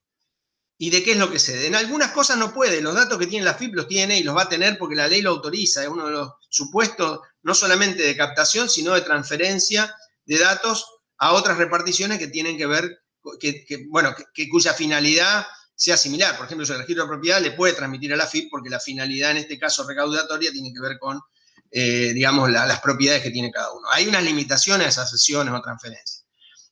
¿Y 0.84 0.90
de 0.90 1.02
qué 1.02 1.14
es 1.14 1.18
lo 1.18 1.32
que 1.32 1.40
cede? 1.40 1.68
En 1.68 1.76
algunas 1.76 2.12
cosas 2.12 2.38
no 2.38 2.54
puede, 2.54 2.82
los 2.82 2.94
datos 2.94 3.18
que 3.18 3.26
tiene 3.26 3.46
la 3.46 3.54
FIP 3.54 3.74
los 3.74 3.88
tiene 3.88 4.20
y 4.20 4.24
los 4.24 4.36
va 4.36 4.42
a 4.42 4.50
tener 4.50 4.78
porque 4.78 4.98
la 4.98 5.08
ley 5.08 5.22
lo 5.22 5.30
autoriza, 5.30 5.82
es 5.82 5.88
uno 5.88 6.08
de 6.08 6.12
los 6.12 6.32
supuestos 6.50 7.22
no 7.42 7.56
solamente 7.56 8.04
de 8.04 8.18
captación, 8.18 8.68
sino 8.68 8.94
de 8.94 9.00
transferencia 9.00 9.96
de 10.26 10.40
datos 10.40 10.86
a 11.20 11.32
otras 11.32 11.58
reparticiones 11.58 12.20
que 12.20 12.28
tienen 12.28 12.58
que 12.58 12.66
ver, 12.66 13.00
que, 13.40 13.86
bueno, 13.88 14.14
que, 14.34 14.50
cuya 14.50 14.74
finalidad 14.74 15.48
sea 15.74 15.96
similar. 15.96 16.36
Por 16.36 16.48
ejemplo, 16.48 16.68
el 16.68 16.80
registro 16.80 17.06
de 17.06 17.10
propiedad 17.12 17.40
le 17.40 17.52
puede 17.52 17.72
transmitir 17.72 18.12
a 18.12 18.18
la 18.18 18.28
FIP 18.28 18.50
porque 18.52 18.70
la 18.70 18.82
finalidad 18.82 19.32
en 19.32 19.38
este 19.38 19.58
caso 19.58 19.88
recaudatoria 19.88 20.52
tiene 20.52 20.74
que 20.74 20.82
ver 20.82 21.00
con, 21.00 21.18
eh, 21.72 22.12
digamos, 22.14 22.52
las 22.52 22.82
propiedades 22.82 23.24
que 23.24 23.32
tiene 23.32 23.52
cada 23.52 23.72
uno. 23.72 23.88
Hay 23.90 24.06
unas 24.06 24.24
limitaciones 24.26 24.88
a 24.88 24.90
esas 24.90 25.12
sesiones 25.12 25.54
o 25.54 25.62
transferencias. 25.62 26.26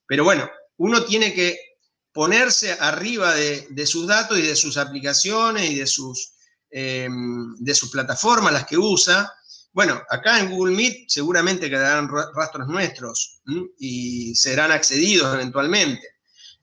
Pero 0.05 0.25
bueno, 0.25 0.51
uno 0.75 1.01
tiene 1.05 1.33
que 1.33 1.70
ponerse 2.13 2.73
arriba 2.79 3.33
de, 3.35 3.85
sus 3.85 4.07
datos 4.07 4.37
y 4.37 4.41
de 4.41 4.55
sus 4.55 4.77
aplicaciones 4.77 5.69
y 5.69 5.79
de 5.79 5.87
sus, 5.87 6.33
em, 6.69 7.55
de 7.57 7.73
sus 7.73 7.89
plataformas, 7.89 8.53
las 8.53 8.65
que 8.65 8.77
usa. 8.77 9.31
Bueno, 9.71 10.01
acá 10.09 10.39
en 10.39 10.51
Google 10.51 10.75
Meet 10.75 11.09
seguramente 11.09 11.69
quedarán 11.69 12.09
rastros 12.35 12.67
nuestros 12.67 13.41
y 13.79 14.35
serán 14.35 14.71
accedidos 14.71 15.33
eventualmente. 15.33 16.05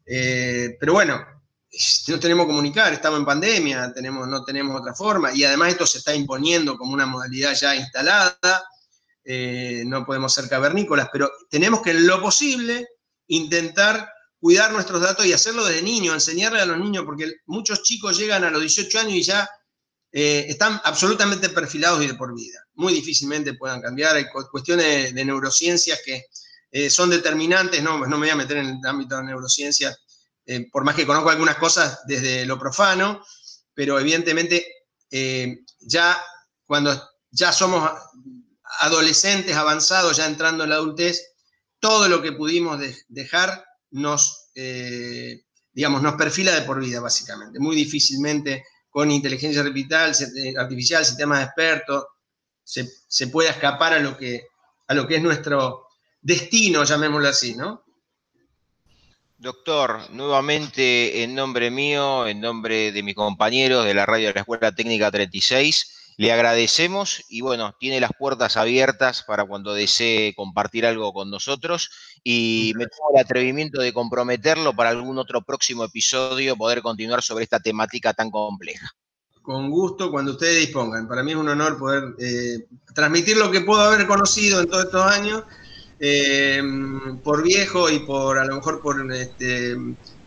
Eh, 0.04 0.76
pero 0.78 0.94
bueno, 0.94 1.24
no 2.08 2.20
tenemos 2.20 2.44
que 2.44 2.50
comunicar, 2.50 2.92
estamos 2.92 3.18
en 3.20 3.26
pandemia, 3.26 3.92
tenemos, 3.92 4.26
no 4.26 4.44
tenemos 4.44 4.80
otra 4.80 4.94
forma, 4.94 5.32
y 5.32 5.44
además 5.44 5.70
esto 5.70 5.86
se 5.86 5.98
está 5.98 6.14
imponiendo 6.14 6.76
como 6.76 6.94
una 6.94 7.06
modalidad 7.06 7.54
ya 7.54 7.76
instalada, 7.76 8.64
eh, 9.24 9.82
no 9.86 10.06
podemos 10.06 10.32
ser 10.32 10.48
cavernícolas, 10.48 11.08
pero 11.12 11.30
tenemos 11.50 11.82
que 11.82 11.90
en 11.90 12.06
lo 12.06 12.22
posible 12.22 12.88
intentar 13.26 14.10
cuidar 14.40 14.72
nuestros 14.72 15.00
datos 15.00 15.26
y 15.26 15.32
hacerlo 15.32 15.64
desde 15.64 15.82
niño, 15.82 16.14
enseñarle 16.14 16.60
a 16.60 16.66
los 16.66 16.78
niños, 16.78 17.04
porque 17.04 17.32
muchos 17.46 17.82
chicos 17.82 18.16
llegan 18.16 18.44
a 18.44 18.50
los 18.50 18.60
18 18.60 19.00
años 19.00 19.14
y 19.14 19.22
ya 19.22 19.48
eh, 20.10 20.46
están 20.48 20.80
absolutamente 20.84 21.48
perfilados 21.50 22.02
y 22.02 22.06
de 22.06 22.14
por 22.14 22.34
vida. 22.34 22.58
Muy 22.74 22.94
difícilmente 22.94 23.54
puedan 23.54 23.82
cambiar. 23.82 24.16
Hay 24.16 24.26
cuestiones 24.50 25.14
de, 25.14 25.24
neurociencias 25.24 26.00
que 26.04 26.24
eh, 26.70 26.88
son 26.88 27.10
determinantes, 27.10 27.82
no, 27.82 27.98
me 27.98 28.16
voy 28.16 28.30
a 28.30 28.36
meter 28.36 28.58
en 28.58 28.66
el 28.66 28.86
ámbito 28.86 29.16
de 29.16 29.24
neurociencias, 29.24 29.98
eh, 30.46 30.66
por 30.70 30.84
más 30.84 30.94
que 30.94 31.06
conozco 31.06 31.30
algunas 31.30 31.56
cosas 31.56 32.00
desde 32.06 32.46
lo 32.46 32.58
profano, 32.58 33.22
pero 33.74 33.98
evidentemente 33.98 34.66
ya 35.80 36.18
cuando 36.66 37.00
ya 37.30 37.50
somos 37.50 37.90
adolescentes 38.80 39.56
avanzados, 39.56 40.16
ya 40.16 40.26
entrando 40.26 40.64
en 40.64 40.70
la 40.70 40.76
adultez, 40.76 41.22
todo 41.80 42.08
lo 42.08 42.20
que 42.20 42.32
pudimos 42.32 42.78
dejar 43.08 43.64
nos, 43.90 44.50
eh, 44.54 45.42
digamos, 45.72 46.02
nos 46.02 46.14
perfila 46.14 46.54
de 46.54 46.62
por 46.62 46.80
vida, 46.80 47.00
básicamente. 47.00 47.58
Muy 47.58 47.76
difícilmente 47.76 48.64
con 48.90 49.10
inteligencia 49.10 49.60
artificial, 49.60 51.04
sistemas 51.04 51.44
expertos, 51.44 52.06
se, 52.64 52.88
se 53.06 53.28
pueda 53.28 53.50
escapar 53.50 53.92
a 53.94 53.98
lo, 53.98 54.16
que, 54.16 54.42
a 54.86 54.94
lo 54.94 55.06
que 55.06 55.16
es 55.16 55.22
nuestro 55.22 55.86
destino, 56.20 56.84
llamémoslo 56.84 57.28
así, 57.28 57.54
¿no? 57.54 57.84
Doctor, 59.36 60.10
nuevamente 60.10 61.22
en 61.22 61.34
nombre 61.34 61.70
mío, 61.70 62.26
en 62.26 62.40
nombre 62.40 62.90
de 62.90 63.02
mis 63.04 63.14
compañeros 63.14 63.84
de 63.84 63.94
la 63.94 64.04
radio 64.04 64.28
de 64.28 64.34
la 64.34 64.40
Escuela 64.40 64.74
Técnica 64.74 65.12
36 65.12 65.97
Le 66.18 66.32
agradecemos 66.32 67.22
y 67.28 67.42
bueno, 67.42 67.76
tiene 67.78 68.00
las 68.00 68.10
puertas 68.18 68.56
abiertas 68.56 69.22
para 69.22 69.44
cuando 69.44 69.72
desee 69.72 70.34
compartir 70.34 70.84
algo 70.84 71.12
con 71.12 71.30
nosotros 71.30 71.90
y 72.24 72.72
me 72.76 72.86
tomo 72.86 73.10
el 73.14 73.24
atrevimiento 73.24 73.80
de 73.80 73.92
comprometerlo 73.92 74.74
para 74.74 74.90
algún 74.90 75.16
otro 75.18 75.42
próximo 75.42 75.84
episodio 75.84 76.56
poder 76.56 76.82
continuar 76.82 77.22
sobre 77.22 77.44
esta 77.44 77.60
temática 77.60 78.14
tan 78.14 78.32
compleja. 78.32 78.90
Con 79.42 79.70
gusto, 79.70 80.10
cuando 80.10 80.32
ustedes 80.32 80.66
dispongan. 80.66 81.06
Para 81.06 81.22
mí 81.22 81.30
es 81.30 81.36
un 81.36 81.50
honor 81.50 81.78
poder 81.78 82.02
eh, 82.18 82.66
transmitir 82.92 83.36
lo 83.36 83.52
que 83.52 83.60
puedo 83.60 83.80
haber 83.80 84.04
conocido 84.08 84.60
en 84.60 84.66
todos 84.66 84.86
estos 84.86 85.06
años, 85.06 85.44
eh, 86.00 86.60
por 87.22 87.44
viejo 87.44 87.88
y 87.90 88.00
por 88.00 88.40
a 88.40 88.44
lo 88.44 88.56
mejor 88.56 88.82
por 88.82 89.12
este, 89.12 89.76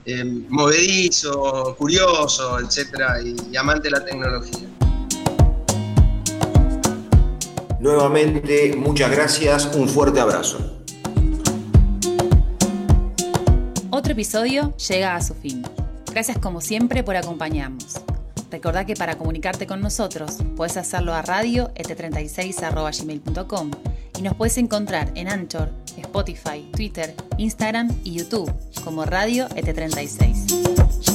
eh, 0.05 0.23
movedizo, 0.23 1.75
curioso, 1.77 2.59
etcétera, 2.59 3.17
y 3.21 3.57
amante 3.57 3.89
de 3.89 3.91
la 3.91 4.05
tecnología. 4.05 4.69
Nuevamente, 7.81 8.75
muchas 8.77 9.09
gracias, 9.09 9.75
un 9.75 9.89
fuerte 9.89 10.19
abrazo. 10.19 10.59
Otro 13.89 14.13
episodio 14.13 14.77
llega 14.77 15.15
a 15.15 15.21
su 15.21 15.33
fin. 15.33 15.63
Gracias 16.11 16.37
como 16.37 16.61
siempre 16.61 17.03
por 17.03 17.15
acompañarnos. 17.15 17.99
Recordá 18.51 18.85
que 18.85 18.93
para 18.93 19.17
comunicarte 19.17 19.65
con 19.65 19.81
nosotros 19.81 20.37
puedes 20.55 20.77
hacerlo 20.77 21.11
a 21.15 21.23
radio 21.23 21.71
et36.gmail.com 21.73 23.71
y 24.19 24.21
nos 24.21 24.35
puedes 24.35 24.59
encontrar 24.59 25.11
en 25.15 25.27
Anchor, 25.27 25.71
Spotify, 25.97 26.69
Twitter, 26.75 27.15
Instagram 27.37 27.89
y 28.03 28.13
YouTube 28.19 28.53
como 28.83 29.05
Radio 29.05 29.49
ET36. 29.49 31.10